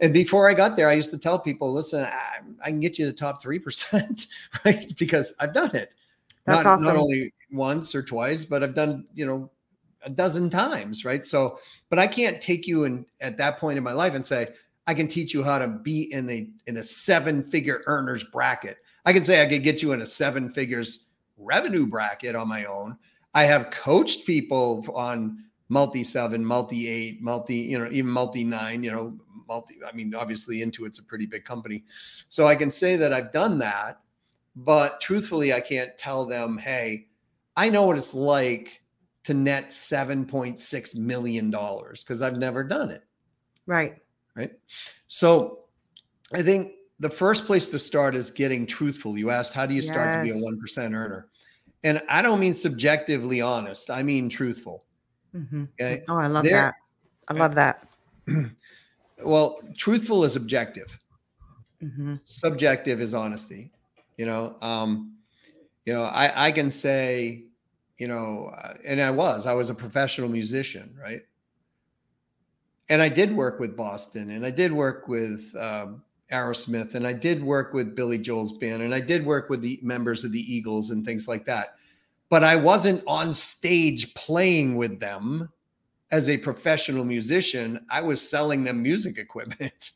And 0.00 0.12
before 0.12 0.50
I 0.50 0.52
got 0.52 0.76
there, 0.76 0.90
I 0.90 0.92
used 0.92 1.10
to 1.12 1.18
tell 1.18 1.38
people, 1.38 1.72
listen, 1.72 2.04
I, 2.04 2.40
I 2.62 2.68
can 2.68 2.80
get 2.80 2.98
you 2.98 3.06
the 3.06 3.14
top 3.14 3.40
three 3.40 3.58
percent, 3.58 4.26
right? 4.64 4.92
Because 4.98 5.34
I've 5.40 5.54
done 5.54 5.74
it. 5.74 5.94
That's 6.44 6.64
not, 6.64 6.74
awesome. 6.74 6.86
not 6.86 6.96
only 6.96 7.32
once 7.50 7.94
or 7.94 8.02
twice, 8.02 8.44
but 8.44 8.62
I've 8.62 8.74
done, 8.74 9.06
you 9.14 9.24
know, 9.24 9.50
a 10.02 10.10
dozen 10.10 10.50
times, 10.50 11.04
right? 11.04 11.24
So, 11.24 11.58
but 11.88 11.98
I 11.98 12.06
can't 12.06 12.40
take 12.40 12.66
you 12.66 12.84
in 12.84 13.04
at 13.20 13.36
that 13.38 13.58
point 13.58 13.78
in 13.78 13.84
my 13.84 13.92
life 13.92 14.14
and 14.14 14.24
say, 14.24 14.48
I 14.86 14.94
can 14.94 15.06
teach 15.06 15.34
you 15.34 15.42
how 15.42 15.58
to 15.58 15.68
be 15.68 16.12
in 16.12 16.28
a 16.30 16.48
in 16.66 16.78
a 16.78 16.82
seven 16.82 17.42
figure 17.42 17.82
earners 17.86 18.24
bracket. 18.24 18.78
I 19.04 19.12
can 19.12 19.24
say 19.24 19.42
I 19.42 19.46
could 19.46 19.62
get 19.62 19.82
you 19.82 19.92
in 19.92 20.02
a 20.02 20.06
seven 20.06 20.50
figures 20.50 21.10
revenue 21.36 21.86
bracket 21.86 22.34
on 22.34 22.48
my 22.48 22.64
own. 22.64 22.96
I 23.34 23.44
have 23.44 23.70
coached 23.70 24.26
people 24.26 24.84
on 24.94 25.44
multi 25.68 26.02
seven, 26.02 26.44
multi 26.44 26.88
eight, 26.88 27.22
multi, 27.22 27.56
you 27.56 27.78
know, 27.78 27.88
even 27.90 28.10
multi 28.10 28.44
nine, 28.44 28.82
you 28.82 28.90
know, 28.90 29.16
multi. 29.46 29.76
I 29.86 29.92
mean, 29.92 30.14
obviously, 30.14 30.58
Intuit's 30.58 30.98
a 30.98 31.04
pretty 31.04 31.26
big 31.26 31.44
company. 31.44 31.84
So 32.28 32.46
I 32.46 32.56
can 32.56 32.70
say 32.70 32.96
that 32.96 33.12
I've 33.12 33.32
done 33.32 33.58
that, 33.60 34.00
but 34.56 35.00
truthfully, 35.00 35.52
I 35.52 35.60
can't 35.60 35.96
tell 35.96 36.26
them, 36.26 36.58
hey, 36.58 37.06
I 37.56 37.70
know 37.70 37.84
what 37.86 37.96
it's 37.96 38.14
like 38.14 38.82
to 39.24 39.34
net 39.34 39.70
$7.6 39.70 40.96
million 40.96 41.50
because 41.50 42.22
I've 42.22 42.36
never 42.36 42.64
done 42.64 42.90
it. 42.90 43.04
Right. 43.66 43.96
Right. 44.34 44.52
So 45.08 45.60
I 46.32 46.42
think 46.42 46.72
the 47.00 47.10
first 47.10 47.44
place 47.44 47.70
to 47.70 47.78
start 47.78 48.14
is 48.14 48.30
getting 48.30 48.66
truthful. 48.66 49.18
You 49.18 49.30
asked, 49.30 49.52
how 49.52 49.66
do 49.66 49.74
you 49.74 49.82
start 49.82 50.26
yes. 50.26 50.34
to 50.34 50.40
be 50.40 50.46
a 50.46 50.88
1% 50.90 50.94
earner? 50.94 51.28
And 51.82 52.02
I 52.08 52.22
don't 52.22 52.40
mean 52.40 52.54
subjectively 52.54 53.40
honest, 53.40 53.90
I 53.90 54.02
mean 54.02 54.28
truthful. 54.28 54.84
Mm-hmm. 55.34 55.64
Okay. 55.80 56.02
Oh, 56.08 56.16
I 56.16 56.26
love 56.26 56.44
there, 56.44 56.74
that. 57.28 57.34
I 57.34 57.38
love 57.38 57.54
that. 57.54 57.88
well, 59.24 59.60
truthful 59.76 60.24
is 60.24 60.36
objective. 60.36 60.98
Mm-hmm. 61.82 62.16
Subjective 62.24 63.00
is 63.00 63.14
honesty. 63.14 63.72
You 64.18 64.26
know, 64.26 64.56
um, 64.60 65.14
you 65.86 65.94
know, 65.94 66.04
I, 66.04 66.48
I 66.48 66.52
can 66.52 66.70
say, 66.70 67.44
you 68.00 68.08
know, 68.08 68.50
uh, 68.56 68.74
and 68.84 69.00
I 69.00 69.10
was, 69.10 69.46
I 69.46 69.52
was 69.52 69.68
a 69.68 69.74
professional 69.74 70.30
musician, 70.30 70.96
right? 70.98 71.20
And 72.88 73.02
I 73.02 73.10
did 73.10 73.30
work 73.36 73.60
with 73.60 73.76
Boston 73.76 74.30
and 74.30 74.44
I 74.44 74.50
did 74.50 74.72
work 74.72 75.06
with 75.06 75.54
um, 75.54 76.02
Aerosmith 76.32 76.94
and 76.94 77.06
I 77.06 77.12
did 77.12 77.44
work 77.44 77.74
with 77.74 77.94
Billy 77.94 78.16
Joel's 78.16 78.52
band 78.52 78.82
and 78.82 78.94
I 78.94 79.00
did 79.00 79.24
work 79.24 79.50
with 79.50 79.60
the 79.60 79.78
members 79.82 80.24
of 80.24 80.32
the 80.32 80.40
Eagles 80.40 80.92
and 80.92 81.04
things 81.04 81.28
like 81.28 81.44
that. 81.44 81.74
But 82.30 82.42
I 82.42 82.56
wasn't 82.56 83.04
on 83.06 83.34
stage 83.34 84.14
playing 84.14 84.76
with 84.76 84.98
them 84.98 85.50
as 86.10 86.30
a 86.30 86.38
professional 86.38 87.04
musician. 87.04 87.84
I 87.92 88.00
was 88.00 88.26
selling 88.26 88.64
them 88.64 88.82
music 88.82 89.18
equipment. 89.26 89.90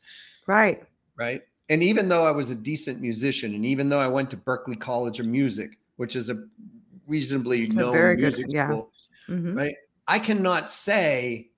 Right. 0.45 0.83
Right. 1.17 1.41
And 1.69 1.81
even 1.81 2.07
though 2.07 2.27
I 2.27 2.31
was 2.31 2.51
a 2.51 2.55
decent 2.55 3.01
musician 3.01 3.55
and 3.55 3.65
even 3.65 3.89
though 3.89 3.99
I 3.99 4.07
went 4.07 4.29
to 4.29 4.37
Berklee 4.37 4.79
College 4.79 5.19
of 5.19 5.25
Music, 5.25 5.79
which 5.95 6.15
is 6.15 6.29
a 6.29 6.45
reasonably 7.07 7.63
it's 7.63 7.75
known 7.75 8.15
music 8.17 8.47
good, 8.49 8.51
school, 8.51 8.91
yeah. 9.27 9.35
mm-hmm. 9.35 9.57
right? 9.57 9.75
I 10.07 10.19
cannot 10.19 10.69
say 10.69 11.49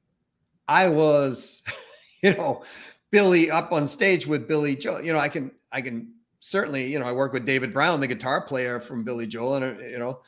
I 0.68 0.88
was, 0.88 1.64
you 2.24 2.34
know, 2.34 2.64
Billy 3.12 3.50
up 3.52 3.72
on 3.72 3.88
stage 3.88 4.28
with 4.28 4.48
Billy 4.48 4.76
Joel. 4.76 5.02
You 5.02 5.14
know, 5.14 5.20
I 5.20 5.30
can, 5.30 5.52
I 5.72 5.82
can 5.82 6.14
certainly, 6.40 6.88
you 6.88 7.00
know, 7.00 7.06
I 7.06 7.12
work 7.12 7.34
with 7.34 7.46
David 7.46 7.74
Brown, 7.74 8.00
the 8.00 8.08
guitar 8.08 8.42
player 8.42 8.80
from 8.80 9.04
Billy 9.04 9.28
Joel, 9.28 9.56
and 9.56 9.80
uh, 9.80 9.84
you 9.84 10.00
know, 10.00 10.22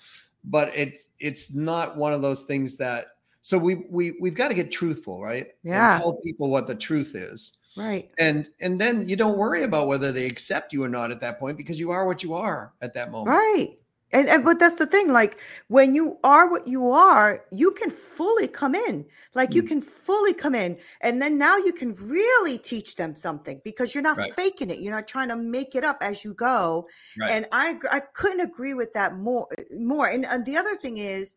but 0.43 0.71
it's 0.75 1.10
it's 1.19 1.55
not 1.55 1.97
one 1.97 2.13
of 2.13 2.21
those 2.21 2.43
things 2.43 2.77
that. 2.77 3.08
So 3.41 3.58
we 3.58 3.86
we 3.89 4.17
we've 4.19 4.36
got 4.36 4.49
to 4.49 4.53
get 4.53 4.69
truthful, 4.69 5.21
right? 5.21 5.47
Yeah. 5.63 5.95
And 5.95 6.01
tell 6.01 6.19
people 6.21 6.49
what 6.49 6.67
the 6.67 6.75
truth 6.75 7.15
is. 7.15 7.58
Right. 7.77 8.12
And 8.17 8.49
and 8.60 8.79
then 8.79 9.08
you 9.08 9.15
don't 9.15 9.38
worry 9.38 9.63
about 9.63 9.88
whether 9.88 10.12
they 10.12 10.25
accept 10.25 10.73
you 10.73 10.84
or 10.84 10.89
not 10.89 11.12
at 11.12 11.21
that 11.21 11.39
point 11.39 11.55
because 11.55 11.79
you 11.79 11.91
are 11.91 12.05
what 12.05 12.21
you 12.21 12.34
are 12.34 12.73
at 12.82 12.93
that 12.95 13.12
moment. 13.12 13.38
Right. 13.38 13.77
And, 14.12 14.28
and 14.28 14.43
but 14.43 14.60
that's 14.60 14.78
the 14.78 14.88
thing 14.88 15.13
like 15.13 15.39
when 15.67 15.93
you 15.93 16.17
are 16.24 16.50
what 16.50 16.67
you 16.67 16.89
are 16.89 17.43
you 17.52 17.72
can 17.72 17.89
fully 17.89 18.48
come 18.48 18.74
in. 18.74 19.06
Like 19.36 19.54
you 19.54 19.62
mm. 19.62 19.67
can 19.67 19.82
fully 19.82 20.34
come 20.34 20.56
in 20.56 20.78
and 21.02 21.22
then 21.22 21.38
now 21.38 21.58
you 21.58 21.72
can 21.72 21.93
really 21.95 22.58
teach 22.58 22.95
them 22.95 23.13
something 23.13 23.62
because 23.63 23.93
you're 23.93 24.02
not 24.02 24.17
right. 24.17 24.34
faking 24.34 24.72
it. 24.72 24.80
You're 24.80 24.95
not 24.95 25.08
trying 25.08 25.30
to 25.30 25.36
make 25.36 25.76
it 25.76 25.84
up 25.84 25.98
as 26.02 26.24
you 26.24 26.34
go. 26.34 26.88
Right. 27.19 27.32
and 27.32 27.45
i 27.52 27.76
i 27.91 28.00
couldn't 28.00 28.41
agree 28.41 28.74
with 28.74 28.93
that 28.93 29.15
more 29.17 29.48
more. 29.78 30.08
And, 30.08 30.26
and 30.26 30.45
the 30.45 30.58
other 30.58 30.76
thing 30.76 30.98
is 30.98 31.36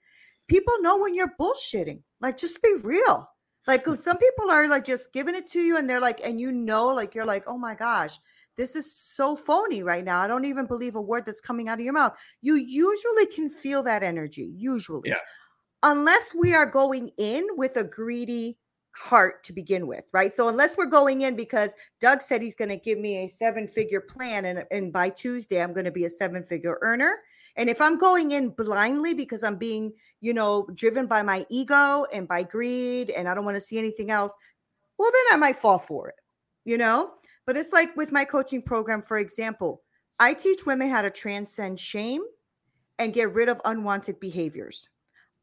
people 0.48 0.74
know 0.80 0.96
when 0.96 1.14
you're 1.14 1.34
bullshitting. 1.38 2.00
Like 2.20 2.38
just 2.38 2.62
be 2.62 2.74
real. 2.82 3.28
Like 3.66 3.86
some 3.98 4.16
people 4.16 4.50
are 4.50 4.66
like 4.68 4.84
just 4.84 5.12
giving 5.12 5.34
it 5.34 5.46
to 5.48 5.60
you 5.60 5.76
and 5.76 5.88
they're 5.88 6.00
like 6.00 6.20
and 6.24 6.40
you 6.40 6.52
know 6.52 6.86
like 6.86 7.14
you're 7.14 7.26
like 7.26 7.44
oh 7.46 7.58
my 7.58 7.74
gosh 7.74 8.18
this 8.56 8.76
is 8.76 8.94
so 8.94 9.34
phony 9.34 9.82
right 9.82 10.04
now. 10.04 10.20
I 10.20 10.26
don't 10.26 10.44
even 10.44 10.66
believe 10.66 10.96
a 10.96 11.00
word 11.00 11.24
that's 11.26 11.40
coming 11.40 11.68
out 11.68 11.78
of 11.78 11.84
your 11.84 11.94
mouth. 11.94 12.16
You 12.42 12.54
usually 12.54 13.26
can 13.26 13.48
feel 13.48 13.82
that 13.84 14.02
energy, 14.02 14.52
usually. 14.56 15.10
Yeah. 15.10 15.18
Unless 15.82 16.34
we 16.34 16.54
are 16.54 16.66
going 16.66 17.10
in 17.18 17.46
with 17.56 17.76
a 17.76 17.84
greedy 17.84 18.58
heart 18.94 19.42
to 19.44 19.52
begin 19.52 19.86
with, 19.86 20.04
right? 20.12 20.32
So 20.32 20.48
unless 20.48 20.76
we're 20.76 20.86
going 20.86 21.22
in 21.22 21.34
because 21.34 21.70
Doug 22.00 22.22
said 22.22 22.42
he's 22.42 22.54
going 22.54 22.68
to 22.68 22.76
give 22.76 22.98
me 22.98 23.24
a 23.24 23.26
seven-figure 23.26 24.02
plan 24.02 24.44
and 24.44 24.64
and 24.70 24.92
by 24.92 25.08
Tuesday 25.08 25.62
I'm 25.62 25.72
going 25.72 25.86
to 25.86 25.90
be 25.90 26.04
a 26.04 26.10
seven-figure 26.10 26.78
earner. 26.82 27.16
And 27.56 27.68
if 27.68 27.80
I'm 27.80 27.98
going 27.98 28.30
in 28.30 28.50
blindly 28.50 29.14
because 29.14 29.42
I'm 29.42 29.56
being, 29.56 29.92
you 30.20 30.32
know, 30.32 30.66
driven 30.74 31.06
by 31.06 31.22
my 31.22 31.46
ego 31.50 32.06
and 32.12 32.28
by 32.28 32.42
greed 32.42 33.10
and 33.10 33.28
I 33.28 33.34
don't 33.34 33.44
want 33.44 33.56
to 33.56 33.60
see 33.60 33.78
anything 33.78 34.10
else, 34.10 34.36
well 34.98 35.10
then 35.10 35.34
I 35.34 35.36
might 35.38 35.58
fall 35.58 35.78
for 35.78 36.08
it. 36.08 36.16
You 36.64 36.78
know? 36.78 37.12
But 37.46 37.56
it's 37.56 37.72
like 37.72 37.96
with 37.96 38.12
my 38.12 38.24
coaching 38.24 38.62
program, 38.62 39.02
for 39.02 39.18
example, 39.18 39.82
I 40.18 40.34
teach 40.34 40.66
women 40.66 40.88
how 40.88 41.02
to 41.02 41.10
transcend 41.10 41.78
shame 41.78 42.22
and 42.98 43.12
get 43.12 43.34
rid 43.34 43.48
of 43.48 43.60
unwanted 43.64 44.20
behaviors. 44.20 44.88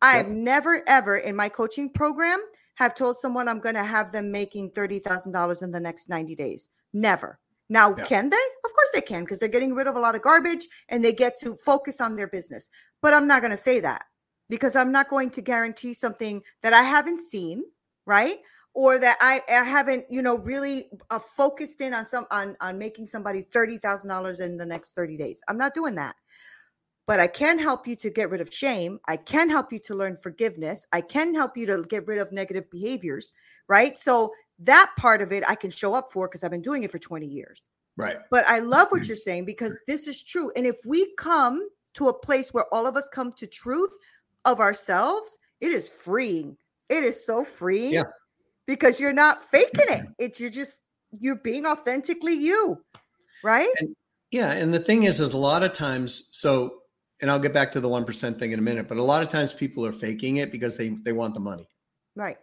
I've 0.01 0.29
never, 0.29 0.81
ever 0.87 1.17
in 1.17 1.35
my 1.35 1.49
coaching 1.49 1.89
program 1.89 2.39
have 2.75 2.95
told 2.95 3.17
someone 3.17 3.49
I'm 3.49 3.59
going 3.59 3.75
to 3.75 3.83
have 3.83 4.13
them 4.13 4.31
making 4.31 4.71
$30,000 4.71 5.63
in 5.63 5.71
the 5.71 5.79
next 5.79 6.07
90 6.07 6.35
days. 6.35 6.69
Never. 6.93 7.37
Now, 7.69 7.93
yeah. 7.97 8.05
can 8.05 8.29
they? 8.29 8.37
Of 8.37 8.73
course 8.73 8.89
they 8.93 9.01
can 9.01 9.23
because 9.23 9.39
they're 9.39 9.49
getting 9.49 9.75
rid 9.75 9.87
of 9.87 9.95
a 9.95 9.99
lot 9.99 10.15
of 10.15 10.21
garbage 10.21 10.67
and 10.87 11.03
they 11.03 11.11
get 11.11 11.37
to 11.41 11.57
focus 11.57 11.99
on 11.99 12.15
their 12.15 12.27
business. 12.27 12.69
But 13.01 13.13
I'm 13.13 13.27
not 13.27 13.41
going 13.41 13.51
to 13.51 13.57
say 13.57 13.81
that 13.81 14.05
because 14.49 14.75
I'm 14.75 14.91
not 14.91 15.09
going 15.09 15.29
to 15.31 15.41
guarantee 15.41 15.93
something 15.93 16.41
that 16.63 16.73
I 16.73 16.81
haven't 16.81 17.27
seen, 17.27 17.63
right? 18.05 18.37
Or 18.79 18.97
that 18.97 19.17
I, 19.19 19.41
I 19.49 19.65
haven't, 19.65 20.05
you 20.09 20.21
know, 20.21 20.37
really 20.37 20.85
uh, 21.09 21.19
focused 21.19 21.81
in 21.81 21.93
on 21.93 22.05
some 22.05 22.25
on 22.31 22.55
on 22.61 22.77
making 22.77 23.07
somebody 23.07 23.41
thirty 23.41 23.77
thousand 23.77 24.07
dollars 24.07 24.39
in 24.39 24.55
the 24.55 24.65
next 24.65 24.95
thirty 24.95 25.17
days. 25.17 25.41
I'm 25.49 25.57
not 25.57 25.73
doing 25.73 25.95
that. 25.95 26.15
But 27.05 27.19
I 27.19 27.27
can 27.27 27.59
help 27.59 27.87
you 27.87 27.97
to 27.97 28.09
get 28.09 28.29
rid 28.29 28.39
of 28.39 28.53
shame. 28.53 28.97
I 29.05 29.17
can 29.17 29.49
help 29.49 29.73
you 29.73 29.79
to 29.79 29.95
learn 29.95 30.15
forgiveness. 30.15 30.87
I 30.93 31.01
can 31.01 31.35
help 31.35 31.57
you 31.57 31.65
to 31.65 31.83
get 31.89 32.07
rid 32.07 32.19
of 32.19 32.31
negative 32.31 32.71
behaviors, 32.71 33.33
right? 33.67 33.97
So 33.97 34.31
that 34.59 34.91
part 34.97 35.21
of 35.21 35.33
it 35.33 35.43
I 35.45 35.55
can 35.55 35.71
show 35.71 35.93
up 35.93 36.13
for 36.13 36.29
because 36.29 36.45
I've 36.45 36.51
been 36.51 36.61
doing 36.61 36.83
it 36.83 36.91
for 36.91 36.99
20 36.99 37.25
years. 37.27 37.63
Right. 37.97 38.17
But 38.31 38.45
I 38.47 38.59
love 38.59 38.87
what 38.91 39.07
you're 39.07 39.17
saying 39.17 39.43
because 39.43 39.77
this 39.87 40.07
is 40.07 40.23
true. 40.23 40.53
And 40.55 40.65
if 40.65 40.77
we 40.85 41.13
come 41.17 41.67
to 41.95 42.07
a 42.07 42.13
place 42.13 42.53
where 42.53 42.73
all 42.73 42.87
of 42.87 42.95
us 42.95 43.09
come 43.11 43.33
to 43.33 43.45
truth 43.45 43.91
of 44.45 44.61
ourselves, 44.61 45.37
it 45.59 45.73
is 45.73 45.89
freeing. 45.89 46.55
It 46.87 47.03
is 47.03 47.25
so 47.25 47.43
freeing 47.43 47.93
yeah. 47.93 48.03
Because 48.69 48.99
you're 48.99 49.13
not 49.13 49.43
faking 49.43 49.85
it. 49.89 50.05
It's 50.17 50.39
you're 50.39 50.49
just 50.49 50.81
you're 51.19 51.37
being 51.37 51.65
authentically 51.65 52.33
you. 52.33 52.83
Right? 53.43 53.69
And, 53.79 53.95
yeah, 54.31 54.51
and 54.51 54.73
the 54.73 54.79
thing 54.79 55.03
is 55.03 55.19
is 55.19 55.33
a 55.33 55.37
lot 55.37 55.63
of 55.63 55.73
times 55.73 56.29
so 56.31 56.75
and 57.21 57.29
I'll 57.29 57.39
get 57.39 57.53
back 57.53 57.71
to 57.73 57.81
the 57.81 57.89
1% 57.89 58.39
thing 58.39 58.53
in 58.53 58.59
a 58.59 58.61
minute, 58.61 58.87
but 58.87 58.97
a 58.97 59.03
lot 59.03 59.21
of 59.21 59.29
times 59.29 59.51
people 59.51 59.85
are 59.85 59.91
faking 59.91 60.37
it 60.37 60.51
because 60.51 60.77
they 60.77 60.89
they 60.89 61.13
want 61.13 61.33
the 61.33 61.39
money. 61.39 61.67
Right 62.15 62.37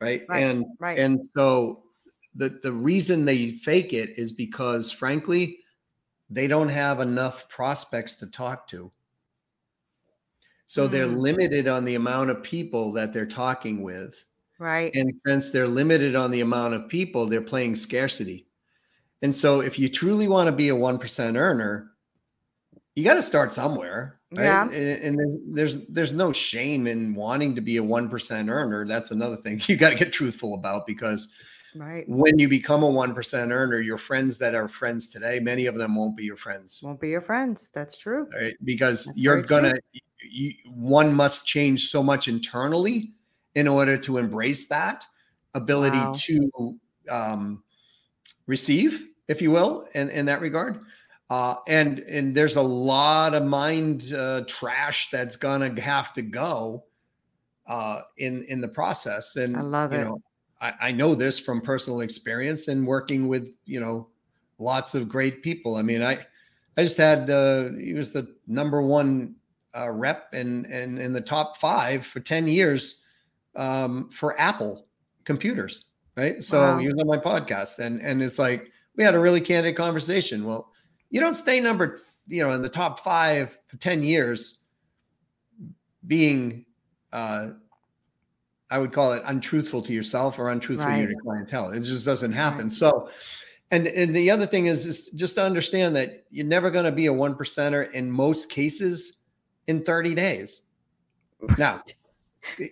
right? 0.00 0.22
right 0.28 0.42
and 0.42 0.66
right. 0.78 0.98
and 0.98 1.26
so 1.36 1.82
the 2.34 2.58
the 2.62 2.72
reason 2.72 3.24
they 3.24 3.52
fake 3.52 3.92
it 3.92 4.10
is 4.18 4.32
because 4.32 4.90
frankly 4.90 5.58
they 6.30 6.46
don't 6.46 6.68
have 6.68 7.00
enough 7.00 7.48
prospects 7.48 8.16
to 8.16 8.26
talk 8.26 8.66
to 8.68 8.90
so 10.66 10.86
mm. 10.86 10.90
they're 10.90 11.06
limited 11.06 11.68
on 11.68 11.84
the 11.84 11.94
amount 11.94 12.30
of 12.30 12.42
people 12.42 12.92
that 12.92 13.12
they're 13.12 13.26
talking 13.26 13.82
with 13.82 14.24
right 14.58 14.94
and 14.94 15.12
since 15.26 15.50
they're 15.50 15.68
limited 15.68 16.14
on 16.14 16.30
the 16.30 16.40
amount 16.40 16.74
of 16.74 16.88
people 16.88 17.26
they're 17.26 17.40
playing 17.40 17.74
scarcity 17.74 18.46
and 19.22 19.34
so 19.34 19.60
if 19.60 19.78
you 19.78 19.88
truly 19.88 20.28
want 20.28 20.46
to 20.46 20.52
be 20.52 20.68
a 20.68 20.74
1% 20.74 21.36
earner 21.36 21.90
you 22.94 23.02
got 23.02 23.14
to 23.14 23.22
start 23.22 23.52
somewhere 23.52 24.20
Right? 24.36 24.44
Yeah. 24.44 24.64
And, 24.64 25.20
and, 25.20 25.56
there's 25.56 25.86
there's 25.86 26.12
no 26.12 26.32
shame 26.32 26.86
in 26.86 27.14
wanting 27.14 27.54
to 27.54 27.60
be 27.60 27.76
a 27.76 27.82
1% 27.82 28.50
earner. 28.50 28.86
That's 28.86 29.10
another 29.10 29.36
thing 29.36 29.60
you 29.66 29.76
got 29.76 29.90
to 29.90 29.96
get 29.96 30.12
truthful 30.12 30.54
about 30.54 30.86
because 30.86 31.32
right 31.74 32.08
when 32.08 32.38
you 32.38 32.48
become 32.48 32.82
a 32.82 32.90
1% 32.90 33.52
earner, 33.52 33.80
your 33.80 33.98
friends 33.98 34.38
that 34.38 34.54
are 34.54 34.68
friends 34.68 35.08
today, 35.08 35.40
many 35.40 35.66
of 35.66 35.76
them 35.76 35.94
won't 35.94 36.16
be 36.16 36.24
your 36.24 36.36
friends. 36.36 36.80
Won't 36.82 37.00
be 37.00 37.10
your 37.10 37.20
friends. 37.20 37.70
That's 37.72 37.96
true. 37.96 38.28
Right? 38.34 38.54
Because 38.64 39.04
That's 39.06 39.18
you're 39.18 39.42
going 39.42 39.64
to 39.64 39.80
you, 40.22 40.52
one 40.66 41.14
must 41.14 41.46
change 41.46 41.88
so 41.88 42.02
much 42.02 42.28
internally 42.28 43.14
in 43.54 43.68
order 43.68 43.96
to 43.96 44.18
embrace 44.18 44.68
that 44.68 45.04
ability 45.54 45.98
wow. 45.98 46.14
to 46.16 46.78
um, 47.08 47.62
receive, 48.46 49.08
if 49.28 49.40
you 49.40 49.50
will, 49.50 49.86
in, 49.94 50.10
in 50.10 50.26
that 50.26 50.40
regard. 50.40 50.80
Uh, 51.30 51.56
and 51.68 52.00
and 52.00 52.34
there's 52.34 52.56
a 52.56 52.62
lot 52.62 53.34
of 53.34 53.44
mind 53.44 54.12
uh, 54.12 54.42
trash 54.46 55.08
that's 55.10 55.36
gonna 55.36 55.80
have 55.80 56.12
to 56.12 56.20
go 56.20 56.84
uh, 57.66 58.02
in 58.18 58.44
in 58.44 58.60
the 58.60 58.68
process. 58.68 59.36
And 59.36 59.56
I 59.56 59.62
love 59.62 59.92
you 59.92 60.00
it. 60.00 60.04
Know, 60.04 60.22
I, 60.60 60.74
I 60.80 60.92
know 60.92 61.14
this 61.14 61.38
from 61.38 61.62
personal 61.62 62.02
experience 62.02 62.68
and 62.68 62.86
working 62.86 63.26
with 63.26 63.48
you 63.64 63.80
know 63.80 64.08
lots 64.58 64.94
of 64.94 65.08
great 65.08 65.42
people. 65.42 65.76
I 65.76 65.82
mean, 65.82 66.02
I 66.02 66.18
I 66.76 66.82
just 66.82 66.98
had 66.98 67.30
uh, 67.30 67.70
he 67.72 67.94
was 67.94 68.10
the 68.10 68.36
number 68.46 68.82
one 68.82 69.36
uh, 69.76 69.90
rep 69.90 70.28
and 70.34 70.66
and 70.66 70.98
in 70.98 71.14
the 71.14 71.22
top 71.22 71.56
five 71.56 72.06
for 72.06 72.20
ten 72.20 72.46
years 72.46 73.03
um, 73.56 74.10
for 74.10 74.38
Apple 74.40 74.86
computers, 75.24 75.84
right? 76.16 76.42
So 76.42 76.60
wow. 76.60 76.78
he 76.78 76.86
was 76.86 76.96
on 77.00 77.06
my 77.06 77.18
podcast, 77.18 77.78
and 77.78 78.00
and 78.00 78.22
it's 78.22 78.38
like 78.38 78.70
we 78.96 79.04
had 79.04 79.14
a 79.14 79.18
really 79.18 79.40
candid 79.40 79.76
conversation. 79.76 80.44
Well, 80.44 80.70
you 81.10 81.20
don't 81.20 81.34
stay 81.34 81.60
number, 81.60 82.00
you 82.26 82.42
know, 82.42 82.52
in 82.52 82.62
the 82.62 82.68
top 82.68 83.00
five 83.00 83.56
for 83.66 83.76
10 83.76 84.02
years 84.02 84.64
being, 86.06 86.64
uh, 87.12 87.48
I 88.70 88.78
would 88.78 88.92
call 88.92 89.12
it 89.12 89.22
untruthful 89.26 89.82
to 89.82 89.92
yourself 89.92 90.38
or 90.38 90.50
untruthful 90.50 90.88
right. 90.88 91.04
to 91.04 91.10
your 91.10 91.20
clientele. 91.20 91.70
It 91.70 91.80
just 91.80 92.04
doesn't 92.04 92.32
happen. 92.32 92.64
Right. 92.64 92.72
So, 92.72 93.10
and 93.70 93.86
and 93.86 94.14
the 94.14 94.30
other 94.30 94.46
thing 94.46 94.66
is, 94.66 94.86
is 94.86 95.08
just 95.10 95.36
to 95.36 95.42
understand 95.42 95.94
that 95.96 96.24
you're 96.30 96.46
never 96.46 96.70
going 96.70 96.84
to 96.84 96.92
be 96.92 97.06
a 97.06 97.12
one 97.12 97.34
percenter 97.34 97.90
in 97.92 98.10
most 98.10 98.50
cases 98.50 99.20
in 99.66 99.84
30 99.84 100.14
days. 100.14 100.66
Now, 101.58 101.82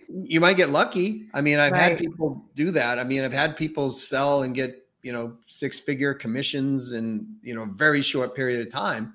you 0.07 0.39
might 0.39 0.57
get 0.57 0.69
lucky. 0.69 1.27
I 1.33 1.41
mean, 1.41 1.59
I've 1.59 1.71
right. 1.71 1.91
had 1.91 1.97
people 1.97 2.43
do 2.55 2.71
that. 2.71 2.99
I 2.99 3.03
mean, 3.03 3.23
I've 3.23 3.33
had 3.33 3.57
people 3.57 3.91
sell 3.93 4.43
and 4.43 4.53
get 4.53 4.83
you 5.03 5.11
know 5.11 5.33
six 5.45 5.79
figure 5.79 6.13
commissions 6.13 6.93
in 6.93 7.27
you 7.43 7.53
know 7.53 7.63
a 7.63 7.67
very 7.67 8.01
short 8.01 8.35
period 8.35 8.65
of 8.65 8.73
time 8.73 9.13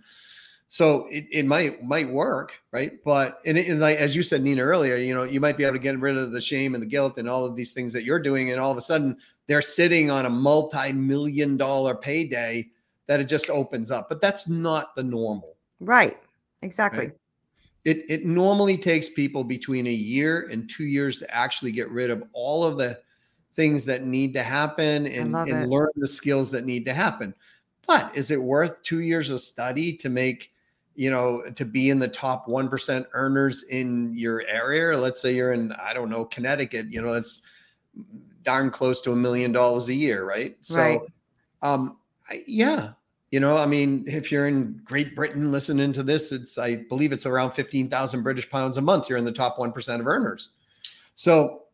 so 0.68 1.06
it, 1.10 1.26
it 1.32 1.46
might 1.46 1.82
might 1.82 2.08
work 2.08 2.62
right 2.70 3.02
but 3.04 3.40
and, 3.46 3.58
it, 3.58 3.68
and 3.68 3.80
like 3.80 3.96
as 3.96 4.14
you 4.14 4.22
said 4.22 4.42
nina 4.42 4.62
earlier 4.62 4.96
you 4.96 5.14
know 5.14 5.24
you 5.24 5.40
might 5.40 5.56
be 5.56 5.64
able 5.64 5.74
to 5.74 5.82
get 5.82 5.98
rid 5.98 6.16
of 6.16 6.30
the 6.30 6.40
shame 6.40 6.74
and 6.74 6.82
the 6.82 6.86
guilt 6.86 7.16
and 7.18 7.28
all 7.28 7.44
of 7.44 7.56
these 7.56 7.72
things 7.72 7.92
that 7.92 8.04
you're 8.04 8.20
doing 8.20 8.52
and 8.52 8.60
all 8.60 8.70
of 8.70 8.76
a 8.76 8.82
sudden 8.82 9.16
they're 9.46 9.62
sitting 9.62 10.10
on 10.10 10.26
a 10.26 10.30
multi-million 10.30 11.56
dollar 11.56 11.94
payday 11.94 12.68
that 13.06 13.18
it 13.18 13.24
just 13.24 13.48
opens 13.48 13.90
up 13.90 14.08
but 14.08 14.20
that's 14.20 14.48
not 14.48 14.94
the 14.94 15.02
normal 15.02 15.56
right 15.80 16.18
exactly 16.60 17.06
right? 17.06 17.16
It, 17.84 18.04
it 18.08 18.26
normally 18.26 18.76
takes 18.76 19.08
people 19.08 19.44
between 19.44 19.86
a 19.86 19.92
year 19.92 20.48
and 20.50 20.68
two 20.68 20.84
years 20.84 21.18
to 21.18 21.34
actually 21.34 21.72
get 21.72 21.88
rid 21.90 22.10
of 22.10 22.22
all 22.32 22.64
of 22.64 22.76
the 22.78 23.00
things 23.54 23.84
that 23.86 24.04
need 24.04 24.32
to 24.34 24.42
happen 24.42 25.06
and, 25.06 25.34
and 25.34 25.68
learn 25.68 25.88
the 25.96 26.06
skills 26.06 26.50
that 26.50 26.64
need 26.64 26.84
to 26.84 26.94
happen. 26.94 27.34
But 27.86 28.14
is 28.14 28.30
it 28.30 28.40
worth 28.40 28.82
two 28.82 29.00
years 29.00 29.30
of 29.30 29.40
study 29.40 29.96
to 29.96 30.08
make, 30.08 30.52
you 30.94 31.10
know, 31.10 31.42
to 31.54 31.64
be 31.64 31.90
in 31.90 31.98
the 31.98 32.08
top 32.08 32.46
1% 32.46 33.06
earners 33.14 33.62
in 33.64 34.12
your 34.14 34.42
area? 34.46 34.96
Let's 34.98 35.22
say 35.22 35.34
you're 35.34 35.54
in, 35.54 35.72
I 35.72 35.94
don't 35.94 36.10
know, 36.10 36.24
Connecticut, 36.26 36.86
you 36.90 37.00
know, 37.00 37.12
that's 37.12 37.42
darn 38.42 38.70
close 38.70 39.00
to 39.00 39.12
a 39.12 39.16
million 39.16 39.52
dollars 39.52 39.88
a 39.88 39.94
year, 39.94 40.24
right? 40.24 40.56
So, 40.60 40.80
right. 40.80 41.00
um, 41.62 41.96
I, 42.30 42.44
yeah, 42.46 42.92
you 43.30 43.40
know, 43.40 43.56
I 43.56 43.66
mean, 43.66 44.04
if 44.06 44.32
you're 44.32 44.46
in 44.46 44.80
Great 44.84 45.14
Britain 45.14 45.52
listening 45.52 45.92
to 45.92 46.02
this, 46.02 46.32
it's, 46.32 46.56
I 46.56 46.76
believe 46.88 47.12
it's 47.12 47.26
around 47.26 47.52
15,000 47.52 48.22
British 48.22 48.48
pounds 48.48 48.78
a 48.78 48.82
month. 48.82 49.08
You're 49.08 49.18
in 49.18 49.24
the 49.24 49.32
top 49.32 49.58
1% 49.58 50.00
of 50.00 50.06
earners. 50.06 50.50
So, 51.14 51.64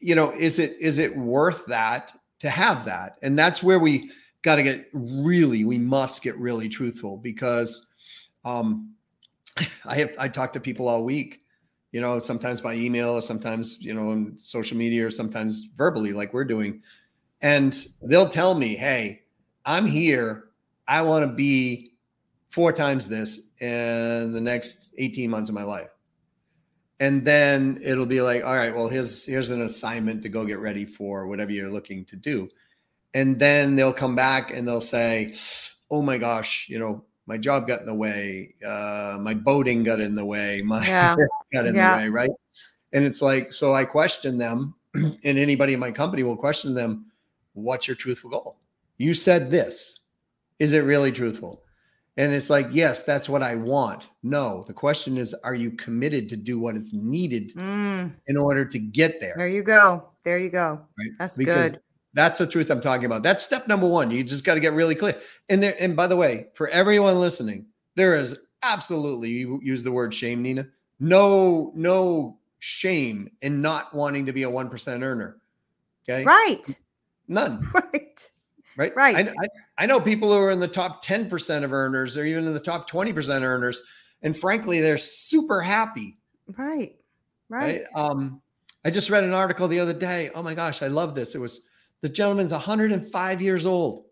you 0.00 0.14
know, 0.14 0.32
is 0.32 0.58
it 0.58 0.76
is 0.80 0.98
it 0.98 1.16
worth 1.16 1.66
that 1.66 2.12
to 2.38 2.48
have 2.48 2.84
that? 2.84 3.16
And 3.22 3.38
that's 3.38 3.62
where 3.62 3.78
we 3.78 4.10
got 4.42 4.56
to 4.56 4.62
get 4.62 4.86
really, 4.92 5.64
we 5.64 5.78
must 5.78 6.22
get 6.22 6.36
really 6.38 6.68
truthful 6.68 7.16
because 7.16 7.88
um, 8.44 8.94
I 9.84 9.96
have 9.96 10.12
I 10.18 10.28
talk 10.28 10.52
to 10.54 10.60
people 10.60 10.88
all 10.88 11.04
week, 11.04 11.40
you 11.92 12.00
know, 12.00 12.18
sometimes 12.18 12.60
by 12.60 12.74
email 12.74 13.10
or 13.10 13.22
sometimes, 13.22 13.82
you 13.82 13.94
know, 13.94 14.10
on 14.10 14.38
social 14.38 14.76
media 14.76 15.06
or 15.06 15.10
sometimes 15.10 15.70
verbally, 15.76 16.12
like 16.12 16.32
we're 16.32 16.44
doing. 16.44 16.82
And 17.42 17.86
they'll 18.02 18.28
tell 18.28 18.54
me, 18.54 18.74
hey, 18.74 19.22
I'm 19.66 19.86
here. 19.86 20.50
I 20.86 21.02
want 21.02 21.24
to 21.24 21.32
be 21.32 21.92
four 22.50 22.72
times 22.72 23.08
this 23.08 23.52
in 23.60 24.32
the 24.32 24.40
next 24.40 24.94
18 24.98 25.30
months 25.30 25.48
of 25.48 25.54
my 25.54 25.64
life. 25.64 25.88
And 27.00 27.24
then 27.24 27.80
it'll 27.82 28.06
be 28.06 28.20
like 28.20 28.44
all 28.44 28.54
right 28.54 28.74
well 28.74 28.88
here's 28.88 29.26
here's 29.26 29.50
an 29.50 29.62
assignment 29.62 30.22
to 30.22 30.28
go 30.28 30.44
get 30.44 30.60
ready 30.60 30.84
for 30.84 31.26
whatever 31.26 31.50
you're 31.50 31.68
looking 31.68 32.04
to 32.06 32.16
do. 32.16 32.48
And 33.12 33.38
then 33.38 33.74
they'll 33.74 33.92
come 33.92 34.14
back 34.14 34.56
and 34.56 34.66
they'll 34.66 34.80
say 34.80 35.34
oh 35.90 36.02
my 36.02 36.18
gosh 36.18 36.68
you 36.68 36.78
know 36.78 37.04
my 37.26 37.38
job 37.38 37.66
got 37.66 37.80
in 37.80 37.86
the 37.86 37.94
way 37.94 38.54
uh, 38.66 39.18
my 39.20 39.34
boating 39.34 39.82
got 39.82 40.00
in 40.00 40.14
the 40.14 40.24
way 40.24 40.62
my 40.62 40.86
yeah. 40.86 41.16
got 41.52 41.66
in 41.66 41.74
yeah. 41.74 41.96
the 41.96 42.04
way 42.04 42.08
right? 42.10 42.30
And 42.92 43.04
it's 43.04 43.20
like 43.20 43.52
so 43.52 43.74
i 43.74 43.84
question 43.84 44.38
them 44.38 44.74
and 44.94 45.18
anybody 45.24 45.74
in 45.74 45.80
my 45.80 45.90
company 45.90 46.22
will 46.22 46.36
question 46.36 46.74
them 46.74 47.06
what's 47.54 47.88
your 47.88 47.96
truthful 47.96 48.30
goal? 48.30 48.58
You 48.98 49.14
said 49.14 49.50
this 49.50 50.00
is 50.58 50.72
it 50.72 50.80
really 50.80 51.12
truthful 51.12 51.64
and 52.16 52.32
it's 52.32 52.48
like, 52.48 52.68
yes, 52.70 53.02
that's 53.02 53.28
what 53.28 53.42
I 53.42 53.56
want. 53.56 54.10
No, 54.22 54.64
the 54.66 54.72
question 54.72 55.18
is, 55.18 55.34
are 55.42 55.54
you 55.54 55.72
committed 55.72 56.28
to 56.28 56.36
do 56.36 56.60
what 56.60 56.76
is 56.76 56.94
needed 56.94 57.52
mm. 57.54 58.12
in 58.28 58.36
order 58.36 58.64
to 58.64 58.78
get 58.78 59.20
there? 59.20 59.34
There 59.36 59.48
you 59.48 59.62
go. 59.62 60.10
There 60.22 60.38
you 60.38 60.48
go. 60.48 60.80
Right? 60.96 61.10
That's 61.18 61.36
because 61.36 61.72
good. 61.72 61.80
That's 62.12 62.38
the 62.38 62.46
truth 62.46 62.70
I'm 62.70 62.80
talking 62.80 63.06
about. 63.06 63.24
That's 63.24 63.42
step 63.42 63.66
number 63.66 63.88
one. 63.88 64.12
You 64.12 64.22
just 64.22 64.44
got 64.44 64.54
to 64.54 64.60
get 64.60 64.72
really 64.72 64.94
clear. 64.94 65.16
And 65.48 65.60
there, 65.60 65.74
and 65.80 65.96
by 65.96 66.06
the 66.06 66.14
way, 66.14 66.46
for 66.54 66.68
everyone 66.68 67.18
listening, 67.18 67.66
there 67.96 68.14
is 68.14 68.36
absolutely 68.62 69.30
you 69.30 69.58
use 69.62 69.82
the 69.82 69.90
word 69.90 70.14
shame, 70.14 70.40
Nina. 70.40 70.68
No, 71.00 71.72
no 71.74 72.38
shame 72.60 73.28
in 73.42 73.60
not 73.60 73.92
wanting 73.92 74.26
to 74.26 74.32
be 74.32 74.44
a 74.44 74.50
one 74.50 74.70
percent 74.70 75.02
earner. 75.02 75.38
Okay. 76.08 76.24
Right. 76.24 76.76
None. 77.26 77.68
Right. 77.74 78.30
Right. 78.76 78.94
Right. 78.96 79.28
I, 79.28 79.30
I, 79.30 79.46
I 79.78 79.86
know 79.86 80.00
people 80.00 80.32
who 80.32 80.38
are 80.38 80.50
in 80.50 80.60
the 80.60 80.68
top 80.68 81.04
10% 81.04 81.64
of 81.64 81.72
earners 81.72 82.16
or 82.16 82.24
even 82.24 82.46
in 82.46 82.54
the 82.54 82.60
top 82.60 82.90
20% 82.90 83.42
earners. 83.42 83.82
And 84.22 84.36
frankly, 84.36 84.80
they're 84.80 84.98
super 84.98 85.60
happy. 85.60 86.18
Right. 86.56 86.96
Right. 87.48 87.82
Right. 87.82 87.84
Um, 87.94 88.40
I 88.84 88.90
just 88.90 89.10
read 89.10 89.24
an 89.24 89.32
article 89.34 89.68
the 89.68 89.80
other 89.80 89.92
day. 89.92 90.30
Oh 90.34 90.42
my 90.42 90.54
gosh, 90.54 90.82
I 90.82 90.88
love 90.88 91.14
this. 91.14 91.34
It 91.34 91.38
was 91.40 91.68
the 92.00 92.08
gentleman's 92.08 92.52
105 92.52 93.40
years 93.42 93.66
old. 93.66 94.06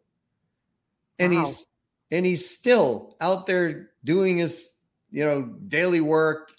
And 1.18 1.34
Wow. 1.34 1.40
he's 1.44 1.66
and 2.10 2.26
he's 2.26 2.48
still 2.48 3.16
out 3.20 3.46
there 3.46 3.90
doing 4.04 4.36
his, 4.38 4.72
you 5.10 5.24
know, 5.24 5.42
daily 5.68 6.00
work. 6.00 6.52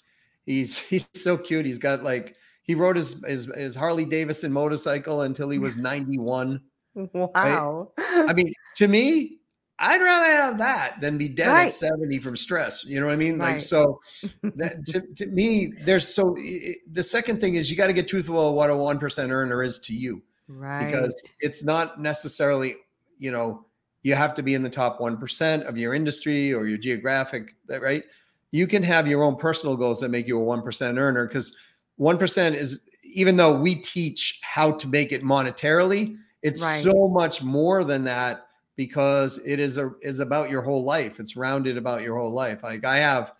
He's 0.46 0.78
he's 0.90 1.08
so 1.14 1.36
cute. 1.36 1.66
He's 1.66 1.78
got 1.78 2.02
like 2.02 2.36
he 2.62 2.74
rode 2.74 2.96
his 2.96 3.24
his, 3.24 3.46
his 3.54 3.74
Harley 3.74 4.04
Davidson 4.04 4.52
motorcycle 4.52 5.22
until 5.22 5.48
he 5.50 5.58
was 5.58 5.76
91. 5.78 6.60
Wow. 6.94 7.92
I 7.98 8.32
mean, 8.32 8.52
to 8.76 8.88
me, 8.88 9.38
I'd 9.78 10.00
rather 10.00 10.26
have 10.26 10.58
that 10.58 11.00
than 11.00 11.18
be 11.18 11.28
dead 11.28 11.48
Right. 11.48 11.66
at 11.66 11.74
70 11.74 12.18
from 12.20 12.36
stress. 12.36 12.84
You 12.84 13.00
know 13.00 13.06
what 13.06 13.12
I 13.12 13.16
mean? 13.16 13.38
Like, 13.38 13.60
so 13.60 14.00
that, 14.54 14.86
to, 14.86 15.00
to 15.16 15.26
me, 15.26 15.72
there's 15.84 16.06
so 16.14 16.36
i- 16.38 16.76
the 16.92 17.02
second 17.02 17.40
thing 17.40 17.56
is 17.56 17.70
you 17.70 17.76
got 17.76 17.88
to 17.88 17.92
get 17.92 18.06
truthful 18.06 18.48
of 18.50 18.54
what 18.54 18.70
a 18.70 18.72
1% 18.72 19.30
earner 19.30 19.62
is 19.64 19.78
to 19.80 19.92
you 19.92 20.22
right. 20.46 20.84
because 20.86 21.20
it's 21.40 21.64
not 21.64 22.00
necessarily, 22.00 22.76
you 23.18 23.32
know, 23.32 23.66
you 24.02 24.14
have 24.14 24.34
to 24.34 24.42
be 24.42 24.54
in 24.54 24.62
the 24.62 24.70
top 24.70 25.00
1% 25.00 25.62
of 25.66 25.76
your 25.76 25.94
industry 25.94 26.52
or 26.54 26.66
your 26.66 26.78
geographic, 26.78 27.56
right? 27.80 28.04
You 28.52 28.66
can 28.68 28.82
have 28.84 29.08
your 29.08 29.24
own 29.24 29.34
personal 29.36 29.76
goals 29.76 29.98
that 30.00 30.10
make 30.10 30.28
you 30.28 30.40
a 30.40 30.44
1% 30.44 30.98
earner 30.98 31.26
because 31.26 31.58
1% 31.98 32.54
is, 32.54 32.88
even 33.02 33.36
though 33.36 33.58
we 33.58 33.74
teach 33.76 34.38
how 34.42 34.72
to 34.72 34.86
make 34.86 35.10
it 35.10 35.24
monetarily, 35.24 36.16
it's 36.44 36.62
Right. 36.62 36.82
so 36.84 37.08
much 37.08 37.42
more 37.42 37.82
than 37.82 38.04
that 38.04 38.46
because 38.76 39.38
it 39.46 39.58
is 39.58 39.78
a 39.78 39.92
is 40.02 40.20
about 40.20 40.50
your 40.50 40.62
whole 40.62 40.84
life. 40.84 41.18
It's 41.18 41.36
rounded 41.36 41.78
about 41.78 42.02
your 42.02 42.18
whole 42.18 42.32
life. 42.32 42.62
Like 42.62 42.84
I 42.84 42.98
have 42.98 43.32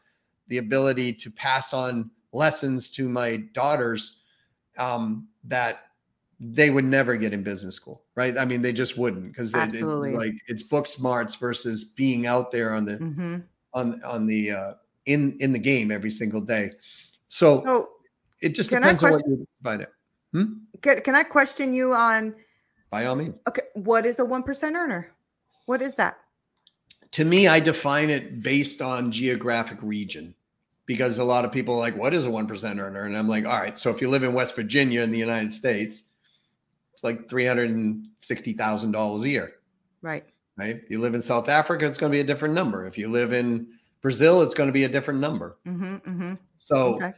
the 0.49 0.59
ability 0.59 1.13
to 1.13 1.31
pass 1.31 1.75
on 1.75 2.11
lessons 2.33 2.91
to 2.91 3.09
my 3.09 3.37
daughters 3.53 4.23
um, 4.79 5.29
that 5.45 5.83
they 6.41 6.71
would 6.71 6.85
never 6.85 7.17
get 7.17 7.33
in 7.33 7.43
business 7.43 7.77
school, 7.77 8.03
right? 8.15 8.37
I 8.39 8.45
mean, 8.47 8.63
they 8.63 8.73
just 8.73 8.97
wouldn't 8.97 9.29
because 9.29 9.55
it's 9.55 9.81
like 9.81 10.35
it's 10.49 10.63
book 10.63 10.87
smarts 10.87 11.37
versus 11.37 11.85
being 11.85 12.27
out 12.27 12.51
there 12.51 12.73
on 12.73 12.87
the 12.87 12.97
hmm 12.97 13.37
on 13.75 14.03
on 14.03 14.27
the 14.27 14.51
uh, 14.51 14.75
in 15.05 15.37
in 15.41 15.53
the 15.53 15.59
game 15.59 15.91
every 15.91 16.11
single 16.11 16.41
day. 16.41 16.71
So, 17.29 17.61
So 17.61 17.89
it 18.41 18.51
just 18.55 18.71
depends 18.71 19.05
on 19.05 19.13
what 19.13 19.27
you 19.27 19.47
find 19.63 19.83
it. 19.83 19.93
can, 20.81 21.03
can 21.03 21.15
I 21.15 21.23
question 21.23 21.75
you 21.75 21.93
on 21.93 22.35
By 22.95 23.07
all 23.07 23.17
means. 23.17 23.41
okay, 23.49 23.63
what 23.75 24.07
is 24.07 24.21
a 24.21 24.25
one 24.25 24.45
percent 24.45 24.77
earner? 24.77 25.09
What 25.67 25.83
is 25.83 25.97
that? 25.97 26.19
to 27.11 27.25
me, 27.25 27.47
I 27.49 27.59
define 27.61 28.09
it 28.11 28.43
based 28.43 28.81
on 28.83 29.11
geographic 29.13 29.79
region 29.83 30.35
because 30.87 31.19
a 31.19 31.25
lot 31.25 31.45
of 31.45 31.51
people 31.53 31.75
are 31.75 31.79
like, 31.79 31.97
what 31.97 32.13
is 32.13 32.25
a 32.25 32.29
1% 32.29 32.81
earner? 32.81 33.05
And 33.05 33.17
I'm 33.17 33.29
like, 33.29 33.47
all 33.47 33.61
right, 33.61 33.79
so 33.79 33.89
if 33.91 34.01
you 34.01 34.09
live 34.11 34.25
in 34.25 34.33
West 34.33 34.57
Virginia 34.57 35.01
in 35.01 35.11
the 35.11 35.19
United 35.19 35.53
States, 35.53 36.05
it's 36.93 37.05
like 37.05 37.29
$360,000 37.29 39.23
a 39.23 39.29
year, 39.29 39.55
Right. 40.03 40.25
right? 40.57 40.81
If 40.83 40.91
you 40.91 40.99
live 40.99 41.15
in 41.15 41.23
South 41.23 41.49
Africa, 41.49 41.87
it's 41.87 41.99
going 41.99 42.11
to 42.11 42.17
be 42.17 42.21
a 42.21 42.25
different 42.25 42.53
number. 42.55 42.85
If 42.85 42.99
you 42.99 43.07
live 43.09 43.33
in 43.33 43.69
Brazil, 44.03 44.43
it's 44.43 44.55
going 44.55 44.69
to 44.69 44.73
be 44.73 44.85
a 44.85 44.89
different 44.89 45.21
number. 45.21 45.57
Mm-hmm, 45.67 45.95
mm-hmm. 46.11 46.35
So, 46.59 46.95
Okay. 46.97 47.13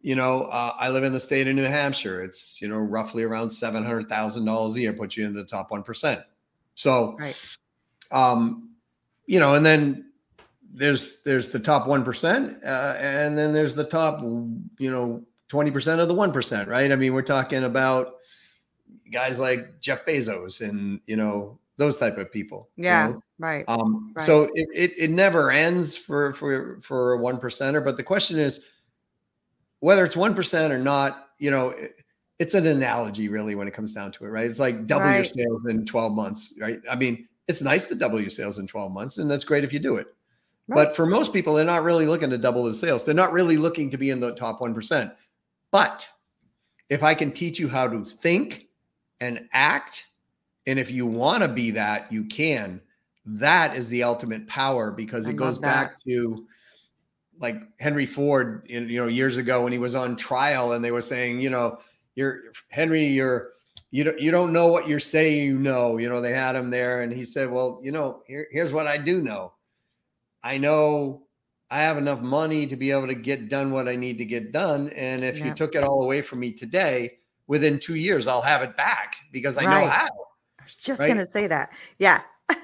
You 0.00 0.14
know, 0.14 0.42
uh, 0.44 0.72
I 0.78 0.88
live 0.90 1.04
in 1.04 1.12
the 1.12 1.20
state 1.20 1.48
of 1.48 1.54
New 1.56 1.64
Hampshire. 1.64 2.22
It's, 2.22 2.60
you 2.62 2.68
know, 2.68 2.78
roughly 2.78 3.24
around 3.24 3.48
$700,000 3.48 4.74
a 4.74 4.80
year, 4.80 4.92
puts 4.92 5.16
you 5.16 5.26
in 5.26 5.32
the 5.34 5.44
top 5.44 5.70
1%. 5.70 6.22
So, 6.74 7.16
Right. 7.18 7.56
um, 8.12 8.70
you 9.26 9.40
know, 9.40 9.54
and 9.54 9.66
then 9.66 10.04
there's 10.72 11.22
there's 11.22 11.48
the 11.48 11.58
top 11.58 11.86
one 11.88 12.04
percent, 12.04 12.62
uh, 12.64 12.94
and 12.98 13.36
then 13.36 13.52
there's 13.52 13.74
the 13.74 13.84
top, 13.84 14.20
you 14.22 14.90
know, 14.90 15.24
twenty 15.48 15.70
percent 15.70 16.00
of 16.00 16.08
the 16.08 16.14
one 16.14 16.30
percent, 16.32 16.68
right? 16.68 16.92
I 16.92 16.94
mean, 16.96 17.14
we're 17.14 17.22
talking 17.22 17.64
about 17.64 18.16
guys 19.10 19.38
like 19.40 19.80
Jeff 19.80 20.04
Bezos 20.06 20.66
and 20.66 21.00
you 21.06 21.16
know 21.16 21.58
those 21.78 21.98
type 21.98 22.18
of 22.18 22.30
people. 22.30 22.68
you 22.76 22.84
Yeah. 22.84 23.08
know? 23.08 23.22
Right. 23.38 23.64
Um, 23.66 24.12
Right. 24.14 24.24
So 24.24 24.44
it, 24.54 24.68
it 24.74 24.92
it 24.98 25.10
never 25.10 25.50
ends 25.50 25.96
for 25.96 26.32
for 26.34 26.80
for 26.82 27.12
a 27.14 27.18
one 27.18 27.38
percenter. 27.38 27.84
But 27.84 27.96
the 27.96 28.02
question 28.04 28.38
is 28.38 28.66
whether 29.80 30.04
it's 30.04 30.16
one 30.16 30.34
percent 30.34 30.72
or 30.72 30.78
not. 30.78 31.28
You 31.38 31.50
know, 31.50 31.70
it- 31.70 31.94
it's 32.38 32.54
an 32.54 32.68
analogy 32.68 33.28
really 33.28 33.56
when 33.56 33.66
it 33.66 33.74
comes 33.74 33.92
down 33.92 34.12
to 34.12 34.24
it, 34.24 34.28
right? 34.28 34.46
It's 34.46 34.60
like 34.60 34.86
double 34.86 35.06
your 35.12 35.24
sales 35.24 35.66
in 35.66 35.84
twelve 35.84 36.12
months, 36.12 36.56
right? 36.60 36.78
I 36.88 36.94
mean, 36.94 37.26
it's 37.48 37.62
nice 37.62 37.88
to 37.88 37.96
double 37.96 38.20
your 38.20 38.30
sales 38.30 38.60
in 38.60 38.68
twelve 38.68 38.92
months, 38.92 39.18
and 39.18 39.28
that's 39.28 39.42
great 39.42 39.64
if 39.64 39.72
you 39.72 39.80
do 39.80 39.96
it. 39.96 40.06
Right. 40.68 40.84
But 40.84 40.94
for 40.94 41.04
most 41.04 41.32
people, 41.32 41.54
they're 41.54 41.64
not 41.64 41.82
really 41.82 42.06
looking 42.06 42.30
to 42.30 42.38
double 42.38 42.62
the 42.62 42.74
sales. 42.74 43.04
They're 43.04 43.12
not 43.12 43.32
really 43.32 43.56
looking 43.56 43.90
to 43.90 43.98
be 43.98 44.10
in 44.10 44.20
the 44.20 44.36
top 44.36 44.60
one 44.60 44.72
percent. 44.72 45.12
But 45.72 46.06
if 46.90 47.02
I 47.02 47.12
can 47.12 47.32
teach 47.32 47.58
you 47.58 47.66
how 47.66 47.88
to 47.88 48.04
think 48.04 48.68
and 49.20 49.48
act, 49.52 50.06
and 50.68 50.78
if 50.78 50.92
you 50.92 51.06
want 51.06 51.42
to 51.42 51.48
be 51.48 51.72
that, 51.72 52.12
you 52.12 52.24
can. 52.24 52.80
That 53.26 53.76
is 53.76 53.88
the 53.88 54.04
ultimate 54.04 54.46
power 54.46 54.92
because 54.92 55.26
I 55.26 55.30
it 55.30 55.36
goes 55.36 55.56
love 55.56 55.62
back 55.62 56.00
to 56.04 56.46
like 57.40 57.56
Henry 57.78 58.06
Ford, 58.06 58.66
in, 58.68 58.88
you 58.88 59.00
know, 59.00 59.08
years 59.08 59.36
ago 59.36 59.62
when 59.62 59.72
he 59.72 59.78
was 59.78 59.94
on 59.94 60.16
trial, 60.16 60.72
and 60.72 60.84
they 60.84 60.90
were 60.90 61.02
saying, 61.02 61.40
you 61.40 61.50
know, 61.50 61.78
you're 62.14 62.40
Henry, 62.68 63.04
you're 63.04 63.52
you 63.90 64.04
don't 64.04 64.18
you 64.18 64.30
don't 64.30 64.52
know 64.52 64.66
what 64.68 64.88
you're 64.88 64.98
saying 64.98 65.44
you 65.44 65.58
know. 65.58 65.98
You 65.98 66.08
know, 66.08 66.20
they 66.20 66.32
had 66.32 66.54
him 66.54 66.70
there, 66.70 67.02
and 67.02 67.12
he 67.12 67.24
said, 67.24 67.50
well, 67.50 67.80
you 67.82 67.92
know, 67.92 68.22
here, 68.26 68.48
here's 68.50 68.72
what 68.72 68.86
I 68.86 68.98
do 68.98 69.22
know. 69.22 69.52
I 70.42 70.58
know 70.58 71.22
I 71.70 71.78
have 71.78 71.98
enough 71.98 72.20
money 72.20 72.66
to 72.66 72.76
be 72.76 72.90
able 72.90 73.06
to 73.06 73.14
get 73.14 73.48
done 73.48 73.70
what 73.70 73.88
I 73.88 73.96
need 73.96 74.18
to 74.18 74.24
get 74.24 74.52
done. 74.52 74.88
And 74.90 75.24
if 75.24 75.38
you 75.38 75.52
took 75.52 75.74
it 75.74 75.84
all 75.84 76.02
away 76.02 76.22
from 76.22 76.40
me 76.40 76.52
today, 76.52 77.18
within 77.46 77.78
two 77.78 77.96
years, 77.96 78.26
I'll 78.26 78.42
have 78.42 78.62
it 78.62 78.76
back 78.76 79.16
because 79.32 79.58
I 79.58 79.64
know 79.64 79.86
how. 79.86 80.06
I 80.60 80.64
was 80.64 80.74
just 80.74 81.00
right? 81.00 81.08
gonna 81.08 81.26
say 81.26 81.46
that. 81.46 81.70
Yeah, 81.98 82.22
I 82.50 82.56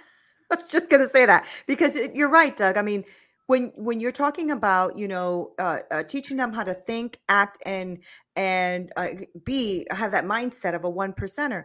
was 0.50 0.70
just 0.70 0.90
gonna 0.90 1.08
say 1.08 1.26
that 1.26 1.46
because 1.66 1.96
you're 2.14 2.30
right, 2.30 2.56
Doug. 2.56 2.76
I 2.76 2.82
mean, 2.82 3.04
when 3.46 3.72
when 3.76 4.00
you're 4.00 4.10
talking 4.12 4.50
about 4.50 4.98
you 4.98 5.08
know 5.08 5.52
uh, 5.58 5.78
uh, 5.90 6.02
teaching 6.04 6.36
them 6.36 6.52
how 6.52 6.64
to 6.64 6.74
think, 6.74 7.18
act, 7.28 7.58
and 7.66 7.98
and 8.36 8.92
uh, 8.96 9.08
be 9.44 9.86
have 9.90 10.12
that 10.12 10.24
mindset 10.24 10.74
of 10.74 10.84
a 10.84 10.90
one 10.90 11.12
percenter, 11.12 11.64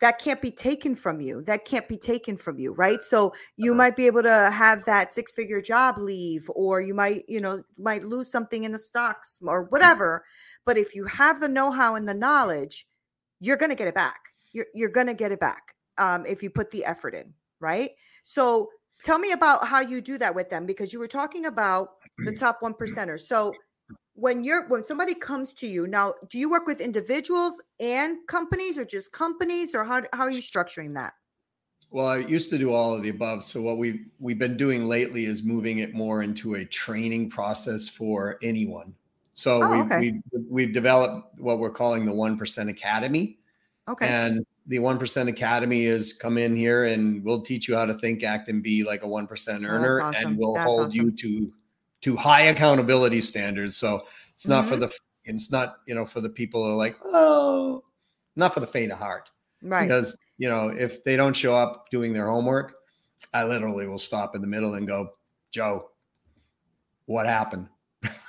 that 0.00 0.18
can't 0.18 0.40
be 0.42 0.50
taken 0.50 0.94
from 0.94 1.20
you. 1.20 1.42
That 1.42 1.64
can't 1.64 1.88
be 1.88 1.96
taken 1.98 2.36
from 2.36 2.58
you, 2.58 2.72
right? 2.72 3.02
So 3.02 3.32
you 3.56 3.74
Uh-huh. 3.74 3.74
might 3.74 3.96
be 3.96 4.06
able 4.06 4.22
to 4.22 4.50
have 4.50 4.84
that 4.86 5.12
six 5.12 5.32
figure 5.32 5.60
job 5.60 5.98
leave, 5.98 6.50
or 6.54 6.80
you 6.80 6.94
might 6.94 7.24
you 7.28 7.40
know 7.40 7.62
might 7.78 8.04
lose 8.04 8.30
something 8.30 8.64
in 8.64 8.72
the 8.72 8.78
stocks 8.78 9.38
or 9.42 9.64
whatever. 9.64 10.24
But 10.66 10.78
if 10.78 10.94
you 10.94 11.04
have 11.06 11.40
the 11.40 11.48
know 11.48 11.70
how 11.70 11.94
and 11.96 12.08
the 12.08 12.14
knowledge, 12.14 12.86
you're 13.40 13.56
gonna 13.56 13.74
get 13.74 13.88
it 13.88 13.94
back. 13.94 14.20
You're 14.52 14.66
you're 14.74 14.88
gonna 14.90 15.14
get 15.14 15.32
it 15.32 15.40
back 15.40 15.74
um, 15.98 16.24
if 16.26 16.42
you 16.42 16.50
put 16.50 16.70
the 16.70 16.84
effort 16.84 17.14
in, 17.14 17.34
right? 17.60 17.90
So 18.22 18.70
tell 19.02 19.18
me 19.18 19.32
about 19.32 19.66
how 19.66 19.80
you 19.80 20.00
do 20.00 20.18
that 20.18 20.34
with 20.34 20.50
them 20.50 20.66
because 20.66 20.92
you 20.92 20.98
were 20.98 21.06
talking 21.06 21.46
about 21.46 21.90
the 22.18 22.30
mm-hmm. 22.30 22.38
top 22.38 22.58
one 22.60 22.74
percenters. 22.74 23.20
So 23.20 23.52
when 24.14 24.44
you're 24.44 24.68
when 24.68 24.84
somebody 24.84 25.14
comes 25.14 25.54
to 25.54 25.66
you 25.66 25.86
now, 25.86 26.14
do 26.28 26.38
you 26.38 26.50
work 26.50 26.66
with 26.66 26.80
individuals 26.80 27.62
and 27.78 28.18
companies 28.28 28.76
or 28.76 28.84
just 28.84 29.12
companies 29.12 29.74
or 29.74 29.84
how, 29.84 30.02
how 30.12 30.24
are 30.24 30.30
you 30.30 30.42
structuring 30.42 30.94
that? 30.94 31.14
Well, 31.90 32.06
I 32.06 32.18
used 32.18 32.50
to 32.50 32.58
do 32.58 32.72
all 32.72 32.94
of 32.94 33.02
the 33.02 33.08
above. 33.08 33.42
So 33.42 33.62
what 33.62 33.78
we've 33.78 34.04
we've 34.18 34.38
been 34.38 34.56
doing 34.56 34.84
lately 34.84 35.24
is 35.24 35.42
moving 35.42 35.78
it 35.78 35.94
more 35.94 36.22
into 36.22 36.54
a 36.54 36.64
training 36.64 37.30
process 37.30 37.88
for 37.88 38.38
anyone. 38.42 38.94
So 39.32 39.62
Oh, 39.62 39.70
we 39.70 39.78
okay. 39.78 40.20
we 40.32 40.40
we've 40.48 40.72
developed 40.72 41.40
what 41.40 41.58
we're 41.58 41.70
calling 41.70 42.04
the 42.04 42.12
One 42.12 42.36
Percent 42.36 42.70
Academy. 42.70 43.38
Okay. 43.88 44.06
And 44.06 44.46
the 44.66 44.78
1% 44.78 45.28
Academy 45.28 45.84
is 45.84 46.12
come 46.12 46.38
in 46.38 46.54
here 46.54 46.84
and 46.84 47.24
we'll 47.24 47.42
teach 47.42 47.68
you 47.68 47.74
how 47.74 47.86
to 47.86 47.94
think, 47.94 48.22
act, 48.22 48.48
and 48.48 48.62
be 48.62 48.84
like 48.84 49.02
a 49.02 49.06
1% 49.06 49.64
earner. 49.64 50.00
awesome. 50.00 50.30
And 50.30 50.38
we'll 50.38 50.54
That's 50.54 50.66
hold 50.66 50.94
you 50.94 51.10
to 51.10 51.52
to 52.02 52.16
high 52.16 52.42
accountability 52.42 53.20
standards. 53.20 53.76
So 53.76 54.06
it's 54.34 54.48
not 54.48 54.66
for 54.66 54.76
Mhm. 54.76 54.80
the 54.80 54.92
it's 55.24 55.50
not, 55.50 55.76
you 55.86 55.94
know, 55.94 56.06
for 56.06 56.20
the 56.22 56.30
people 56.30 56.64
who 56.64 56.70
are 56.70 56.76
like, 56.76 56.96
oh, 57.04 57.84
not 58.36 58.54
for 58.54 58.60
the 58.60 58.66
faint 58.66 58.90
of 58.92 58.98
heart. 58.98 59.30
right. 59.62 59.82
Because, 59.82 60.16
you 60.38 60.48
know, 60.48 60.68
if 60.70 61.04
they 61.04 61.14
don't 61.16 61.36
show 61.36 61.54
up 61.54 61.90
doing 61.90 62.12
their 62.14 62.26
homework, 62.28 62.74
I 63.34 63.44
literally 63.44 63.86
will 63.86 63.98
stop 63.98 64.34
in 64.34 64.40
the 64.40 64.46
middle 64.48 64.74
and 64.74 64.86
go, 64.86 65.10
Joe, 65.50 65.90
what 67.04 67.26
happened? 67.26 67.68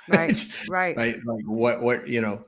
Right. 0.08 0.44
Right. 0.68 0.96
right 0.96 1.16
like 1.24 1.44
what 1.46 1.80
what 1.80 2.08
you 2.08 2.20
know 2.20 2.44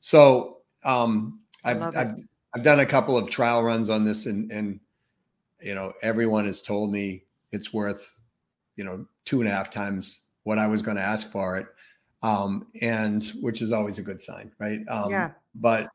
so 0.00 0.58
um 0.84 1.40
I 1.64 1.70
i've 1.72 2.18
it. 2.18 2.24
I've, 2.54 2.62
done 2.62 2.80
a 2.80 2.86
couple 2.86 3.16
of 3.16 3.30
trial 3.30 3.62
runs 3.62 3.90
on 3.90 4.04
this 4.04 4.26
and 4.26 4.50
and 4.50 4.80
you 5.60 5.74
know 5.74 5.92
everyone 6.02 6.46
has 6.46 6.62
told 6.62 6.92
me 6.92 7.24
it's 7.52 7.72
worth 7.72 8.20
you 8.76 8.84
know 8.84 9.06
two 9.24 9.40
and 9.40 9.48
a 9.48 9.52
half 9.52 9.70
times 9.70 10.28
what 10.44 10.58
i 10.58 10.66
was 10.66 10.82
going 10.82 10.96
to 10.96 11.02
ask 11.02 11.30
for 11.30 11.56
it 11.56 11.66
um 12.22 12.66
and 12.80 13.32
which 13.40 13.62
is 13.62 13.72
always 13.72 13.98
a 13.98 14.02
good 14.02 14.20
sign 14.20 14.52
right 14.58 14.80
um 14.88 15.10
Yeah. 15.10 15.30
but 15.54 15.88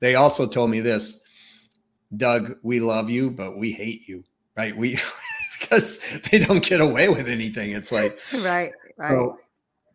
they 0.00 0.14
also 0.16 0.46
told 0.46 0.70
me 0.70 0.80
this 0.80 1.22
Doug, 2.16 2.56
we 2.62 2.80
love 2.80 3.08
you, 3.08 3.30
but 3.30 3.56
we 3.56 3.72
hate 3.72 4.06
you, 4.06 4.24
right? 4.56 4.76
We 4.76 4.98
because 5.60 6.00
they 6.30 6.38
don't 6.38 6.64
get 6.64 6.80
away 6.80 7.08
with 7.08 7.28
anything. 7.28 7.72
It's 7.72 7.92
like 7.92 8.18
right, 8.34 8.72
right. 8.98 9.10
So, 9.10 9.38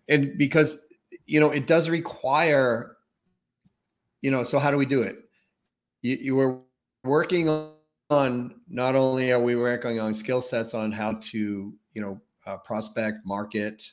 and 0.10 0.38
because 0.38 0.80
you 1.26 1.40
know 1.40 1.52
it 1.52 1.68
does 1.68 1.90
require, 1.90 2.98
you 4.22 4.32
know. 4.32 4.44
So 4.44 4.60
how 4.60 4.72
do 4.72 4.78
we 4.78 4.86
do 4.86 5.02
it? 5.02 5.27
You, 6.02 6.18
you 6.22 6.36
were 6.36 6.60
working 7.04 7.50
on 8.10 8.56
not 8.70 8.96
only 8.96 9.32
are 9.32 9.40
we 9.40 9.56
working 9.56 10.00
on 10.00 10.14
skill 10.14 10.42
sets 10.42 10.74
on 10.74 10.92
how 10.92 11.14
to 11.14 11.74
you 11.94 12.02
know 12.02 12.22
uh, 12.46 12.58
prospect, 12.58 13.26
market, 13.26 13.92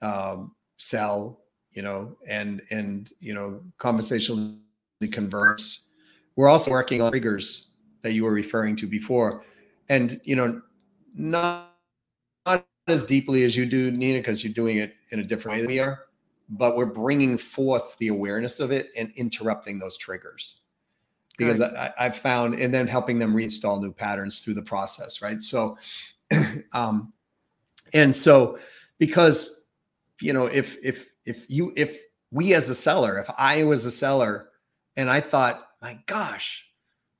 um, 0.00 0.54
sell, 0.78 1.40
you 1.70 1.82
know, 1.82 2.16
and 2.26 2.62
and 2.70 3.12
you 3.20 3.34
know 3.34 3.62
conversationally 3.78 4.58
converse. 5.10 5.84
We're 6.36 6.48
also 6.48 6.70
working 6.70 7.02
on 7.02 7.10
triggers 7.10 7.70
that 8.02 8.12
you 8.12 8.24
were 8.24 8.32
referring 8.32 8.76
to 8.76 8.86
before, 8.86 9.44
and 9.88 10.20
you 10.24 10.36
know, 10.36 10.60
not 11.14 11.68
not 12.46 12.66
as 12.88 13.04
deeply 13.04 13.44
as 13.44 13.56
you 13.56 13.64
do, 13.64 13.92
Nina, 13.92 14.18
because 14.18 14.42
you're 14.42 14.52
doing 14.52 14.78
it 14.78 14.94
in 15.12 15.20
a 15.20 15.24
different 15.24 15.56
way 15.56 15.62
than 15.62 15.70
we 15.70 15.78
are. 15.78 16.06
But 16.48 16.76
we're 16.76 16.86
bringing 16.86 17.38
forth 17.38 17.96
the 17.98 18.08
awareness 18.08 18.58
of 18.58 18.72
it 18.72 18.90
and 18.96 19.12
interrupting 19.14 19.78
those 19.78 19.96
triggers 19.96 20.61
because 21.38 21.60
I, 21.60 21.92
have 21.96 22.16
found, 22.16 22.54
and 22.54 22.72
then 22.72 22.86
helping 22.86 23.18
them 23.18 23.34
reinstall 23.34 23.80
new 23.80 23.92
patterns 23.92 24.40
through 24.40 24.54
the 24.54 24.62
process, 24.62 25.22
right? 25.22 25.40
So, 25.40 25.76
um, 26.72 27.12
and 27.94 28.14
so 28.14 28.58
because 28.98 29.68
you 30.20 30.32
know, 30.32 30.46
if 30.46 30.76
if 30.84 31.08
if 31.24 31.50
you 31.50 31.72
if 31.76 31.98
we 32.30 32.54
as 32.54 32.68
a 32.68 32.74
seller, 32.74 33.18
if 33.18 33.30
I 33.36 33.64
was 33.64 33.84
a 33.84 33.90
seller 33.90 34.48
and 34.96 35.10
I 35.10 35.20
thought, 35.20 35.66
my 35.80 35.98
gosh, 36.06 36.64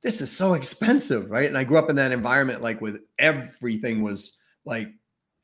this 0.02 0.20
is 0.20 0.30
so 0.30 0.54
expensive, 0.54 1.30
right? 1.30 1.46
And 1.46 1.58
I 1.58 1.64
grew 1.64 1.78
up 1.78 1.90
in 1.90 1.96
that 1.96 2.12
environment, 2.12 2.62
like 2.62 2.80
with 2.80 3.00
everything 3.18 4.02
was 4.02 4.38
like 4.64 4.88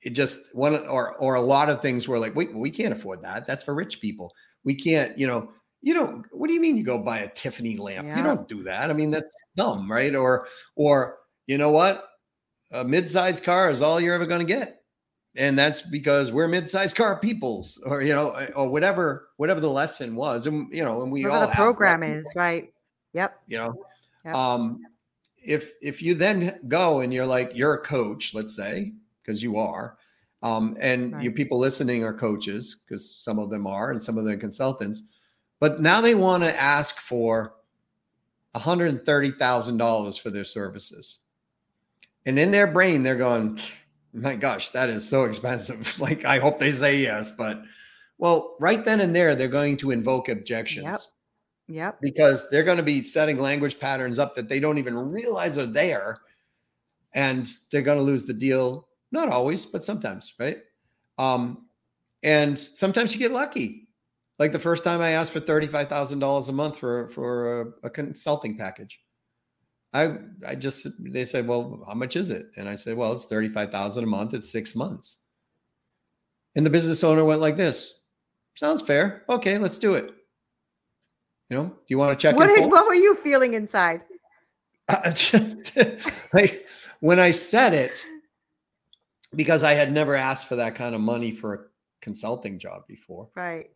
it 0.02 0.11
just 0.11 0.54
one 0.54 0.76
or 0.87 1.16
or 1.16 1.35
a 1.35 1.40
lot 1.40 1.68
of 1.68 1.83
things 1.83 2.07
were 2.07 2.18
like, 2.18 2.35
wait, 2.35 2.54
we 2.54 2.70
can't 2.70 2.94
afford 2.94 3.22
that. 3.22 3.46
That's 3.46 3.64
for 3.64 3.74
rich 3.74 4.00
people. 4.00 4.33
We 4.64 4.74
can't, 4.74 5.16
you 5.18 5.26
know, 5.26 5.50
you 5.82 5.94
don't. 5.94 6.24
What 6.32 6.48
do 6.48 6.54
you 6.54 6.60
mean 6.60 6.76
you 6.76 6.82
go 6.82 6.98
buy 6.98 7.20
a 7.20 7.28
Tiffany 7.28 7.76
lamp? 7.76 8.06
Yeah. 8.06 8.16
You 8.16 8.22
don't 8.22 8.48
do 8.48 8.62
that. 8.64 8.90
I 8.90 8.92
mean, 8.92 9.10
that's 9.10 9.32
dumb, 9.56 9.90
right? 9.90 10.14
Or 10.14 10.48
or 10.76 11.18
you 11.46 11.58
know 11.58 11.70
what? 11.70 12.04
A 12.72 12.84
mid-sized 12.84 13.44
car 13.44 13.70
is 13.70 13.80
all 13.80 14.00
you're 14.00 14.14
ever 14.14 14.26
going 14.26 14.46
to 14.46 14.52
get 14.52 14.78
and 15.38 15.58
that's 15.58 15.82
because 15.82 16.32
we're 16.32 16.48
mid-sized 16.48 16.96
car 16.96 17.18
peoples 17.18 17.80
or 17.86 18.02
you 18.02 18.12
know 18.12 18.30
or 18.54 18.68
whatever 18.68 19.28
whatever 19.36 19.60
the 19.60 19.70
lesson 19.70 20.14
was 20.14 20.46
and 20.46 20.72
you 20.74 20.84
know 20.84 21.02
and 21.02 21.12
we 21.12 21.22
whatever 21.22 21.40
all 21.40 21.46
the 21.46 21.54
program 21.54 22.02
is 22.02 22.30
right 22.34 22.72
yep 23.14 23.40
you 23.46 23.56
know 23.56 23.74
yep. 24.24 24.34
um 24.34 24.80
if 25.42 25.72
if 25.80 26.02
you 26.02 26.14
then 26.14 26.58
go 26.68 27.00
and 27.00 27.14
you're 27.14 27.26
like 27.26 27.52
you're 27.54 27.74
a 27.74 27.82
coach 27.82 28.34
let's 28.34 28.54
say 28.54 28.92
because 29.22 29.42
you 29.42 29.56
are 29.56 29.96
um 30.42 30.76
and 30.80 31.14
right. 31.14 31.22
you 31.22 31.30
people 31.30 31.58
listening 31.58 32.04
are 32.04 32.12
coaches 32.12 32.82
because 32.84 33.16
some 33.18 33.38
of 33.38 33.48
them 33.48 33.66
are 33.66 33.90
and 33.90 34.02
some 34.02 34.18
of 34.18 34.24
them 34.24 34.38
consultants 34.40 35.04
but 35.61 35.81
now 35.81 36.01
they 36.01 36.14
want 36.14 36.42
to 36.42 36.61
ask 36.61 36.99
for 36.99 37.55
$130,000 38.55 40.21
for 40.21 40.31
their 40.31 40.44
services 40.44 41.18
and 42.27 42.38
in 42.38 42.51
their 42.51 42.66
brain 42.66 43.03
they're 43.03 43.16
going 43.16 43.61
my 44.12 44.35
gosh, 44.37 44.71
that 44.71 44.88
is 44.88 45.09
so 45.09 45.25
expensive. 45.25 45.99
like, 46.01 46.25
I 46.25 46.38
hope 46.38 46.59
they 46.59 46.71
say 46.71 46.99
yes, 46.99 47.31
but 47.31 47.62
well, 48.18 48.57
right 48.61 48.85
then 48.85 49.01
and 49.01 49.14
there, 49.14 49.35
they're 49.35 49.49
going 49.49 49.77
to 49.79 49.90
invoke 49.90 50.29
objections. 50.29 51.14
Yep. 51.68 51.77
Yep. 51.77 52.01
Because 52.01 52.49
they're 52.51 52.64
going 52.64 52.79
to 52.79 52.83
be 52.83 53.03
setting 53.03 53.38
language 53.38 53.79
patterns 53.79 54.18
up 54.18 54.35
that 54.35 54.49
they 54.49 54.59
don't 54.59 54.79
even 54.79 54.97
realize 54.97 55.59
are 55.59 55.66
there. 55.66 56.18
And 57.14 57.49
they're 57.71 57.83
going 57.83 57.99
to 57.99 58.05
lose 58.05 58.25
the 58.25 58.33
deal. 58.33 58.88
Not 59.12 59.29
always, 59.29 59.66
but 59.66 59.85
sometimes, 59.85 60.35
right? 60.38 60.59
Um, 61.18 61.66
and 62.23 62.59
sometimes 62.59 63.14
you 63.14 63.21
get 63.21 63.33
lucky. 63.33 63.88
Like 64.38 64.53
the 64.53 64.59
first 64.59 64.85
time 64.85 65.01
I 65.01 65.11
asked 65.11 65.33
for 65.33 65.40
$35,000 65.40 66.48
a 66.48 66.53
month 66.53 66.79
for, 66.79 67.09
for 67.09 67.61
a, 67.61 67.87
a 67.87 67.90
consulting 67.90 68.57
package. 68.57 69.01
I 69.92 70.16
I 70.46 70.55
just 70.55 70.87
they 71.01 71.24
said, 71.24 71.46
well, 71.46 71.83
how 71.87 71.94
much 71.94 72.16
is 72.16 72.31
it? 72.31 72.51
And 72.57 72.68
I 72.68 72.74
said, 72.74 72.96
well, 72.96 73.12
it's 73.12 73.27
thirty 73.27 73.48
five 73.48 73.70
thousand 73.70 74.05
a 74.05 74.07
month. 74.07 74.35
It's 74.35 74.53
six 74.53 74.77
months. 74.77 75.22
And 76.57 76.66
the 76.66 76.70
business 76.70 77.03
owner 77.03 77.24
went 77.24 77.40
like 77.40 77.57
this. 77.57 78.05
Sounds 78.55 78.83
fair. 78.83 79.24
Okay, 79.29 79.57
let's 79.57 79.79
do 79.79 79.94
it. 79.94 80.12
You 81.48 81.57
know, 81.57 81.64
do 81.64 81.85
you 81.88 81.96
want 81.96 82.18
to 82.18 82.22
check? 82.22 82.37
What, 82.37 82.51
what 82.70 82.87
were 82.87 82.94
you 82.94 83.14
feeling 83.14 83.55
inside? 83.55 84.03
like 86.33 86.66
when 87.01 87.18
I 87.18 87.31
said 87.31 87.72
it, 87.72 88.05
because 89.35 89.62
I 89.62 89.74
had 89.74 89.92
never 89.92 90.14
asked 90.14 90.48
for 90.48 90.57
that 90.57 90.74
kind 90.74 90.94
of 90.94 91.01
money 91.01 91.31
for 91.31 91.55
a 91.55 91.59
consulting 92.03 92.59
job 92.59 92.87
before. 92.87 93.29
Right. 93.35 93.70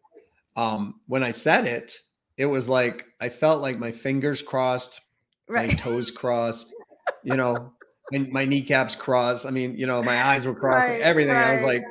Um, 0.57 1.01
when 1.07 1.23
I 1.23 1.31
said 1.31 1.67
it, 1.67 1.99
it 2.37 2.47
was 2.47 2.69
like 2.69 3.07
I 3.21 3.29
felt 3.29 3.63
like 3.63 3.79
my 3.79 3.93
fingers 3.93 4.43
crossed, 4.43 5.01
right. 5.49 5.69
my 5.69 5.75
toes 5.75 6.11
crossed, 6.23 6.75
you 7.23 7.37
know, 7.37 7.73
and 8.13 8.31
my 8.31 8.45
kneecaps 8.45 8.95
crossed. 8.95 9.47
I 9.47 9.51
mean, 9.51 9.77
you 9.77 9.87
know, 9.87 10.03
my 10.03 10.23
eyes 10.23 10.47
were 10.47 10.55
crossed, 10.55 10.91
right, 10.91 11.01
everything. 11.01 11.35
Right. 11.35 11.51
I 11.51 11.53
was 11.53 11.63
like, 11.63 11.85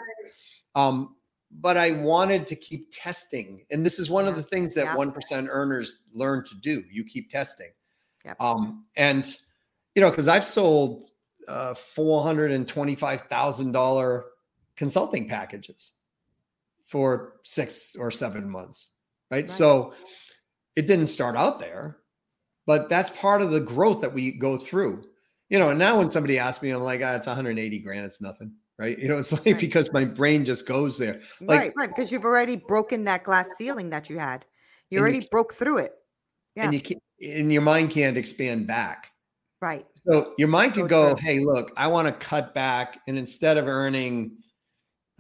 um, 0.76 1.16
but 1.52 1.78
I 1.78 1.92
wanted 1.92 2.48
to 2.48 2.56
keep 2.56 2.88
testing. 2.92 3.66
And 3.72 3.86
this 3.86 4.00
is 4.00 4.10
one 4.10 4.26
yeah. 4.26 4.32
of 4.32 4.38
the 4.38 4.44
things 4.44 4.74
that 4.76 4.98
one 4.98 5.14
earners 5.32 6.00
learn 6.14 6.44
to 6.46 6.56
do. 6.56 6.84
You 6.90 7.04
keep 7.04 7.30
testing. 7.30 7.72
Yeah. 8.24 8.36
Um, 8.40 8.86
and 8.96 9.26
you 9.96 10.02
know, 10.02 10.10
because 10.10 10.28
I've 10.28 10.46
sold 10.46 11.04
uh 11.48 11.74
four 11.74 12.22
hundred 12.22 12.52
and 12.52 12.68
twenty-five 12.68 13.22
thousand 13.22 13.72
dollar 13.72 14.26
consulting 14.76 15.28
packages 15.28 16.01
for 16.92 17.40
six 17.44 17.96
or 17.98 18.12
seven 18.12 18.50
months. 18.50 18.90
Right? 19.32 19.38
right. 19.38 19.50
So 19.50 19.94
it 20.76 20.88
didn't 20.88 21.08
start 21.08 21.36
out 21.36 21.60
there 21.60 22.02
but 22.72 22.90
that's 22.90 23.10
part 23.12 23.42
of 23.42 23.52
the 23.52 23.60
growth 23.60 24.02
that 24.02 24.14
we 24.14 24.38
go 24.38 24.58
through. 24.58 25.04
You 25.50 25.60
know, 25.60 25.70
and 25.70 25.80
now 25.80 25.98
when 25.98 26.10
somebody 26.10 26.40
asks 26.40 26.64
me, 26.64 26.70
I'm 26.70 26.82
like, 26.82 27.02
ah, 27.04 27.16
it's 27.16 27.28
180 27.28 27.80
grand, 27.80 28.06
it's 28.06 28.22
nothing. 28.22 28.54
Right. 28.80 28.98
You 29.02 29.10
know, 29.10 29.18
it's 29.18 29.32
like 29.32 29.46
right. 29.46 29.60
because 29.60 29.92
my 29.92 30.06
brain 30.06 30.44
just 30.46 30.66
goes 30.66 30.98
there. 30.98 31.20
Like, 31.40 31.60
right, 31.60 31.74
right. 31.76 31.90
Because 31.90 32.12
you've 32.12 32.26
already 32.26 32.56
broken 32.56 33.04
that 33.04 33.24
glass 33.24 33.48
ceiling 33.58 33.90
that 33.92 34.10
you 34.10 34.18
had. 34.18 34.46
You 34.90 35.02
already 35.02 35.20
you, 35.20 35.28
broke 35.30 35.54
through 35.54 35.80
it. 35.80 35.92
Yeah. 36.56 36.64
And 36.64 36.74
you 36.74 36.82
can 36.82 36.98
and 37.22 37.54
your 37.54 37.62
mind 37.62 37.92
can't 37.92 38.18
expand 38.18 38.68
back. 38.68 39.12
Right. 39.62 39.86
So 40.08 40.34
your 40.40 40.48
mind 40.48 40.74
could 40.74 40.84
so 40.84 40.88
go, 40.88 41.14
true. 41.14 41.22
hey, 41.22 41.40
look, 41.40 41.72
I 41.78 41.88
want 41.88 42.08
to 42.08 42.26
cut 42.26 42.56
back. 42.56 43.02
And 43.08 43.18
instead 43.18 43.58
of 43.58 43.68
earning 43.68 44.38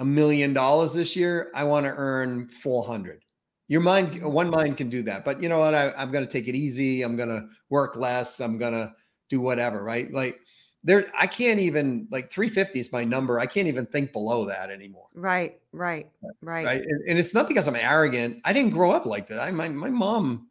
a 0.01 0.05
million 0.05 0.51
dollars 0.53 0.93
this 0.93 1.15
year, 1.15 1.51
I 1.55 1.63
want 1.63 1.85
to 1.85 1.93
earn 1.95 2.49
400 2.49 3.23
your 3.71 3.79
mind 3.79 4.11
mm-hmm. 4.11 4.29
one 4.29 4.49
mind 4.49 4.75
can 4.75 4.89
do 4.89 5.01
that 5.01 5.23
but 5.23 5.41
you 5.41 5.47
know 5.47 5.59
what? 5.59 5.73
I, 5.73 5.93
i'm 5.93 6.11
going 6.11 6.25
to 6.25 6.31
take 6.31 6.49
it 6.49 6.55
easy 6.55 7.03
i'm 7.03 7.15
going 7.15 7.29
to 7.29 7.47
work 7.69 7.95
less 7.95 8.41
i'm 8.41 8.57
going 8.57 8.73
to 8.73 8.93
do 9.29 9.39
whatever 9.39 9.81
right? 9.81 10.11
Like 10.11 10.41
there 10.83 11.09
i 11.17 11.25
can't 11.25 11.59
even 11.59 12.05
like 12.11 12.29
350 12.33 12.81
is 12.81 12.91
my 12.91 13.05
number 13.05 13.39
i 13.39 13.45
can't 13.45 13.67
even 13.69 13.85
think 13.85 14.11
below 14.11 14.43
that 14.45 14.69
anymore. 14.69 15.07
Right 15.15 15.61
right 15.71 16.09
right. 16.41 16.65
Right 16.65 16.81
and, 16.81 17.01
and 17.07 17.17
it's 17.17 17.33
not 17.33 17.47
because 17.47 17.67
i'm 17.69 17.77
arrogant 17.77 18.41
i 18.43 18.51
didn't 18.51 18.71
grow 18.71 18.91
up 18.91 19.05
like 19.05 19.27
that 19.27 19.39
i 19.39 19.49
my, 19.51 19.69
my 19.69 19.89
mom 19.89 20.49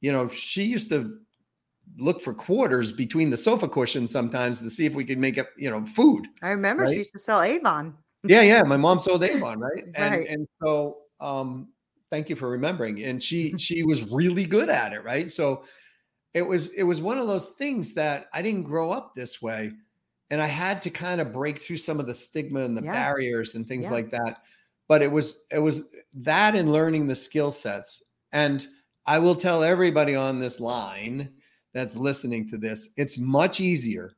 you 0.00 0.10
know 0.10 0.26
she 0.26 0.62
used 0.62 0.88
to 0.88 1.18
look 1.98 2.22
for 2.22 2.32
quarters 2.32 2.92
between 2.92 3.28
the 3.28 3.36
sofa 3.36 3.68
cushions 3.68 4.10
sometimes 4.10 4.62
to 4.62 4.70
see 4.70 4.86
if 4.86 4.94
we 4.94 5.04
could 5.04 5.18
make 5.18 5.36
up 5.36 5.48
you 5.58 5.68
know 5.68 5.84
food 5.84 6.26
i 6.40 6.48
remember 6.48 6.84
right? 6.84 6.92
she 6.92 6.98
used 6.98 7.12
to 7.12 7.18
sell 7.18 7.42
avon 7.42 7.94
yeah 8.24 8.40
yeah 8.42 8.62
my 8.62 8.76
mom 8.76 8.98
sold 8.98 9.22
avon 9.22 9.58
right 9.58 9.84
and 9.94 10.14
right. 10.14 10.28
and 10.28 10.46
so 10.62 10.98
um 11.20 11.68
thank 12.10 12.28
you 12.28 12.36
for 12.36 12.48
remembering 12.48 13.02
and 13.04 13.22
she 13.22 13.54
she 13.58 13.82
was 13.82 14.08
really 14.10 14.44
good 14.44 14.68
at 14.68 14.92
it 14.92 15.04
right 15.04 15.28
so 15.28 15.64
it 16.34 16.42
was 16.42 16.68
it 16.68 16.82
was 16.82 17.00
one 17.00 17.18
of 17.18 17.26
those 17.26 17.48
things 17.50 17.94
that 17.94 18.26
i 18.32 18.42
didn't 18.42 18.64
grow 18.64 18.90
up 18.90 19.14
this 19.14 19.40
way 19.40 19.72
and 20.30 20.40
i 20.40 20.46
had 20.46 20.82
to 20.82 20.90
kind 20.90 21.20
of 21.20 21.32
break 21.32 21.60
through 21.60 21.76
some 21.76 22.00
of 22.00 22.06
the 22.06 22.14
stigma 22.14 22.60
and 22.60 22.76
the 22.76 22.82
yeah. 22.82 22.92
barriers 22.92 23.54
and 23.54 23.66
things 23.66 23.86
yeah. 23.86 23.92
like 23.92 24.10
that 24.10 24.42
but 24.88 25.02
it 25.02 25.10
was 25.10 25.46
it 25.50 25.58
was 25.58 25.94
that 26.14 26.54
and 26.54 26.72
learning 26.72 27.06
the 27.06 27.14
skill 27.14 27.52
sets 27.52 28.02
and 28.32 28.68
i 29.06 29.18
will 29.18 29.34
tell 29.36 29.62
everybody 29.62 30.14
on 30.14 30.38
this 30.38 30.60
line 30.60 31.30
that's 31.74 31.96
listening 31.96 32.48
to 32.48 32.56
this 32.56 32.90
it's 32.96 33.18
much 33.18 33.60
easier 33.60 34.12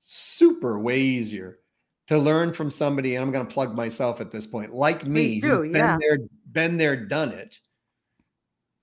super 0.00 0.78
way 0.78 1.00
easier 1.00 1.58
to 2.08 2.18
learn 2.18 2.52
from 2.52 2.70
somebody, 2.70 3.14
and 3.14 3.24
I'm 3.24 3.32
going 3.32 3.46
to 3.46 3.52
plug 3.52 3.74
myself 3.74 4.20
at 4.20 4.30
this 4.30 4.46
point, 4.46 4.74
like 4.74 5.06
me, 5.06 5.40
yeah. 5.42 5.58
been 5.60 5.72
there, 5.72 6.18
been 6.50 6.76
there, 6.76 6.96
done 6.96 7.32
it, 7.32 7.58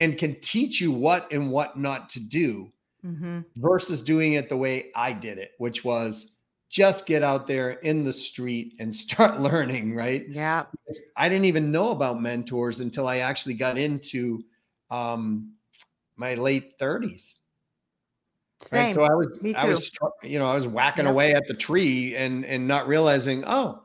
and 0.00 0.16
can 0.16 0.40
teach 0.40 0.80
you 0.80 0.90
what 0.92 1.30
and 1.32 1.50
what 1.50 1.78
not 1.78 2.08
to 2.10 2.20
do, 2.20 2.72
mm-hmm. 3.04 3.40
versus 3.56 4.02
doing 4.02 4.34
it 4.34 4.48
the 4.48 4.56
way 4.56 4.90
I 4.94 5.12
did 5.12 5.38
it, 5.38 5.52
which 5.58 5.84
was 5.84 6.36
just 6.70 7.04
get 7.04 7.22
out 7.22 7.46
there 7.46 7.70
in 7.70 8.04
the 8.04 8.12
street 8.12 8.76
and 8.78 8.94
start 8.96 9.40
learning. 9.40 9.94
Right? 9.94 10.26
Yeah. 10.28 10.64
I 11.16 11.28
didn't 11.28 11.46
even 11.46 11.70
know 11.70 11.90
about 11.90 12.22
mentors 12.22 12.80
until 12.80 13.06
I 13.06 13.18
actually 13.18 13.54
got 13.54 13.76
into 13.76 14.44
um, 14.90 15.52
my 16.16 16.34
late 16.34 16.78
30s. 16.78 17.34
Same. 18.60 18.84
Right? 18.84 18.94
So 18.94 19.02
I 19.04 19.14
was, 19.14 19.44
I 19.56 19.64
was, 19.64 19.90
you 20.22 20.38
know, 20.38 20.46
I 20.50 20.54
was 20.54 20.68
whacking 20.68 21.06
Yep. 21.06 21.12
away 21.12 21.32
at 21.34 21.46
the 21.48 21.54
tree 21.54 22.14
and 22.16 22.44
and 22.44 22.68
not 22.68 22.86
realizing, 22.88 23.44
oh 23.46 23.82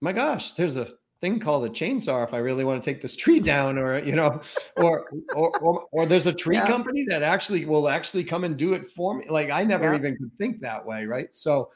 my 0.00 0.12
gosh, 0.12 0.52
there's 0.52 0.76
a 0.76 0.88
thing 1.20 1.38
called 1.38 1.66
a 1.66 1.68
chainsaw 1.68 2.26
if 2.26 2.32
I 2.32 2.38
really 2.38 2.64
want 2.64 2.82
to 2.82 2.90
take 2.90 3.02
this 3.02 3.14
tree 3.14 3.40
down, 3.40 3.76
or 3.76 3.98
you 3.98 4.14
know, 4.14 4.40
or 4.76 5.06
or 5.34 5.50
or, 5.60 5.86
or 5.92 6.06
there's 6.06 6.26
a 6.26 6.32
tree 6.32 6.56
Yeah. 6.56 6.66
company 6.66 7.04
that 7.10 7.22
actually 7.22 7.66
will 7.66 7.88
actually 7.88 8.24
come 8.24 8.44
and 8.44 8.56
do 8.56 8.72
it 8.72 8.86
for 8.88 9.14
me. 9.14 9.26
Like 9.28 9.50
I 9.50 9.64
never 9.64 9.92
Yep. 9.92 10.00
even 10.00 10.16
could 10.16 10.32
think 10.38 10.60
that 10.62 10.84
way, 10.86 11.04
right? 11.04 11.34
So, 11.34 11.70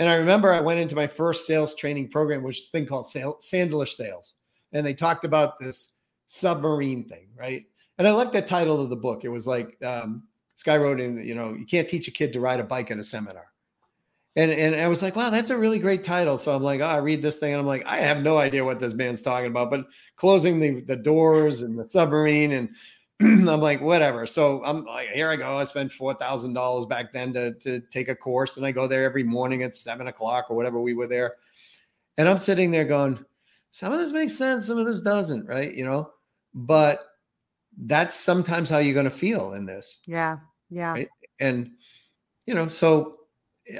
and 0.00 0.08
I 0.08 0.16
remember 0.16 0.52
I 0.52 0.60
went 0.60 0.80
into 0.80 0.96
my 0.96 1.06
first 1.06 1.46
sales 1.46 1.74
training 1.76 2.08
program, 2.10 2.42
which 2.42 2.58
is 2.58 2.66
a 2.68 2.70
thing 2.70 2.86
called 2.86 3.06
sale, 3.06 3.38
Sandler's 3.40 3.96
Sales, 3.96 4.34
and 4.72 4.84
they 4.84 4.94
talked 4.94 5.24
about 5.24 5.60
this 5.60 5.92
submarine 6.26 7.04
thing, 7.08 7.28
right? 7.36 7.64
And 7.98 8.08
I 8.08 8.12
liked 8.12 8.32
the 8.32 8.42
title 8.42 8.80
of 8.82 8.90
the 8.90 8.96
book. 8.96 9.24
It 9.24 9.28
was 9.28 9.46
like 9.46 9.76
um, 9.84 10.24
guy 10.62 10.76
wrote 10.76 11.00
in, 11.00 11.24
you 11.26 11.34
know, 11.34 11.54
you 11.54 11.66
can't 11.66 11.88
teach 11.88 12.08
a 12.08 12.10
kid 12.10 12.32
to 12.32 12.40
ride 12.40 12.60
a 12.60 12.64
bike 12.64 12.90
at 12.90 12.98
a 12.98 13.02
seminar. 13.02 13.46
And 14.36 14.52
and 14.52 14.76
I 14.76 14.86
was 14.86 15.02
like, 15.02 15.16
wow, 15.16 15.30
that's 15.30 15.50
a 15.50 15.58
really 15.58 15.78
great 15.78 16.04
title. 16.04 16.38
So 16.38 16.54
I'm 16.54 16.62
like, 16.62 16.80
oh, 16.80 16.84
I 16.84 16.98
read 16.98 17.20
this 17.20 17.36
thing 17.36 17.52
and 17.52 17.60
I'm 17.60 17.66
like, 17.66 17.84
I 17.86 17.96
have 17.96 18.22
no 18.22 18.38
idea 18.38 18.64
what 18.64 18.78
this 18.78 18.94
man's 18.94 19.22
talking 19.22 19.48
about, 19.48 19.70
but 19.70 19.86
closing 20.16 20.60
the 20.60 20.80
the 20.82 20.96
doors 20.96 21.62
and 21.62 21.78
the 21.78 21.84
submarine 21.84 22.52
and 22.52 22.68
I'm 23.20 23.60
like, 23.60 23.80
whatever. 23.80 24.26
So 24.26 24.62
I'm 24.64 24.84
like, 24.84 25.08
here 25.10 25.28
I 25.28 25.36
go. 25.36 25.58
I 25.58 25.64
spent 25.64 25.92
four 25.92 26.14
thousand 26.14 26.54
dollars 26.54 26.86
back 26.86 27.12
then 27.12 27.32
to 27.34 27.52
to 27.54 27.80
take 27.90 28.08
a 28.08 28.14
course, 28.14 28.56
and 28.56 28.64
I 28.64 28.72
go 28.72 28.86
there 28.86 29.04
every 29.04 29.24
morning 29.24 29.62
at 29.62 29.74
seven 29.74 30.06
o'clock 30.06 30.46
or 30.48 30.56
whatever 30.56 30.80
we 30.80 30.94
were 30.94 31.06
there. 31.06 31.34
And 32.16 32.28
I'm 32.28 32.38
sitting 32.38 32.70
there 32.70 32.84
going, 32.84 33.22
some 33.72 33.92
of 33.92 33.98
this 33.98 34.12
makes 34.12 34.34
sense, 34.34 34.66
some 34.66 34.78
of 34.78 34.86
this 34.86 35.00
doesn't, 35.00 35.46
right? 35.46 35.74
You 35.74 35.84
know, 35.84 36.10
but 36.54 37.00
that's 37.84 38.14
sometimes 38.14 38.70
how 38.70 38.78
you're 38.78 38.94
going 38.94 39.04
to 39.04 39.10
feel 39.10 39.54
in 39.54 39.66
this 39.66 40.00
Yeah. 40.06 40.38
Yeah. 40.70 40.92
Right. 40.92 41.08
and 41.40 41.72
you 42.46 42.54
know 42.54 42.66
so 42.68 43.16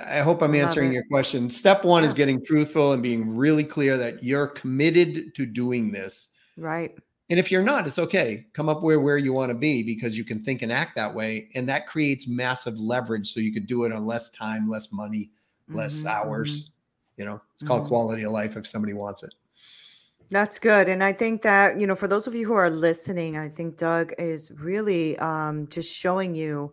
i 0.04 0.18
hope 0.20 0.42
i'm 0.42 0.54
answering 0.54 0.92
your 0.92 1.04
question 1.10 1.50
step 1.50 1.84
one 1.84 2.04
is 2.04 2.14
getting 2.14 2.44
truthful 2.44 2.92
and 2.92 3.02
being 3.02 3.34
really 3.36 3.64
clear 3.64 3.96
that 3.96 4.22
you're 4.22 4.46
committed 4.48 5.34
to 5.34 5.46
doing 5.46 5.90
this 5.92 6.28
Right. 6.56 6.94
and 7.30 7.38
if 7.38 7.50
you're 7.50 7.62
not 7.62 7.86
it's 7.86 7.98
okay 7.98 8.46
come 8.52 8.68
up 8.68 8.82
where 8.82 9.00
where 9.00 9.18
you 9.18 9.32
want 9.32 9.50
to 9.50 9.54
be 9.54 9.82
because 9.82 10.16
you 10.18 10.24
can 10.24 10.42
think 10.44 10.62
and 10.62 10.70
act 10.72 10.94
that 10.96 11.14
way 11.14 11.48
and 11.54 11.68
that 11.68 11.86
creates 11.86 12.28
massive 12.28 12.78
leverage 12.78 13.32
so 13.32 13.40
you 13.40 13.52
could 13.52 13.66
do 13.66 13.84
it 13.84 13.92
on 13.92 14.04
less 14.06 14.30
time 14.30 14.68
less 14.68 14.92
money 14.92 15.30
less 15.68 16.04
Mhm, 16.04 16.10
hours 16.10 16.72
you 17.16 17.24
know 17.24 17.40
it's 17.54 17.64
called 17.64 17.84
Mhm. 17.84 17.88
quality 17.88 18.22
of 18.24 18.32
life 18.32 18.56
if 18.56 18.66
somebody 18.66 18.92
wants 18.94 19.22
it 19.22 19.34
That's 20.30 20.60
good. 20.60 20.88
And 20.88 21.02
I 21.02 21.12
think 21.12 21.42
that, 21.42 21.80
you 21.80 21.88
know, 21.88 21.96
for 21.96 22.06
those 22.06 22.28
of 22.28 22.36
you 22.36 22.46
who 22.46 22.52
are 22.52 22.70
listening, 22.70 23.36
I 23.36 23.48
think 23.48 23.76
Doug 23.76 24.12
is 24.16 24.52
really 24.52 25.18
um, 25.18 25.66
just 25.66 25.92
showing 25.92 26.36
you 26.36 26.72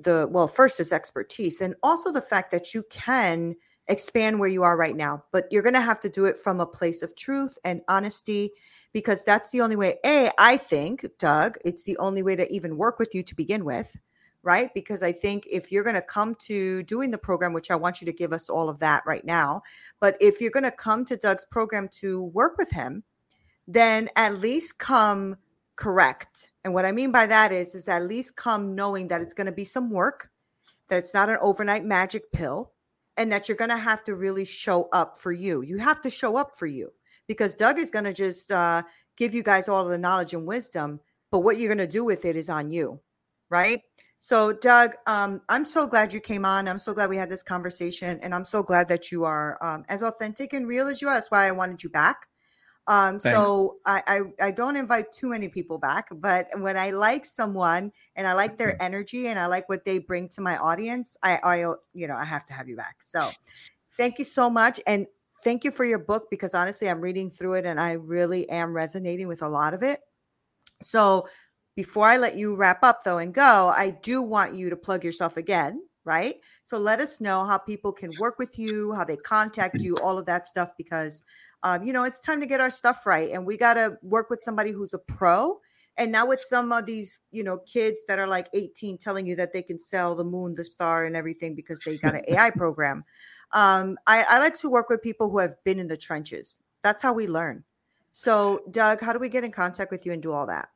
the, 0.00 0.28
well, 0.30 0.48
first 0.48 0.80
is 0.80 0.92
expertise 0.92 1.60
and 1.60 1.74
also 1.82 2.12
the 2.12 2.20
fact 2.20 2.50
that 2.52 2.74
you 2.74 2.84
can 2.90 3.54
expand 3.88 4.38
where 4.38 4.48
you 4.48 4.62
are 4.62 4.76
right 4.76 4.96
now, 4.96 5.24
but 5.32 5.46
you're 5.50 5.62
going 5.62 5.74
to 5.74 5.80
have 5.80 6.00
to 6.00 6.08
do 6.08 6.26
it 6.26 6.36
from 6.36 6.60
a 6.60 6.66
place 6.66 7.02
of 7.02 7.16
truth 7.16 7.58
and 7.64 7.80
honesty 7.88 8.52
because 8.92 9.24
that's 9.24 9.50
the 9.50 9.60
only 9.60 9.76
way. 9.76 9.96
A, 10.04 10.30
I 10.38 10.56
think, 10.56 11.06
Doug, 11.18 11.56
it's 11.64 11.82
the 11.82 11.96
only 11.98 12.22
way 12.22 12.36
to 12.36 12.50
even 12.52 12.76
work 12.76 12.98
with 12.98 13.14
you 13.14 13.22
to 13.22 13.34
begin 13.34 13.64
with. 13.64 13.96
Right. 14.44 14.72
Because 14.72 15.02
I 15.02 15.12
think 15.12 15.46
if 15.50 15.72
you're 15.72 15.82
going 15.82 15.96
to 15.96 16.00
come 16.00 16.34
to 16.46 16.82
doing 16.84 17.10
the 17.10 17.18
program, 17.18 17.52
which 17.52 17.72
I 17.72 17.76
want 17.76 18.00
you 18.00 18.06
to 18.06 18.12
give 18.12 18.32
us 18.32 18.48
all 18.48 18.70
of 18.70 18.78
that 18.78 19.02
right 19.04 19.24
now, 19.24 19.62
but 20.00 20.16
if 20.20 20.40
you're 20.40 20.52
going 20.52 20.62
to 20.64 20.70
come 20.70 21.04
to 21.06 21.16
Doug's 21.16 21.44
program 21.44 21.88
to 22.00 22.22
work 22.22 22.56
with 22.56 22.70
him, 22.70 23.02
then 23.66 24.08
at 24.14 24.38
least 24.38 24.78
come 24.78 25.36
correct. 25.78 26.50
And 26.64 26.74
what 26.74 26.84
I 26.84 26.92
mean 26.92 27.12
by 27.12 27.26
that 27.26 27.52
is 27.52 27.74
is 27.74 27.88
at 27.88 28.06
least 28.06 28.36
come 28.36 28.74
knowing 28.74 29.08
that 29.08 29.22
it's 29.22 29.32
going 29.32 29.46
to 29.46 29.52
be 29.52 29.64
some 29.64 29.90
work, 29.90 30.28
that 30.88 30.98
it's 30.98 31.14
not 31.14 31.28
an 31.28 31.38
overnight 31.40 31.84
magic 31.84 32.32
pill, 32.32 32.72
and 33.16 33.30
that 33.30 33.48
you're 33.48 33.56
going 33.56 33.70
to 33.70 33.78
have 33.78 34.02
to 34.04 34.14
really 34.14 34.44
show 34.44 34.88
up 34.92 35.18
for 35.18 35.32
you. 35.32 35.62
You 35.62 35.78
have 35.78 36.00
to 36.02 36.10
show 36.10 36.36
up 36.36 36.56
for 36.56 36.66
you 36.66 36.90
because 37.28 37.54
Doug 37.54 37.78
is 37.78 37.92
going 37.92 38.06
to 38.06 38.12
just 38.12 38.50
uh, 38.50 38.82
give 39.16 39.32
you 39.32 39.44
guys 39.44 39.68
all 39.68 39.84
the 39.84 39.96
knowledge 39.96 40.34
and 40.34 40.46
wisdom, 40.46 40.98
but 41.30 41.40
what 41.40 41.58
you're 41.58 41.74
going 41.74 41.86
to 41.86 41.92
do 41.92 42.04
with 42.04 42.24
it 42.24 42.34
is 42.34 42.50
on 42.50 42.72
you, 42.72 43.00
right? 43.48 43.80
So, 44.18 44.52
Doug, 44.52 44.94
um, 45.06 45.42
I'm 45.48 45.64
so 45.64 45.86
glad 45.86 46.12
you 46.12 46.18
came 46.18 46.44
on. 46.44 46.66
I'm 46.66 46.80
so 46.80 46.92
glad 46.92 47.08
we 47.08 47.16
had 47.16 47.30
this 47.30 47.44
conversation, 47.44 48.18
and 48.20 48.34
I'm 48.34 48.44
so 48.44 48.64
glad 48.64 48.88
that 48.88 49.12
you 49.12 49.24
are 49.24 49.62
um, 49.62 49.84
as 49.88 50.02
authentic 50.02 50.52
and 50.52 50.66
real 50.66 50.88
as 50.88 51.00
you 51.00 51.06
are. 51.06 51.14
That's 51.14 51.30
why 51.30 51.46
I 51.46 51.52
wanted 51.52 51.84
you 51.84 51.90
back. 51.90 52.26
Um, 52.88 53.20
so 53.20 53.76
I, 53.84 54.02
I 54.06 54.46
I 54.46 54.50
don't 54.50 54.74
invite 54.74 55.12
too 55.12 55.28
many 55.28 55.48
people 55.48 55.76
back, 55.76 56.08
but 56.10 56.48
when 56.56 56.78
I 56.78 56.88
like 56.90 57.26
someone 57.26 57.92
and 58.16 58.26
I 58.26 58.32
like 58.32 58.56
their 58.56 58.72
mm-hmm. 58.72 58.82
energy 58.82 59.26
and 59.28 59.38
I 59.38 59.44
like 59.44 59.68
what 59.68 59.84
they 59.84 59.98
bring 59.98 60.28
to 60.30 60.40
my 60.40 60.56
audience, 60.56 61.14
I 61.22 61.38
I 61.44 61.62
uh, 61.64 61.74
you 61.92 62.08
know 62.08 62.16
I 62.16 62.24
have 62.24 62.46
to 62.46 62.54
have 62.54 62.66
you 62.66 62.76
back. 62.76 63.02
So 63.02 63.30
thank 63.98 64.18
you 64.18 64.24
so 64.24 64.48
much, 64.48 64.80
and 64.86 65.06
thank 65.44 65.64
you 65.64 65.70
for 65.70 65.84
your 65.84 65.98
book 65.98 66.28
because 66.30 66.54
honestly, 66.54 66.88
I'm 66.88 67.02
reading 67.02 67.30
through 67.30 67.54
it 67.54 67.66
and 67.66 67.78
I 67.78 67.92
really 67.92 68.48
am 68.48 68.72
resonating 68.72 69.28
with 69.28 69.42
a 69.42 69.48
lot 69.48 69.74
of 69.74 69.82
it. 69.82 70.00
So 70.80 71.28
before 71.76 72.06
I 72.06 72.16
let 72.16 72.36
you 72.36 72.56
wrap 72.56 72.82
up 72.82 73.04
though 73.04 73.18
and 73.18 73.34
go, 73.34 73.68
I 73.68 73.90
do 73.90 74.22
want 74.22 74.54
you 74.54 74.70
to 74.70 74.76
plug 74.76 75.04
yourself 75.04 75.36
again, 75.36 75.82
right? 76.04 76.36
So 76.64 76.78
let 76.78 77.00
us 77.00 77.20
know 77.20 77.44
how 77.44 77.58
people 77.58 77.92
can 77.92 78.12
work 78.18 78.38
with 78.38 78.58
you, 78.58 78.92
how 78.94 79.04
they 79.04 79.16
contact 79.16 79.76
mm-hmm. 79.76 79.86
you, 79.86 79.96
all 79.98 80.18
of 80.18 80.26
that 80.26 80.46
stuff, 80.46 80.72
because 80.76 81.22
um, 81.62 81.84
you 81.84 81.92
know 81.92 82.04
it's 82.04 82.20
time 82.20 82.40
to 82.40 82.46
get 82.46 82.60
our 82.60 82.70
stuff 82.70 83.06
right, 83.06 83.30
and 83.30 83.46
we 83.46 83.56
got 83.56 83.74
to 83.74 83.96
work 84.02 84.30
with 84.30 84.42
somebody 84.42 84.70
who's 84.70 84.94
a 84.94 84.98
pro. 84.98 85.60
And 85.96 86.12
now 86.12 86.26
with 86.26 86.40
some 86.40 86.70
of 86.70 86.86
these, 86.86 87.22
you 87.32 87.42
know, 87.42 87.58
kids 87.58 88.02
that 88.06 88.20
are 88.20 88.28
like 88.28 88.48
18 88.52 88.98
telling 88.98 89.26
you 89.26 89.34
that 89.34 89.52
they 89.52 89.62
can 89.62 89.80
sell 89.80 90.14
the 90.14 90.22
moon, 90.22 90.54
the 90.54 90.64
star, 90.64 91.06
and 91.06 91.16
everything 91.16 91.56
because 91.56 91.80
they 91.80 91.98
got 91.98 92.14
an 92.14 92.22
AI 92.28 92.50
program. 92.56 93.04
Um, 93.50 93.98
I, 94.06 94.22
I 94.22 94.38
like 94.38 94.56
to 94.60 94.70
work 94.70 94.88
with 94.88 95.02
people 95.02 95.28
who 95.28 95.38
have 95.38 95.56
been 95.64 95.80
in 95.80 95.88
the 95.88 95.96
trenches. 95.96 96.58
That's 96.82 97.02
how 97.02 97.12
we 97.12 97.26
learn. 97.26 97.64
So, 98.12 98.62
Doug, 98.70 99.00
how 99.00 99.12
do 99.12 99.18
we 99.18 99.28
get 99.28 99.42
in 99.42 99.50
contact 99.50 99.90
with 99.90 100.06
you 100.06 100.12
and 100.12 100.22
do 100.22 100.32
all 100.32 100.46
that? 100.46 100.68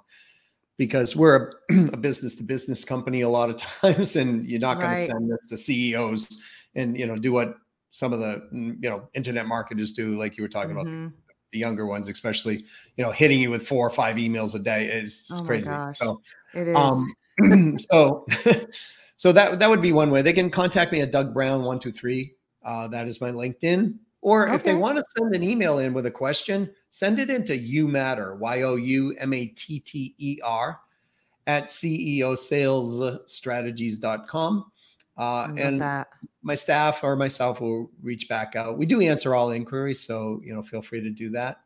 because 0.77 1.15
we're 1.15 1.51
a, 1.71 1.97
business 1.97 2.35
to 2.35 2.43
business 2.43 2.83
company 2.85 3.21
a 3.21 3.29
lot 3.29 3.49
of 3.49 3.57
times 3.81 4.15
and 4.15 4.47
you're 4.47 4.59
not 4.59 4.79
going 4.79 4.91
Right. 4.91 4.97
to 4.97 5.11
send 5.11 5.31
this 5.31 5.47
to 5.47 5.57
ceos 5.57 6.27
and 6.75 6.97
you 6.97 7.05
know 7.05 7.17
do 7.17 7.31
what 7.33 7.55
some 7.89 8.11
of 8.13 8.19
the 8.19 8.47
mm, 8.53 8.75
you 8.81 8.89
know 8.89 9.07
internet 9.13 9.45
marketers 9.45 9.91
do 9.91 10.15
like 10.15 10.37
you 10.37 10.43
were 10.43 10.49
talking 10.49 10.71
about 10.71 10.87
Mhm. 10.87 11.11
The 11.53 11.59
younger 11.59 11.85
ones 11.85 12.09
especially 12.09 12.65
you 12.97 13.03
know 13.03 13.11
hitting 13.11 13.39
you 13.39 13.49
with 13.49 13.65
four 13.65 13.87
or 13.87 13.89
five 13.89 14.17
emails 14.17 14.53
a 14.55 14.59
day 14.59 14.87
is 14.87 15.29
Oh 15.31 15.41
crazy 15.45 15.67
gosh. 15.69 15.97
so 15.97 16.19
It 16.53 16.67
is. 16.67 16.75
um, 16.75 17.05
so, 17.89 18.25
so 19.17 19.31
that 19.31 19.59
that 19.59 19.69
would 19.69 19.81
be 19.81 19.91
one 19.93 20.11
way. 20.11 20.21
They 20.21 20.33
can 20.33 20.49
contact 20.51 20.91
me 20.91 20.99
at 21.01 21.11
Doug 21.11 21.33
Brown 21.33 21.63
one 21.63 21.79
two 21.79 21.91
three. 21.91 22.35
Uh, 22.65 22.87
that 22.89 23.07
is 23.07 23.19
my 23.21 23.29
LinkedIn. 23.31 23.95
Or 24.21 24.47
if 24.53 24.63
they 24.63 24.75
want 24.75 24.97
to 24.97 25.03
send 25.17 25.33
an 25.35 25.43
email 25.43 25.79
in 25.79 25.93
with 25.93 26.05
a 26.05 26.11
question, 26.11 26.69
send 26.89 27.19
it 27.19 27.29
into 27.29 27.55
You 27.57 27.87
Matter 27.87 28.35
Y 28.35 28.61
O 28.61 28.75
U 28.75 29.15
M 29.19 29.33
A 29.33 29.45
T 29.47 29.79
T 29.79 30.13
E 30.17 30.39
R 30.43 30.79
at 31.47 31.65
ceosalesstrategies.com. 31.65 34.65
Uh, 35.17 35.47
and 35.57 35.79
that. 35.79 36.07
My 36.43 36.55
staff 36.55 37.03
or 37.03 37.15
myself 37.15 37.61
will 37.61 37.89
reach 38.01 38.29
back 38.29 38.55
out. 38.55 38.77
We 38.77 38.85
do 38.85 39.01
answer 39.01 39.33
all 39.33 39.51
inquiries, 39.51 39.99
so 39.99 40.41
you 40.43 40.53
know, 40.53 40.61
feel 40.61 40.81
free 40.81 41.01
to 41.01 41.09
do 41.09 41.29
that. 41.29 41.61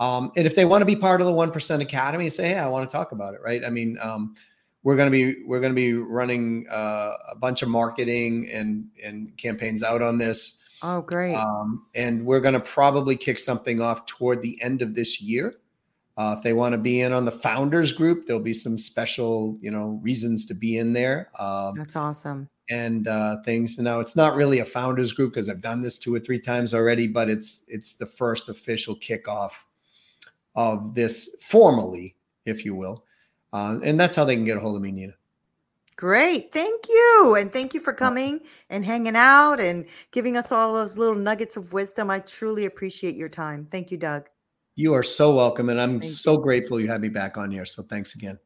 Um, 0.00 0.30
and 0.36 0.46
if 0.46 0.54
they 0.54 0.64
want 0.64 0.82
to 0.82 0.86
be 0.86 0.94
part 0.94 1.20
of 1.20 1.26
the 1.26 1.32
one 1.32 1.50
percent 1.50 1.82
academy, 1.82 2.30
say, 2.30 2.48
hey, 2.48 2.58
I 2.58 2.68
want 2.68 2.88
to 2.88 2.94
talk 2.94 3.12
about 3.12 3.34
it, 3.34 3.40
right? 3.42 3.64
I 3.64 3.70
mean, 3.70 3.98
um, 4.00 4.34
we're 4.82 4.96
going 4.96 5.10
to 5.10 5.10
be 5.10 5.42
we're 5.44 5.60
going 5.60 5.72
to 5.72 5.76
be 5.76 5.94
running 5.94 6.66
uh, 6.70 7.14
a 7.30 7.34
bunch 7.34 7.62
of 7.62 7.68
marketing 7.68 8.48
and 8.52 8.86
and 9.02 9.36
campaigns 9.36 9.82
out 9.82 10.02
on 10.02 10.18
this. 10.18 10.62
Oh, 10.82 11.00
great. 11.00 11.34
Um, 11.34 11.86
and 11.96 12.24
we're 12.24 12.40
going 12.40 12.54
to 12.54 12.60
probably 12.60 13.16
kick 13.16 13.40
something 13.40 13.82
off 13.82 14.06
toward 14.06 14.42
the 14.42 14.60
end 14.62 14.80
of 14.80 14.94
this 14.94 15.20
year. 15.20 15.54
Uh, 16.16 16.34
if 16.36 16.42
they 16.42 16.52
want 16.52 16.72
to 16.72 16.78
be 16.78 17.00
in 17.00 17.12
on 17.12 17.24
the 17.24 17.32
founders 17.32 17.92
group, 17.92 18.26
there'll 18.26 18.42
be 18.42 18.54
some 18.54 18.78
special, 18.78 19.56
you 19.60 19.70
know, 19.70 20.00
reasons 20.02 20.46
to 20.46 20.54
be 20.54 20.76
in 20.76 20.92
there. 20.92 21.30
Um, 21.38 21.74
That's 21.74 21.96
awesome. 21.96 22.48
And 22.70 23.08
uh, 23.08 23.42
things. 23.44 23.78
Now, 23.78 24.00
it's 24.00 24.14
not 24.14 24.34
really 24.34 24.58
a 24.58 24.64
founders 24.64 25.14
group 25.14 25.32
because 25.32 25.48
I've 25.48 25.62
done 25.62 25.80
this 25.80 25.98
two 25.98 26.14
or 26.14 26.20
three 26.20 26.38
times 26.38 26.74
already, 26.74 27.06
but 27.06 27.30
it's 27.30 27.64
it's 27.66 27.94
the 27.94 28.04
first 28.04 28.50
official 28.50 28.94
kickoff 28.96 29.52
of 30.54 30.94
this 30.94 31.36
formally, 31.40 32.16
if 32.44 32.64
you 32.64 32.74
will. 32.74 33.04
Uh, 33.52 33.78
and 33.82 33.98
that's 33.98 34.16
how 34.16 34.24
they 34.24 34.34
can 34.34 34.44
get 34.44 34.58
a 34.58 34.60
hold 34.60 34.76
of 34.76 34.82
me, 34.82 34.92
Nina. 34.92 35.14
Great. 35.98 36.52
Thank 36.52 36.88
you. 36.88 37.36
And 37.36 37.52
thank 37.52 37.74
you 37.74 37.80
for 37.80 37.92
coming 37.92 38.40
and 38.70 38.84
hanging 38.84 39.16
out 39.16 39.58
and 39.58 39.84
giving 40.12 40.36
us 40.36 40.52
all 40.52 40.72
those 40.72 40.96
little 40.96 41.16
nuggets 41.16 41.56
of 41.56 41.72
wisdom. 41.72 42.08
I 42.08 42.20
truly 42.20 42.66
appreciate 42.66 43.16
your 43.16 43.28
time. 43.28 43.66
Thank 43.68 43.90
you, 43.90 43.96
Doug. 43.96 44.28
You 44.76 44.94
are 44.94 45.02
so 45.02 45.34
welcome. 45.34 45.70
And 45.70 45.80
I'm 45.80 46.00
Thank 46.00 46.04
so 46.04 46.34
you. 46.34 46.42
grateful 46.42 46.80
you 46.80 46.86
had 46.86 47.00
me 47.00 47.08
back 47.08 47.36
on 47.36 47.50
here. 47.50 47.64
So 47.64 47.82
thanks 47.82 48.14
again. 48.14 48.38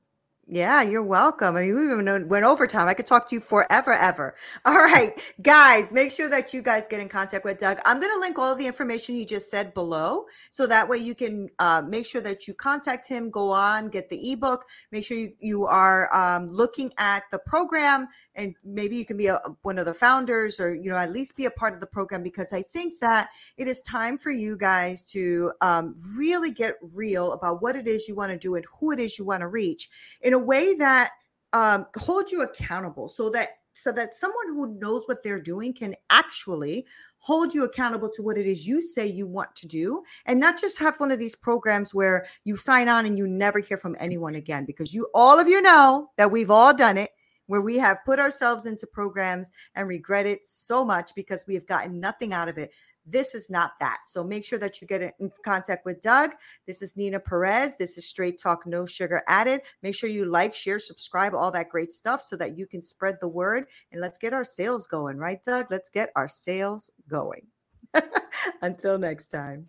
Yeah, 0.49 0.83
you're 0.83 1.05
welcome. 1.05 1.55
I 1.55 1.63
mean, 1.63 1.77
we 1.77 1.85
even 1.85 2.29
went 2.29 2.45
overtime. 2.45 2.89
I 2.89 2.95
could 2.95 3.07
talk 3.07 3.29
to 3.29 3.37
you 3.37 3.41
forever, 3.41 3.93
ever. 3.93 4.35
All 4.65 4.75
right, 4.75 5.13
guys, 5.41 5.93
make 5.93 6.11
sure 6.11 6.29
that 6.29 6.53
you 6.53 6.63
guys 6.63 6.89
get 6.89 6.99
in 6.99 7.09
contact 7.09 7.45
with 7.45 7.61
Doug. 7.61 7.79
I'm 7.85 8.01
going 8.01 8.13
to 8.13 8.19
link 8.19 8.39
all 8.39 8.57
the 8.57 8.67
information 8.67 9.15
he 9.15 9.25
just 9.25 9.51
said 9.51 9.73
below, 9.73 10.27
so 10.51 10.67
that 10.67 10.89
way 10.89 10.99
you 10.99 11.15
can 11.15 11.49
uh, 11.61 11.83
make 11.87 12.07
sure 12.07 12.21
that 12.23 12.49
you 12.49 12.55
contact 12.55 13.07
him, 13.09 13.31
go 13.31 13.51
on, 13.51 13.89
get 13.89 14.11
the 14.11 14.33
ebook. 14.33 14.65
Make 14.91 15.05
sure 15.05 15.17
you 15.17 15.33
you 15.39 15.65
are 15.65 16.13
um, 16.15 16.49
looking 16.49 16.93
at 16.99 17.23
the 17.31 17.39
program, 17.39 18.09
and 18.35 18.57
maybe 18.65 18.97
you 18.97 19.05
can 19.05 19.17
be 19.17 19.29
a, 19.29 19.41
one 19.63 19.79
of 19.79 19.87
the 19.87 19.95
founders, 19.95 20.59
or 20.59 20.75
you 20.75 20.91
know, 20.91 20.97
at 20.97 21.13
least 21.13 21.37
be 21.37 21.47
a 21.47 21.51
part 21.53 21.73
of 21.73 21.81
the 21.81 21.87
program 21.87 22.23
because 22.23 22.53
I 22.53 22.63
think 22.63 22.99
that 23.01 23.31
it 23.57 23.69
is 23.69 23.81
time 23.83 24.19
for 24.19 24.33
you 24.33 24.57
guys 24.57 25.05
to 25.13 25.53
um, 25.61 25.95
really 26.17 26.51
get 26.51 26.75
real 26.95 27.33
about 27.33 27.63
what 27.63 27.77
it 27.77 27.87
is 27.87 28.09
you 28.09 28.17
want 28.17 28.33
to 28.33 28.39
do 28.39 28.57
and 28.57 28.65
who 28.81 28.91
it 28.91 28.99
is 28.99 29.21
you 29.21 29.25
want 29.25 29.43
to 29.43 29.49
reach. 29.49 29.89
In 30.21 30.32
in 30.33 30.41
a 30.41 30.45
way 30.45 30.75
that 30.75 31.11
um, 31.53 31.87
holds 31.97 32.33
you 32.33 32.43
accountable 32.43 33.07
so 33.09 33.29
that 33.29 33.51
so 33.75 33.91
that 33.93 34.15
someone 34.15 34.49
who 34.49 34.79
knows 34.79 35.03
what 35.07 35.23
they're 35.23 35.41
doing 35.41 35.73
can 35.73 35.95
actually 36.11 36.87
hold 37.19 37.55
you 37.55 37.65
accountable 37.65 38.11
to 38.11 38.23
what 38.23 38.39
it 38.39 38.47
is 38.47 38.67
you 38.67 38.81
say 38.81 39.07
you 39.07 39.27
want 39.27 39.55
to 39.55 39.67
do 39.67 40.03
and 40.27 40.41
not 40.41 40.59
just 40.59 40.79
have 40.79 40.99
one 41.01 41.11
of 41.11 41.19
these 41.19 41.35
programs 41.35 41.95
where 41.95 42.27
you 42.45 42.57
sign 42.57 42.89
on 42.89 43.07
and 43.07 43.19
you 43.19 43.27
never 43.27 43.59
hear 43.59 43.77
from 43.77 43.97
anyone 43.99 44.35
again 44.35 44.65
because 44.65 44.95
you 44.95 45.07
all 45.15 45.39
of 45.39 45.49
you 45.49 45.61
know 45.61 46.11
that 46.17 46.31
we've 46.31 46.51
all 46.51 46.75
done 46.75 46.97
it 46.97 47.11
where 47.47 47.61
we 47.61 47.77
have 47.77 48.05
put 48.07 48.19
ourselves 48.19 48.65
into 48.65 48.87
programs 48.87 49.51
and 49.75 49.89
regret 49.89 50.25
it 50.25 50.47
so 50.47 50.85
much 50.85 51.15
because 51.15 51.45
we 51.47 51.55
have 51.55 51.67
gotten 51.67 52.01
nothing 52.01 52.33
out 52.33 52.49
of 52.49 52.57
it 52.57 52.73
this 53.07 53.35
is 53.35 53.51
not 53.51 53.73
that. 53.81 53.99
So 54.07 54.23
make 54.23 54.45
sure 54.45 54.59
that 54.59 54.81
you 54.81 54.87
get 54.87 55.15
in 55.19 55.31
contact 55.45 55.85
with 55.85 56.01
Doug. 56.01 56.31
This 56.67 56.83
is 56.83 56.97
Nina 56.97 57.21
Perez. 57.21 57.77
This 57.77 57.99
is 57.99 58.07
Straight 58.07 58.41
Talk, 58.41 58.67
No 58.67 58.87
Sugar 58.87 59.23
Added. 59.27 59.63
Make 59.83 59.95
sure 59.95 60.09
you 60.09 60.25
like, 60.25 60.55
share, 60.55 60.79
subscribe, 60.79 61.35
all 61.35 61.51
that 61.53 61.69
great 61.69 61.93
stuff 61.93 62.23
so 62.23 62.37
that 62.37 62.57
you 62.57 62.67
can 62.67 62.83
spread 62.83 63.19
the 63.21 63.29
word. 63.29 63.67
And 63.91 64.01
let's 64.01 64.19
get 64.19 64.33
our 64.33 64.45
sales 64.45 64.87
going, 64.87 65.17
right, 65.17 65.43
Doug? 65.43 65.67
Let's 65.71 65.91
get 65.91 66.11
our 66.17 66.29
sales 66.29 66.91
going. 67.09 67.47
Until 68.63 68.99
next 68.99 69.29
time. 69.29 69.69